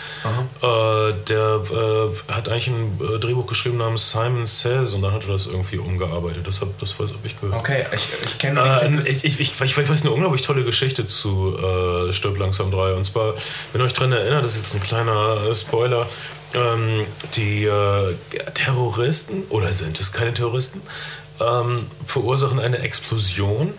Äh, 0.61 1.13
der 1.27 1.61
äh, 1.71 2.31
hat 2.31 2.47
eigentlich 2.47 2.67
ein 2.67 2.99
äh, 3.01 3.19
Drehbuch 3.19 3.47
geschrieben 3.47 3.77
namens 3.77 4.11
Simon 4.11 4.45
Says 4.45 4.93
und 4.93 5.01
dann 5.01 5.13
hat 5.13 5.23
er 5.23 5.33
das 5.33 5.47
irgendwie 5.47 5.77
umgearbeitet. 5.77 6.47
Das 6.47 6.61
habe 6.61 6.71
das, 6.79 6.97
hab 6.97 7.25
ich 7.25 7.39
gehört. 7.39 7.59
okay, 7.59 7.85
ich, 7.93 8.25
ich 8.25 8.37
kenne 8.37 8.61
Äh, 8.61 9.09
ich, 9.09 9.25
ich, 9.25 9.39
ich, 9.39 9.61
ich 9.61 9.89
weiß 9.89 10.01
eine 10.01 10.11
unglaublich 10.11 10.41
tolle 10.41 10.63
Geschichte 10.63 11.05
zu 11.05 11.57
äh, 11.57 12.11
Stirb 12.13 12.37
langsam 12.37 12.71
3. 12.71 12.93
Und 12.93 13.05
zwar, 13.05 13.33
wenn 13.73 13.81
ihr 13.81 13.85
euch 13.85 13.93
daran 13.93 14.13
erinnert, 14.13 14.43
das 14.43 14.51
ist 14.51 14.73
jetzt 14.73 14.75
ein 14.75 14.83
kleiner 14.83 15.37
äh, 15.45 15.53
Spoiler, 15.53 16.07
ähm, 16.53 17.05
die 17.35 17.65
äh, 17.65 18.15
Terroristen, 18.53 19.43
oder 19.49 19.71
sind 19.73 19.99
es 19.99 20.11
keine 20.11 20.33
Terroristen, 20.33 20.81
ähm, 21.39 21.87
verursachen 22.05 22.59
eine 22.59 22.79
Explosion. 22.79 23.73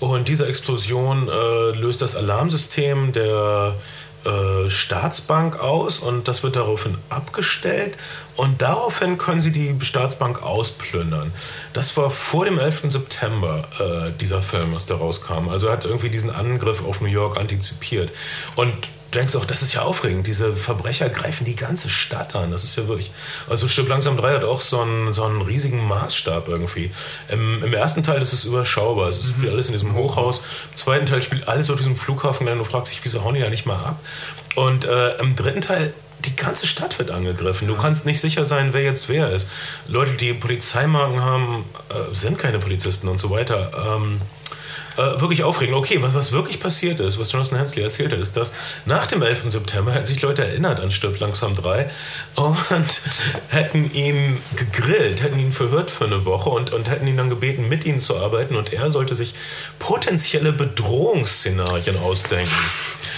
Und 0.00 0.28
diese 0.28 0.46
Explosion 0.46 1.28
äh, 1.28 1.70
löst 1.76 2.02
das 2.02 2.16
Alarmsystem 2.16 3.12
der 3.12 3.74
äh, 4.26 4.68
Staatsbank 4.68 5.60
aus 5.60 6.00
und 6.00 6.26
das 6.26 6.42
wird 6.42 6.56
daraufhin 6.56 6.98
abgestellt 7.08 7.94
und 8.36 8.60
daraufhin 8.60 9.18
können 9.18 9.40
sie 9.40 9.52
die 9.52 9.74
Staatsbank 9.80 10.42
ausplündern. 10.42 11.32
Das 11.72 11.96
war 11.96 12.10
vor 12.10 12.44
dem 12.44 12.58
11. 12.58 12.90
September 12.90 13.62
äh, 13.78 14.10
dieser 14.20 14.42
Film, 14.42 14.74
als 14.74 14.86
der 14.86 14.96
rauskam. 14.96 15.48
Also 15.48 15.70
hat 15.70 15.84
irgendwie 15.84 16.10
diesen 16.10 16.30
Angriff 16.30 16.84
auf 16.84 17.00
New 17.00 17.08
York 17.08 17.38
antizipiert. 17.38 18.10
Und 18.56 18.72
denkst 19.16 19.34
auch, 19.36 19.44
das 19.44 19.62
ist 19.62 19.74
ja 19.74 19.82
aufregend. 19.82 20.26
Diese 20.26 20.54
Verbrecher 20.54 21.08
greifen 21.08 21.44
die 21.44 21.56
ganze 21.56 21.88
Stadt 21.88 22.34
an. 22.34 22.50
Das 22.50 22.64
ist 22.64 22.76
ja 22.76 22.86
wirklich. 22.86 23.10
Also 23.48 23.68
Stück 23.68 23.88
langsam 23.88 24.16
3 24.16 24.34
hat 24.34 24.44
auch 24.44 24.60
so 24.60 24.80
einen, 24.80 25.12
so 25.12 25.24
einen 25.24 25.42
riesigen 25.42 25.86
Maßstab 25.86 26.48
irgendwie. 26.48 26.90
Im, 27.28 27.62
Im 27.64 27.74
ersten 27.74 28.02
Teil 28.02 28.20
ist 28.20 28.32
es 28.32 28.44
überschaubar. 28.44 29.08
Es 29.08 29.28
spielt 29.28 29.52
alles 29.52 29.66
in 29.66 29.72
diesem 29.72 29.94
Hochhaus. 29.94 30.42
Im 30.70 30.76
zweiten 30.76 31.06
Teil 31.06 31.22
spielt 31.22 31.48
alles 31.48 31.70
auf 31.70 31.76
diesem 31.76 31.96
Flughafen. 31.96 32.48
Und 32.48 32.58
du 32.58 32.64
fragst 32.64 32.92
dich, 32.92 33.04
wieso 33.04 33.24
hauen 33.24 33.34
die 33.34 33.40
da 33.40 33.50
nicht 33.50 33.66
mal 33.66 33.76
ab? 33.76 34.00
Und 34.54 34.84
äh, 34.84 35.16
im 35.16 35.36
dritten 35.36 35.60
Teil 35.60 35.92
die 36.24 36.34
ganze 36.34 36.66
Stadt 36.66 36.98
wird 36.98 37.10
angegriffen. 37.10 37.68
Du 37.68 37.76
kannst 37.76 38.06
nicht 38.06 38.20
sicher 38.20 38.44
sein, 38.44 38.72
wer 38.72 38.82
jetzt 38.82 39.08
wer 39.08 39.30
ist. 39.30 39.48
Leute, 39.86 40.12
die 40.12 40.32
Polizeimarken 40.32 41.22
haben, 41.22 41.64
äh, 41.90 42.14
sind 42.14 42.38
keine 42.38 42.58
Polizisten 42.58 43.08
und 43.08 43.18
so 43.18 43.30
weiter. 43.30 43.70
Ähm, 43.96 44.20
äh, 44.96 45.20
wirklich 45.20 45.42
aufregend. 45.42 45.76
Okay, 45.76 46.02
was, 46.02 46.14
was 46.14 46.32
wirklich 46.32 46.60
passiert 46.60 47.00
ist, 47.00 47.18
was 47.18 47.30
Jonathan 47.32 47.58
Hensley 47.58 47.82
erzählt 47.82 48.12
hat, 48.12 48.18
ist, 48.18 48.36
dass 48.36 48.54
nach 48.84 49.06
dem 49.06 49.22
11. 49.22 49.50
September 49.50 49.92
hätten 49.92 50.06
sich 50.06 50.22
Leute 50.22 50.44
erinnert 50.44 50.80
an 50.80 50.90
Stirb 50.90 51.18
langsam 51.20 51.54
3 51.54 51.88
und 52.36 53.02
hätten 53.48 53.92
ihn 53.92 54.38
gegrillt, 54.56 55.22
hätten 55.22 55.38
ihn 55.38 55.52
verhört 55.52 55.90
für 55.90 56.04
eine 56.04 56.24
Woche 56.24 56.50
und, 56.50 56.72
und 56.72 56.88
hätten 56.88 57.06
ihn 57.06 57.16
dann 57.16 57.30
gebeten, 57.30 57.68
mit 57.68 57.84
ihnen 57.84 58.00
zu 58.00 58.16
arbeiten 58.16 58.56
und 58.56 58.72
er 58.72 58.90
sollte 58.90 59.14
sich 59.14 59.34
potenzielle 59.78 60.52
Bedrohungsszenarien 60.52 61.98
ausdenken. 61.98 62.54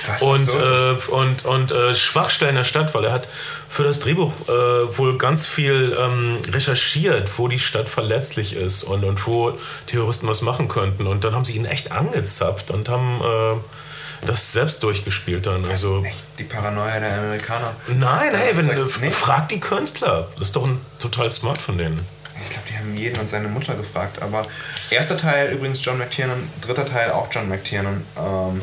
Was 0.07 0.23
Und, 0.23 0.49
äh, 0.55 1.11
und, 1.11 1.45
und 1.45 1.73
äh, 1.73 1.95
Schwachstellen 1.95 2.55
der 2.57 2.65
Stadt, 2.65 2.95
weil 2.95 3.05
er 3.05 3.13
hat 3.13 3.29
für 3.69 3.85
das 3.85 4.01
Drehbuch 4.01 4.33
äh, 4.49 4.99
wohl 4.99 5.19
ganz 5.19 5.47
viel 5.47 5.97
ähm, 5.99 6.39
recherchiert, 6.51 7.39
wo 7.39 7.49
die 7.49 7.59
Stadt 7.59 7.89
verletzlich 7.89 8.55
ist 8.55 8.85
und, 8.85 9.05
und 9.05 9.27
wo 9.27 9.59
Terroristen 9.87 10.29
was 10.29 10.43
machen 10.43 10.69
könnten. 10.69 11.07
Und 11.07 11.25
dann 11.25 11.35
haben 11.35 11.45
sie 11.45 11.55
ihn 11.55 11.65
echt 11.67 11.93
angezapft 11.93 12.71
und 12.71 12.89
haben 12.89 13.21
äh, 13.21 14.27
das 14.27 14.53
selbst 14.53 14.83
durchgespielt 14.83 15.47
dann. 15.47 15.65
Also, 15.67 16.03
Echt, 16.05 16.17
die 16.39 16.45
Paranoia 16.45 16.99
der 17.01 17.19
Amerikaner. 17.19 17.73
nein, 17.89 18.31
hey, 18.35 18.57
wenn, 18.57 18.67
Sag- 18.67 18.77
äh, 18.77 18.85
nee. 19.01 19.11
frag 19.11 19.49
die 19.49 19.61
Künstler. 19.61 20.29
Das 20.39 20.49
ist 20.49 20.57
doch 20.57 20.67
ein, 20.67 20.81
total 20.99 21.31
smart 21.31 21.59
von 21.59 21.79
denen. 21.79 22.01
Ich 22.41 22.51
glaube, 22.51 22.69
die 22.71 22.79
haben 22.79 22.97
jeden 22.97 23.19
und 23.21 23.29
seine 23.29 23.49
Mutter 23.49 23.75
gefragt. 23.75 24.23
Aber 24.23 24.45
erster 24.91 25.17
Teil 25.17 25.51
übrigens 25.53 25.85
John 25.85 25.99
McTiernan, 25.99 26.49
dritter 26.65 26.87
Teil 26.87 27.11
auch 27.11 27.29
John 27.33 27.49
McTiernan. 27.49 28.05
Ähm, 28.17 28.63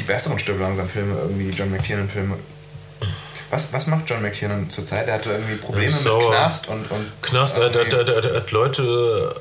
die 0.00 0.04
besseren 0.04 0.38
Stirb 0.38 0.60
langsam 0.60 0.88
Filme, 0.88 1.16
irgendwie 1.20 1.50
die 1.50 1.56
John 1.56 1.70
McTiernan 1.70 2.08
Filme. 2.08 2.36
Was, 3.50 3.72
was 3.72 3.86
macht 3.88 4.08
John 4.08 4.22
McTiernan 4.22 4.70
zurzeit? 4.70 5.08
Er 5.08 5.14
hatte 5.14 5.30
irgendwie 5.30 5.56
Probleme 5.56 5.90
mit. 5.92 6.20
Knast 6.28 6.68
und. 6.68 6.88
und 6.90 7.10
Knast, 7.22 7.58
er, 7.58 7.64
hat- 7.66 7.74
Leute, 8.52 9.34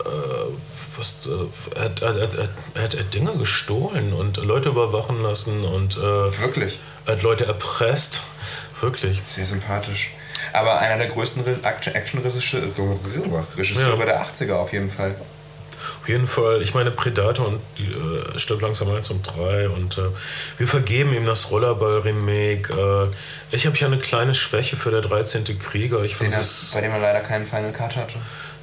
was, 0.97 1.29
er, 1.75 1.83
hat, 1.85 2.01
er, 2.01 2.83
hat- 2.83 3.13
Dinge 3.13 3.31
gestohlen 3.37 4.11
und 4.13 4.37
Leute 4.37 4.69
überwachen 4.69 5.21
lassen 5.23 5.63
und 5.63 5.97
äh, 5.97 6.01
Wirklich. 6.41 6.79
er 7.05 7.13
hat 7.13 7.21
Leute 7.21 7.45
erpresst. 7.45 8.21
Wirklich. 8.81 9.21
Sehr 9.27 9.45
sympathisch. 9.45 10.11
Aber 10.53 10.79
einer 10.79 10.97
der 10.97 11.07
größten 11.07 11.43
Re- 11.43 11.59
Action- 11.63 11.93
Action-Regisseure 11.93 14.05
der 14.05 14.25
80er 14.25 14.53
auf 14.53 14.73
jeden 14.73 14.89
Fall. 14.89 15.15
Auf 16.09 16.13
jeden 16.13 16.25
Fall, 16.25 16.63
ich 16.63 16.73
meine 16.73 16.89
Predator 16.89 17.49
und 17.49 17.61
äh, 17.77 18.39
Stirb 18.39 18.63
langsam 18.63 18.89
1 18.89 19.11
und 19.11 19.21
3 19.21 19.69
und 19.69 19.99
äh, 19.99 20.01
wir 20.57 20.67
vergeben 20.67 21.13
ihm 21.13 21.27
das 21.27 21.51
Rollerball-Remake. 21.51 22.73
Äh, 22.73 23.55
ich 23.55 23.67
habe 23.67 23.77
ja 23.77 23.85
eine 23.85 23.99
kleine 23.99 24.33
Schwäche 24.33 24.75
für 24.75 24.89
der 24.89 25.01
13. 25.01 25.43
Krieger. 25.59 26.01
Ich 26.01 26.13
Den 26.13 26.31
finde, 26.31 26.39
es 26.39 26.63
ist, 26.63 26.73
bei 26.73 26.81
dem 26.81 26.93
er 26.93 26.97
leider 26.97 27.19
keinen 27.19 27.45
Final 27.45 27.71
Cut 27.73 27.95
hatte. 27.95 28.15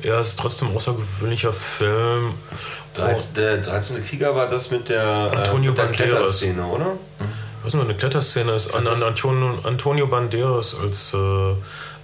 ja, 0.03 0.19
es 0.19 0.31
ist 0.31 0.41
trotzdem 0.41 0.71
ein 0.71 0.77
außergewöhnlicher 0.77 1.53
Film. 1.53 2.35
Oh, 2.97 3.01
13, 3.01 3.35
der 3.37 3.59
13. 3.59 4.05
Krieger 4.05 4.35
war 4.35 4.49
das 4.51 4.73
mit 4.73 4.89
der, 4.89 5.07
Antonio 5.07 5.71
äh, 5.71 5.75
mit 5.75 5.79
der 5.79 5.85
Banderas. 5.85 6.41
Kletterszene, 6.41 6.67
oder? 6.67 6.95
Was 7.63 7.75
nur 7.75 7.85
eine 7.85 7.95
Kletterszene 7.95 8.57
ist, 8.57 8.75
an, 8.75 8.89
an 8.89 9.05
Antonio, 9.05 9.57
Antonio 9.63 10.09
Banderas 10.09 10.75
als 10.83 11.15
äh, 11.15 11.55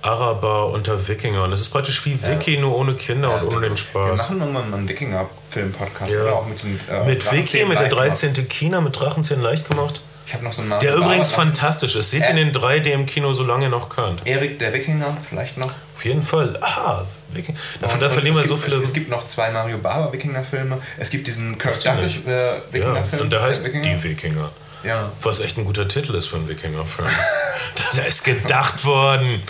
Araber 0.02 0.68
unter 0.70 1.06
Wikingern. 1.08 1.52
Es 1.52 1.60
ist 1.60 1.70
praktisch 1.70 2.04
wie 2.04 2.20
Wiki, 2.22 2.58
nur 2.58 2.76
ohne 2.76 2.94
Kinder 2.94 3.34
und 3.40 3.48
ohne 3.52 3.60
den 3.62 3.70
Wir 3.72 3.76
Spaß. 3.76 4.18
machen 4.18 4.40
irgendwann 4.40 4.70
mal 4.70 4.76
einen 4.78 4.88
Wikinger-Film-Podcast, 4.88 6.12
Ja. 6.12 6.22
oder? 6.22 6.32
Auch 6.36 6.46
mit, 6.46 6.58
so 6.58 6.66
einem, 6.66 6.80
äh, 6.90 7.04
Mit 7.08 7.32
Wiki, 7.32 7.64
mit 7.64 7.78
der 7.78 7.90
leicht 7.90 7.90
gemacht. 7.90 8.08
13. 8.22 8.48
China, 8.48 8.80
mit 8.80 8.98
Drachenzähnen 8.98 9.42
leicht 9.42 9.68
gemacht. 9.70 10.00
Ich 10.26 10.34
habe 10.34 10.44
noch 10.44 10.52
so 10.52 10.62
einen 10.62 10.78
Der 10.80 10.94
übrigens 10.96 11.28
Bauer- 11.30 11.36
fantastisch 11.44 11.94
ist. 11.96 12.10
Seht 12.10 12.22
ihr 12.22 12.30
Äh. 12.30 12.34
den 12.34 12.52
3D 12.52 12.92
im 12.92 13.06
Kino, 13.06 13.32
solange 13.32 13.64
ihr 13.64 13.70
noch 13.70 13.88
könnt. 13.88 14.26
Erik 14.26 14.58
der 14.58 14.72
Wikinger, 14.72 15.16
vielleicht 15.28 15.58
noch. 15.58 15.70
Auf 15.96 16.04
jeden 16.04 16.22
Fall. 16.22 16.56
Ah, 16.60 17.02
Wiking. 17.30 17.56
Da, 17.80 17.86
Und- 17.88 18.00
da 18.02 18.06
und 18.06 18.12
verlieren 18.12 18.36
wir 18.36 18.46
so 18.46 18.56
viele. 18.56 18.76
Es, 18.78 18.84
es 18.84 18.92
gibt 18.92 19.08
noch 19.08 19.24
zwei 19.24 19.50
Mario 19.50 19.78
Barber 19.78 20.12
Wikinger-Filme. 20.12 20.78
Es 20.98 21.10
gibt 21.10 21.26
diesen 21.26 21.56
Kirk 21.58 21.74
Weißt 21.74 21.86
du 21.86 21.90
Douglas 21.90 22.12
nicht. 22.14 22.26
äh, 22.26 22.78
ja, 22.80 23.20
und 23.20 23.30
der 23.32 23.42
heißt 23.42 23.64
Wikinger. 23.64 23.82
Die 23.84 24.02
Wikinger. 24.02 24.50
Ja. 24.84 25.10
Was 25.22 25.40
echt 25.40 25.58
ein 25.58 25.64
guter 25.64 25.86
Titel 25.86 26.14
ist 26.14 26.26
für 26.26 26.36
einen 26.36 26.48
Wikinger-Film. 26.48 27.08
da 27.96 28.02
ist 28.02 28.24
gedacht 28.24 28.84
worden. 28.84 29.42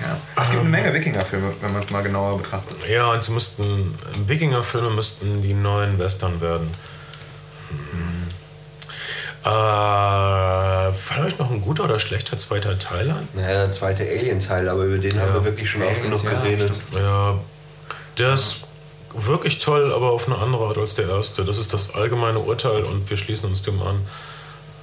Ja. 0.00 0.16
Es 0.42 0.50
gibt 0.50 0.62
eine 0.62 0.70
Menge 0.70 0.92
Wikinger-Filme, 0.92 1.52
wenn 1.60 1.72
man 1.72 1.82
es 1.82 1.90
mal 1.90 2.02
genauer 2.02 2.38
betrachtet. 2.38 2.88
Ja, 2.88 3.12
und 3.12 3.24
sie 3.24 3.32
müssten, 3.32 3.98
Wikinger-Filme 4.26 4.90
müssten 4.90 5.42
die 5.42 5.54
neuen 5.54 5.98
Western 5.98 6.40
werden. 6.40 6.70
Äh, 9.42 10.92
fällt 10.92 11.26
euch 11.26 11.38
noch 11.38 11.50
ein 11.50 11.62
guter 11.62 11.84
oder 11.84 11.98
schlechter 11.98 12.36
zweiter 12.36 12.78
Teil 12.78 13.10
an? 13.10 13.26
Naja, 13.34 13.62
der 13.62 13.70
zweite 13.70 14.02
Alien-Teil, 14.02 14.68
aber 14.68 14.84
über 14.84 14.98
den 14.98 15.18
haben 15.18 15.32
wir 15.32 15.44
wirklich 15.44 15.70
schon 15.70 15.82
oft 15.82 16.02
genug 16.02 16.22
ja, 16.24 16.30
geredet. 16.30 16.70
stimmt. 16.74 17.02
Ja, 17.02 17.38
der 18.18 18.34
ist 18.34 18.64
wirklich 19.14 19.58
toll, 19.58 19.92
aber 19.94 20.10
auf 20.10 20.26
eine 20.26 20.36
andere 20.38 20.66
Art 20.66 20.76
als 20.76 20.94
der 20.94 21.08
erste. 21.08 21.44
Das 21.44 21.56
ist 21.56 21.72
das 21.72 21.94
allgemeine 21.94 22.38
Urteil 22.38 22.82
und 22.82 23.08
wir 23.08 23.16
schließen 23.16 23.48
uns 23.48 23.62
dem 23.62 23.80
an. 23.80 24.06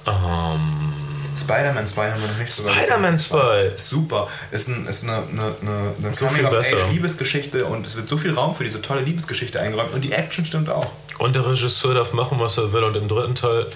Ähm, 0.06 0.87
Spider-Man 1.36 1.86
2 1.86 2.10
haben 2.10 2.20
wir 2.20 2.28
noch 2.28 2.38
nicht 2.38 2.52
so 2.52 2.68
Spider-Man 2.68 3.18
2. 3.18 3.72
Super. 3.76 4.28
Ist, 4.50 4.68
ein, 4.68 4.86
ist 4.86 5.04
eine, 5.04 5.16
eine, 5.16 5.54
eine, 5.62 5.94
eine 5.98 6.14
So 6.14 6.28
viel 6.28 6.46
besser. 6.46 6.76
Liebesgeschichte 6.90 7.64
und 7.64 7.86
es 7.86 7.96
wird 7.96 8.08
so 8.08 8.16
viel 8.16 8.34
Raum 8.34 8.54
für 8.54 8.64
diese 8.64 8.82
tolle 8.82 9.02
Liebesgeschichte 9.02 9.60
eingeräumt 9.60 9.92
und 9.94 10.02
die 10.02 10.12
Action 10.12 10.44
stimmt 10.44 10.68
auch. 10.70 10.90
Und 11.18 11.34
der 11.34 11.46
Regisseur 11.46 11.94
darf 11.94 12.12
machen, 12.12 12.38
was 12.38 12.58
er 12.58 12.72
will. 12.72 12.84
Und 12.84 12.96
im 12.96 13.08
dritten 13.08 13.34
Teil, 13.34 13.66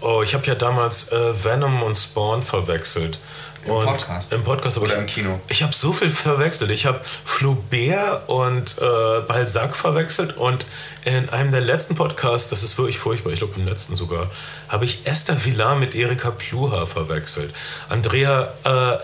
oh, 0.00 0.22
ich 0.22 0.34
habe 0.34 0.46
ja 0.46 0.54
damals 0.54 1.12
äh, 1.12 1.44
Venom 1.44 1.82
und 1.82 1.96
Spawn 1.96 2.42
verwechselt. 2.42 3.18
Im 3.66 3.72
und 3.72 3.86
Podcast? 3.86 4.32
Im 4.32 4.42
Podcast. 4.42 4.76
Aber 4.76 4.86
Oder 4.86 4.94
ich, 4.94 5.00
im 5.00 5.06
Kino? 5.06 5.40
Ich 5.48 5.62
habe 5.62 5.72
so 5.72 5.92
viel 5.92 6.10
verwechselt. 6.10 6.70
Ich 6.70 6.86
habe 6.86 7.00
Flaubert 7.24 8.28
und 8.28 8.76
äh, 8.80 9.20
Balzac 9.26 9.76
verwechselt. 9.76 10.36
Und 10.36 10.66
in 11.04 11.28
einem 11.30 11.52
der 11.52 11.60
letzten 11.60 11.94
Podcasts, 11.94 12.50
das 12.50 12.62
ist 12.62 12.78
wirklich 12.78 12.98
furchtbar, 12.98 13.32
ich 13.32 13.38
glaube 13.38 13.54
im 13.56 13.66
letzten 13.66 13.96
sogar, 13.96 14.30
habe 14.68 14.84
ich 14.84 15.06
Esther 15.06 15.44
Villar 15.44 15.76
mit 15.76 15.94
Erika 15.94 16.30
Pluha 16.30 16.86
verwechselt. 16.86 17.54
Andrea, 17.88 18.52
äh, 18.64 18.98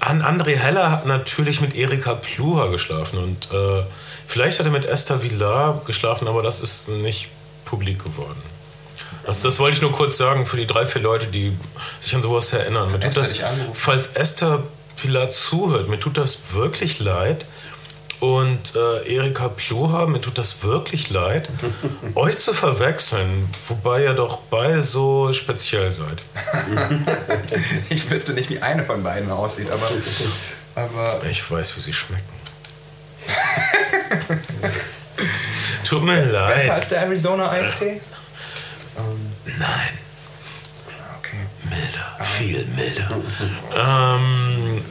an 0.00 0.22
André 0.22 0.56
Heller 0.56 0.90
hat 0.90 1.06
natürlich 1.06 1.60
mit 1.60 1.74
Erika 1.74 2.14
Pluha 2.14 2.66
geschlafen. 2.66 3.18
Und 3.18 3.52
äh, 3.52 3.84
vielleicht 4.26 4.58
hat 4.58 4.66
er 4.66 4.72
mit 4.72 4.84
Esther 4.84 5.22
Villar 5.22 5.80
geschlafen, 5.86 6.28
aber 6.28 6.42
das 6.42 6.60
ist 6.60 6.88
nicht 6.88 7.28
publik 7.64 8.02
geworden. 8.02 8.51
Das, 9.26 9.40
das 9.40 9.58
wollte 9.58 9.76
ich 9.76 9.82
nur 9.82 9.92
kurz 9.92 10.16
sagen 10.16 10.46
für 10.46 10.56
die 10.56 10.66
drei, 10.66 10.86
vier 10.86 11.02
Leute, 11.02 11.26
die 11.26 11.56
sich 12.00 12.14
an 12.14 12.22
sowas 12.22 12.52
erinnern. 12.52 12.90
Mir 12.90 13.00
tut 13.00 13.16
das, 13.16 13.34
falls 13.72 14.08
Esther 14.14 14.62
vielleicht 14.96 15.34
zuhört, 15.34 15.88
mir 15.88 16.00
tut 16.00 16.18
das 16.18 16.52
wirklich 16.54 17.00
leid. 17.00 17.46
Und 18.20 18.76
äh, 18.76 19.16
Erika 19.16 19.48
Pluha, 19.48 20.06
mir 20.06 20.20
tut 20.20 20.38
das 20.38 20.62
wirklich 20.62 21.10
leid, 21.10 21.48
euch 22.14 22.38
zu 22.38 22.54
verwechseln, 22.54 23.48
wobei 23.66 24.04
ihr 24.04 24.14
doch 24.14 24.38
beide 24.48 24.80
so 24.84 25.32
speziell 25.32 25.90
seid. 25.90 26.22
Ich 27.88 28.08
wüsste 28.08 28.32
nicht, 28.32 28.48
wie 28.48 28.60
eine 28.60 28.84
von 28.84 29.02
beiden 29.02 29.28
aussieht, 29.30 29.68
aber. 29.72 29.88
aber 30.76 31.20
Ich 31.28 31.50
weiß, 31.50 31.76
wie 31.76 31.80
sie 31.80 31.92
schmecken. 31.92 32.22
Tut 35.84 36.02
mir 36.04 36.24
leid. 36.24 36.54
besser 36.54 36.74
als 36.74 36.88
der 36.88 37.00
Arizona 37.02 37.54
IST? 37.58 37.82
Nein, 39.58 39.98
Okay. 41.18 41.46
milder, 41.68 42.24
viel 42.24 42.64
milder. 42.66 43.08
ähm, 43.76 44.82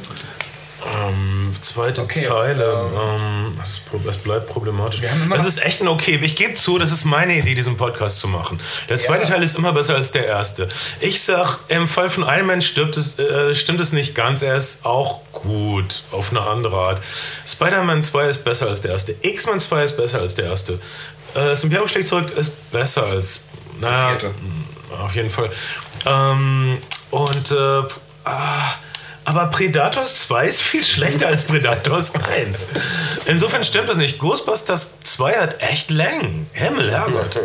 ähm, 0.83 1.55
zweite 1.61 2.01
Okay, 2.01 2.25
Teile. 2.25 2.63
ähm, 2.65 3.31
Ähm, 3.53 3.59
pro- 3.89 3.99
das 4.05 4.17
bleibt 4.17 4.47
problematisch. 4.47 5.01
Noch- 5.27 5.45
ist 5.45 5.63
echt 5.63 5.81
ein 5.81 5.87
okay. 5.87 6.19
Ich 6.23 6.35
gebe 6.35 6.55
zu, 6.55 6.79
das 6.79 6.91
ist 6.91 7.05
meine 7.05 7.37
Idee, 7.37 7.53
diesen 7.53 7.77
Podcast 7.77 8.19
zu 8.19 8.27
machen. 8.27 8.59
Der 8.89 8.97
zweite 8.97 9.23
Ja. 9.23 9.29
Teil 9.29 9.43
ist 9.43 9.55
immer 9.57 9.73
besser 9.73 9.95
als 9.95 10.11
der 10.11 10.25
erste. 10.25 10.67
Ich 10.99 11.21
sag, 11.21 11.59
im 11.67 11.87
Fall 11.87 12.09
von 12.09 12.23
Iron 12.23 12.47
Man 12.47 12.61
stimmt 12.61 12.97
es, 12.97 13.19
äh, 13.19 13.53
stimmt 13.53 13.79
es 13.81 13.91
nicht 13.91 14.15
ganz. 14.15 14.41
Er 14.41 14.55
ist 14.57 14.85
auch 14.85 15.19
gut 15.33 16.03
auf 16.11 16.31
eine 16.31 16.41
andere 16.41 16.75
Art. 16.77 17.01
Spider-Man 17.47 18.01
2 18.03 18.27
ist 18.29 18.43
besser 18.43 18.67
als 18.67 18.81
der 18.81 18.91
erste. 18.91 19.13
X-Men 19.21 19.59
2 19.59 19.83
ist 19.83 19.97
besser 19.97 20.19
als 20.21 20.33
der 20.35 20.45
erste. 20.45 20.73
Äh, 20.73 20.79
das 21.49 21.63
Imperium 21.63 21.87
schlägt 21.87 22.07
zurück 22.07 22.31
ist 22.35 22.71
besser 22.71 23.05
als. 23.05 23.41
Naja, 23.81 24.09
vierte. 24.09 24.33
auf 25.03 25.15
jeden 25.15 25.29
Fall. 25.29 25.51
Ähm, 26.05 26.77
und 27.11 27.51
äh, 27.51 27.81
ah, 28.25 28.73
aber 29.23 29.47
Predators 29.47 30.27
2 30.27 30.47
ist 30.47 30.61
viel 30.61 30.83
schlechter 30.83 31.27
als 31.27 31.43
Predators 31.43 32.13
1. 32.15 32.69
Insofern 33.25 33.63
stimmt 33.63 33.87
das 33.89 33.97
nicht. 33.97 34.17
Ghostbusters 34.17 34.99
2 35.03 35.33
hat 35.33 35.61
echt 35.61 35.91
Längen. 35.91 36.47
Himmel, 36.53 36.91
Herrgott. 36.91 37.39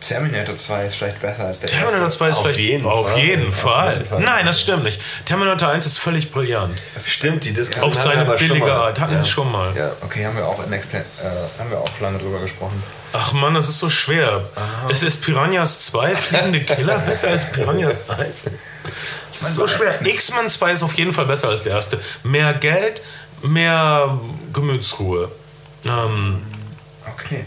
Terminator 0.00 0.56
2 0.56 0.86
ist 0.86 0.96
vielleicht 0.96 1.20
besser 1.20 1.44
als 1.44 1.60
der 1.60 1.68
Terminator 1.68 2.04
erste. 2.06 2.18
2 2.18 2.28
ist 2.28 2.36
Auf 2.36 2.42
vielleicht 2.44 2.58
jeden 2.60 2.86
auf 2.86 3.08
Fall. 3.10 3.18
jeden 3.18 3.48
Auf 3.48 3.54
Fall. 3.54 3.92
jeden 3.94 4.04
Fall. 4.06 4.20
Nein, 4.20 4.46
das 4.46 4.60
stimmt 4.60 4.84
nicht. 4.84 5.00
Terminator 5.26 5.68
1 5.68 5.84
ist 5.86 5.98
völlig 5.98 6.32
brillant. 6.32 6.80
Stimmt, 7.06 7.44
die 7.44 7.52
Diskussion 7.52 7.90
Auf 7.92 7.94
seine 8.02 8.22
aber 8.22 8.38
schon 8.38 8.48
billige 8.48 8.66
mal. 8.66 8.72
Art. 8.86 9.00
Hatten 9.00 9.14
wir 9.16 9.24
schon 9.24 9.52
mal. 9.52 9.76
Ja. 9.76 9.92
Okay, 10.02 10.24
haben 10.24 10.36
wir 10.36 10.46
auch 10.46 10.64
in 10.64 10.72
Exten 10.72 11.00
äh, 11.00 11.60
haben 11.60 11.70
wir 11.70 11.78
auch 11.78 12.00
lange 12.00 12.18
drüber 12.18 12.40
gesprochen. 12.40 12.82
Ach 13.12 13.32
Mann, 13.32 13.54
das 13.54 13.68
ist 13.68 13.78
so 13.80 13.90
schwer. 13.90 14.48
Es 14.88 15.02
ist 15.02 15.22
Piranhas 15.24 15.80
2, 15.86 16.16
fliegende 16.16 16.60
Killer, 16.60 16.98
besser 17.06 17.28
als 17.28 17.50
Piranhas 17.50 18.08
1. 18.08 18.46
Es 19.32 19.42
ist 19.42 19.54
so 19.56 19.66
schwer. 19.68 19.94
X-Men 20.06 20.48
2 20.48 20.72
ist 20.72 20.82
auf 20.82 20.94
jeden 20.94 21.12
Fall 21.12 21.26
besser 21.26 21.48
als 21.48 21.62
der 21.64 21.74
erste. 21.74 22.00
Mehr 22.22 22.54
Geld, 22.54 23.02
mehr 23.42 24.18
Gemütsruhe. 24.52 25.30
Ähm, 25.84 26.42
Okay. 27.12 27.44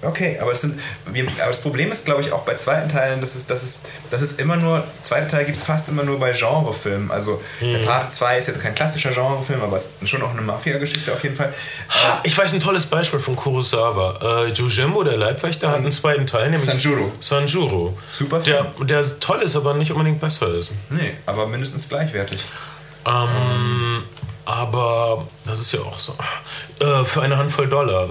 Okay, 0.00 0.38
aber 0.40 0.52
das, 0.52 0.60
sind, 0.60 0.78
wir, 1.06 1.24
aber 1.40 1.48
das 1.48 1.60
Problem 1.60 1.90
ist, 1.90 2.04
glaube 2.04 2.20
ich, 2.20 2.30
auch 2.30 2.42
bei 2.42 2.54
zweiten 2.54 2.88
Teilen, 2.88 3.20
dass 3.20 3.34
es, 3.34 3.46
dass 3.46 3.64
es, 3.64 3.80
dass 4.10 4.22
es 4.22 4.32
immer 4.34 4.54
nur, 4.56 4.84
zweite 5.02 5.26
Teil 5.26 5.44
gibt 5.44 5.56
es 5.58 5.64
fast 5.64 5.88
immer 5.88 6.04
nur 6.04 6.20
bei 6.20 6.30
Genrefilmen. 6.30 7.10
Also 7.10 7.42
der 7.60 7.78
Part 7.78 8.12
2 8.12 8.38
ist 8.38 8.46
jetzt 8.46 8.62
kein 8.62 8.76
klassischer 8.76 9.10
Genrefilm, 9.10 9.60
aber 9.60 9.76
es 9.76 9.90
ist 10.00 10.08
schon 10.08 10.22
auch 10.22 10.30
eine 10.30 10.42
Mafia-Geschichte 10.42 11.12
auf 11.12 11.22
jeden 11.24 11.34
Fall. 11.34 11.52
ha, 11.88 12.20
ich 12.22 12.38
weiß 12.38 12.52
ein 12.54 12.60
tolles 12.60 12.86
Beispiel 12.86 13.18
von 13.18 13.34
Kurosawa. 13.34 14.44
Äh, 14.46 14.52
Jojimbo, 14.52 15.02
der 15.02 15.16
Leibwächter, 15.16 15.68
hat 15.70 15.78
einen 15.78 15.90
zweiten 15.90 16.26
Teil, 16.28 16.50
nämlich 16.50 16.70
Sanjuro. 16.70 17.10
Sanjuro. 17.18 17.98
Super 18.12 18.38
Der, 18.38 18.66
Film. 18.76 18.86
der 18.86 19.18
toll 19.18 19.42
ist, 19.42 19.56
aber 19.56 19.74
nicht 19.74 19.90
unbedingt 19.90 20.20
besser 20.20 20.48
ist. 20.54 20.72
Nee, 20.90 21.16
aber 21.26 21.46
mindestens 21.48 21.88
gleichwertig. 21.88 22.38
Ähm, 23.04 24.04
aber 24.44 25.26
das 25.44 25.58
ist 25.58 25.72
ja 25.72 25.80
auch 25.80 25.98
so. 25.98 26.14
Äh, 26.80 27.04
für 27.04 27.22
eine 27.22 27.36
Handvoll 27.36 27.68
Dollar. 27.68 28.10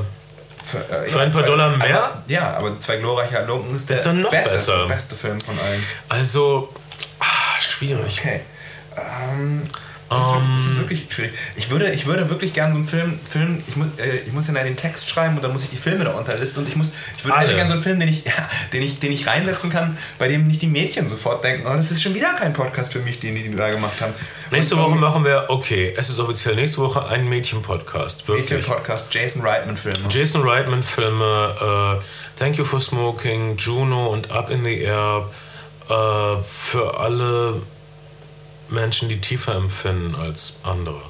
Für, 0.69 0.79
äh, 0.79 1.09
Für 1.09 1.21
ein 1.21 1.31
paar 1.31 1.41
zwei- 1.41 1.47
Dollar 1.47 1.69
mehr? 1.77 2.03
Aber, 2.03 2.23
ja, 2.27 2.57
aber 2.57 2.79
zwei 2.79 2.97
glorreiche 2.97 3.37
Halunken 3.37 3.75
ist 3.75 3.89
der 3.89 3.95
Ist 3.97 4.05
dann 4.05 4.21
noch 4.21 4.31
beste, 4.31 4.49
besser. 4.51 4.87
beste 4.87 5.15
Film 5.15 5.39
von 5.39 5.57
allen. 5.59 5.83
Also, 6.09 6.73
ah, 7.19 7.25
schwierig. 7.61 8.19
Okay. 8.19 8.41
Ähm, 8.97 9.63
das, 10.09 10.19
ist, 10.19 10.25
wirklich- 10.31 10.55
das 10.55 10.65
ist 10.65 10.77
wirklich 10.77 11.05
schwierig. 11.09 11.33
Ich 11.55 11.69
würde, 11.69 11.91
ich 11.91 12.05
würde 12.05 12.29
wirklich 12.29 12.53
gerne 12.53 12.73
so 12.73 12.79
einen 12.79 12.87
Film, 12.87 13.19
Film 13.29 13.63
ich, 13.67 13.75
muss, 13.75 13.87
äh, 13.97 14.17
ich 14.25 14.33
muss 14.33 14.47
ja 14.47 14.53
den 14.53 14.77
Text 14.77 15.09
schreiben 15.09 15.35
und 15.35 15.43
dann 15.43 15.51
muss 15.51 15.63
ich 15.63 15.69
die 15.69 15.77
Filme 15.77 16.05
da 16.05 16.11
unterlisten 16.11 16.63
und 16.63 16.69
ich 16.69 16.75
muss, 16.75 16.91
ich 17.17 17.25
würde 17.25 17.37
Alle. 17.37 17.53
gerne 17.55 17.67
so 17.67 17.73
einen 17.73 17.83
Film, 17.83 17.99
den 17.99 18.09
ich, 18.09 18.23
ja, 18.25 18.31
den 18.73 18.83
ich, 18.83 18.99
den 18.99 19.11
ich 19.11 19.27
reinsetzen 19.27 19.69
kann, 19.69 19.97
bei 20.19 20.27
dem 20.27 20.47
nicht 20.47 20.61
die 20.61 20.67
Mädchen 20.67 21.07
sofort 21.07 21.43
denken, 21.43 21.67
oh, 21.67 21.75
das 21.75 21.91
ist 21.91 22.01
schon 22.01 22.13
wieder 22.13 22.33
kein 22.33 22.53
Podcast 22.53 22.93
für 22.93 22.99
mich, 22.99 23.19
den 23.19 23.35
die, 23.35 23.53
da 23.55 23.69
gemacht 23.69 23.99
haben. 23.99 24.13
Nächste 24.51 24.75
Und, 24.75 24.81
Woche 24.83 24.93
ähm, 24.93 24.99
machen 25.01 25.25
wir, 25.25 25.45
okay, 25.49 25.93
es 25.97 26.09
ist 26.09 26.19
offiziell 26.19 26.55
nächste 26.55 26.79
Woche 26.79 27.05
ein 27.07 27.27
Mädchen-Podcast. 27.27 28.27
Mädchen-Podcast, 28.29 29.13
Jason 29.13 29.41
Reitman-Filme. 29.41 30.07
Jason 30.09 30.41
Reitman-Filme, 30.47 31.99
äh, 31.99 32.39
Thank 32.39 32.57
You 32.57 32.65
for 32.65 32.79
Smoking, 32.79 33.57
Juno 33.57 34.07
und 34.07 34.31
Up 34.31 34.49
in 34.49 34.63
the 34.63 34.79
Air 34.81 35.29
äh, 35.89 35.93
für 36.43 36.99
alle 36.99 37.61
Menschen, 38.69 39.09
die 39.09 39.19
tiefer 39.19 39.55
empfinden 39.55 40.15
als 40.15 40.59
andere. 40.63 41.01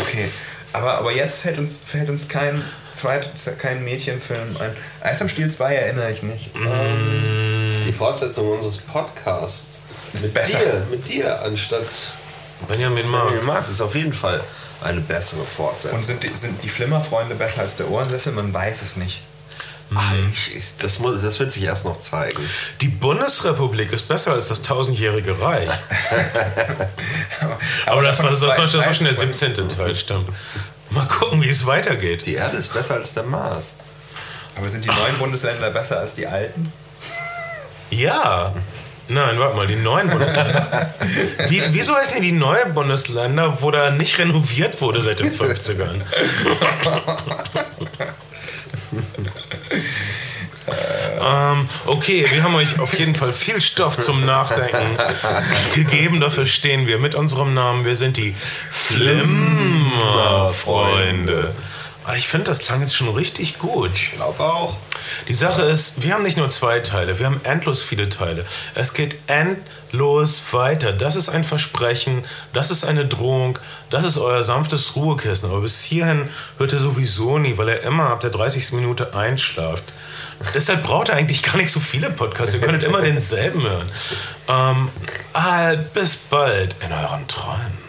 Okay, 0.00 0.30
aber, 0.72 0.98
aber 0.98 1.12
jetzt 1.12 1.40
fällt 1.40 1.58
uns, 1.58 1.80
fällt 1.84 2.08
uns 2.08 2.28
kein, 2.28 2.62
zweit, 2.94 3.28
kein 3.58 3.82
Mädchenfilm 3.84 4.56
ein. 4.60 4.76
Eis 5.00 5.20
am 5.20 5.28
Stiel 5.28 5.50
2 5.50 5.74
erinnere 5.74 6.12
ich 6.12 6.22
nicht. 6.22 6.54
Mhm. 6.54 6.68
Ähm, 6.70 7.82
Die 7.86 7.92
Fortsetzung 7.92 8.50
unseres 8.52 8.78
Podcasts. 8.78 9.78
Ist 10.12 10.24
mit 10.24 10.34
besser. 10.34 10.58
dir, 10.58 10.86
mit 10.90 11.08
dir, 11.08 11.42
anstatt 11.42 11.86
Benjamin 12.68 13.08
Mark. 13.08 13.28
Daniel 13.28 13.44
Mark. 13.44 13.60
Das 13.62 13.70
ist 13.70 13.80
auf 13.80 13.94
jeden 13.94 14.12
Fall 14.12 14.40
eine 14.82 15.00
bessere 15.00 15.44
Fortsetzung. 15.44 15.98
und 15.98 16.04
sind 16.04 16.22
die, 16.22 16.28
sind 16.36 16.62
die 16.62 16.68
Flimmerfreunde 16.68 17.34
besser 17.34 17.62
als 17.62 17.76
der 17.76 17.88
Ohrensessel? 17.90 18.32
Man 18.32 18.52
weiß 18.52 18.82
es 18.82 18.96
nicht. 18.96 19.22
Ach, 19.94 20.12
ich, 20.32 20.56
ich, 20.56 20.64
das, 20.78 21.00
muss, 21.00 21.22
das 21.22 21.38
wird 21.40 21.50
sich 21.50 21.64
erst 21.64 21.84
noch 21.84 21.98
zeigen. 21.98 22.38
Die 22.80 22.88
Bundesrepublik 22.88 23.92
ist 23.92 24.06
besser 24.06 24.32
als 24.32 24.48
das 24.48 24.62
tausendjährige 24.62 25.40
Reich. 25.40 25.68
Aber 27.86 28.02
das 28.02 28.22
war, 28.22 28.30
das 28.30 28.40
war, 28.42 28.56
das 28.56 28.74
war 28.74 28.94
schon 28.94 29.06
der 29.06 29.16
17. 29.16 29.68
Teil, 29.68 29.96
stimmt. 29.96 30.28
Mal 30.90 31.06
gucken, 31.06 31.42
wie 31.42 31.48
es 31.48 31.66
weitergeht. 31.66 32.26
Die 32.26 32.34
Erde 32.34 32.58
ist 32.58 32.72
besser 32.72 32.94
als 32.94 33.14
der 33.14 33.24
Mars. 33.24 33.72
Aber 34.56 34.68
sind 34.68 34.84
die 34.84 34.88
neuen 34.88 35.18
Bundesländer 35.18 35.70
besser 35.70 35.98
als 35.98 36.14
die 36.14 36.26
alten? 36.26 36.72
Ja. 37.90 38.54
Nein, 39.08 39.40
warte 39.40 39.56
mal, 39.56 39.66
die 39.66 39.76
neuen 39.76 40.08
Bundesländer. 40.08 40.94
Wie, 41.48 41.62
wieso 41.70 41.96
heißen 41.96 42.14
die 42.16 42.28
die 42.28 42.32
neuen 42.32 42.74
Bundesländer, 42.74 43.60
wo 43.60 43.72
da 43.72 43.90
nicht 43.90 44.16
renoviert 44.18 44.80
wurde 44.80 45.02
seit 45.02 45.18
den 45.18 45.32
50ern? 45.32 46.00
ähm, 49.70 51.68
okay, 51.86 52.26
wir 52.30 52.42
haben 52.42 52.54
euch 52.54 52.78
auf 52.78 52.98
jeden 52.98 53.14
Fall 53.14 53.32
viel 53.32 53.60
Stoff 53.60 53.98
zum 53.98 54.24
Nachdenken 54.24 54.96
gegeben. 55.74 56.20
Dafür 56.20 56.46
stehen 56.46 56.86
wir 56.86 56.98
mit 56.98 57.14
unserem 57.14 57.54
Namen. 57.54 57.84
Wir 57.84 57.96
sind 57.96 58.16
die 58.16 58.34
Flimmerfreunde. 58.70 61.54
Ah, 62.04 62.14
Ich 62.14 62.28
finde, 62.28 62.46
das 62.46 62.60
klang 62.60 62.80
jetzt 62.80 62.96
schon 62.96 63.08
richtig 63.10 63.58
gut. 63.58 63.90
Ich 63.94 64.12
glaube 64.12 64.42
auch. 64.42 64.76
Die 65.28 65.34
Sache 65.34 65.62
ist, 65.62 66.02
wir 66.02 66.14
haben 66.14 66.22
nicht 66.22 66.36
nur 66.36 66.48
zwei 66.50 66.78
Teile, 66.80 67.18
wir 67.18 67.26
haben 67.26 67.40
endlos 67.44 67.82
viele 67.82 68.08
Teile. 68.08 68.46
Es 68.74 68.94
geht 68.94 69.16
endlos 69.26 69.64
weiter. 69.92 70.92
Das 70.92 71.16
ist 71.16 71.28
ein 71.28 71.44
Versprechen, 71.44 72.24
das 72.52 72.70
ist 72.70 72.84
eine 72.84 73.06
Drohung, 73.06 73.58
das 73.90 74.04
ist 74.04 74.18
euer 74.18 74.42
sanftes 74.42 74.96
Ruhekissen. 74.96 75.50
Aber 75.50 75.60
bis 75.60 75.82
hierhin 75.82 76.28
hört 76.58 76.72
er 76.72 76.80
sowieso 76.80 77.38
nie, 77.38 77.58
weil 77.58 77.68
er 77.68 77.82
immer 77.82 78.10
ab 78.10 78.20
der 78.20 78.30
30. 78.30 78.72
Minute 78.72 79.14
einschlaft. 79.14 79.84
Deshalb 80.54 80.82
braucht 80.82 81.10
er 81.10 81.16
eigentlich 81.16 81.42
gar 81.42 81.56
nicht 81.56 81.70
so 81.70 81.80
viele 81.80 82.10
Podcasts. 82.10 82.54
Ihr 82.54 82.60
könntet 82.60 82.82
immer 82.82 83.02
denselben 83.02 83.62
hören. 83.62 83.90
Ähm, 84.48 84.88
ah, 85.34 85.74
bis 85.94 86.16
bald 86.16 86.76
in 86.84 86.92
euren 86.92 87.26
Träumen. 87.28 87.79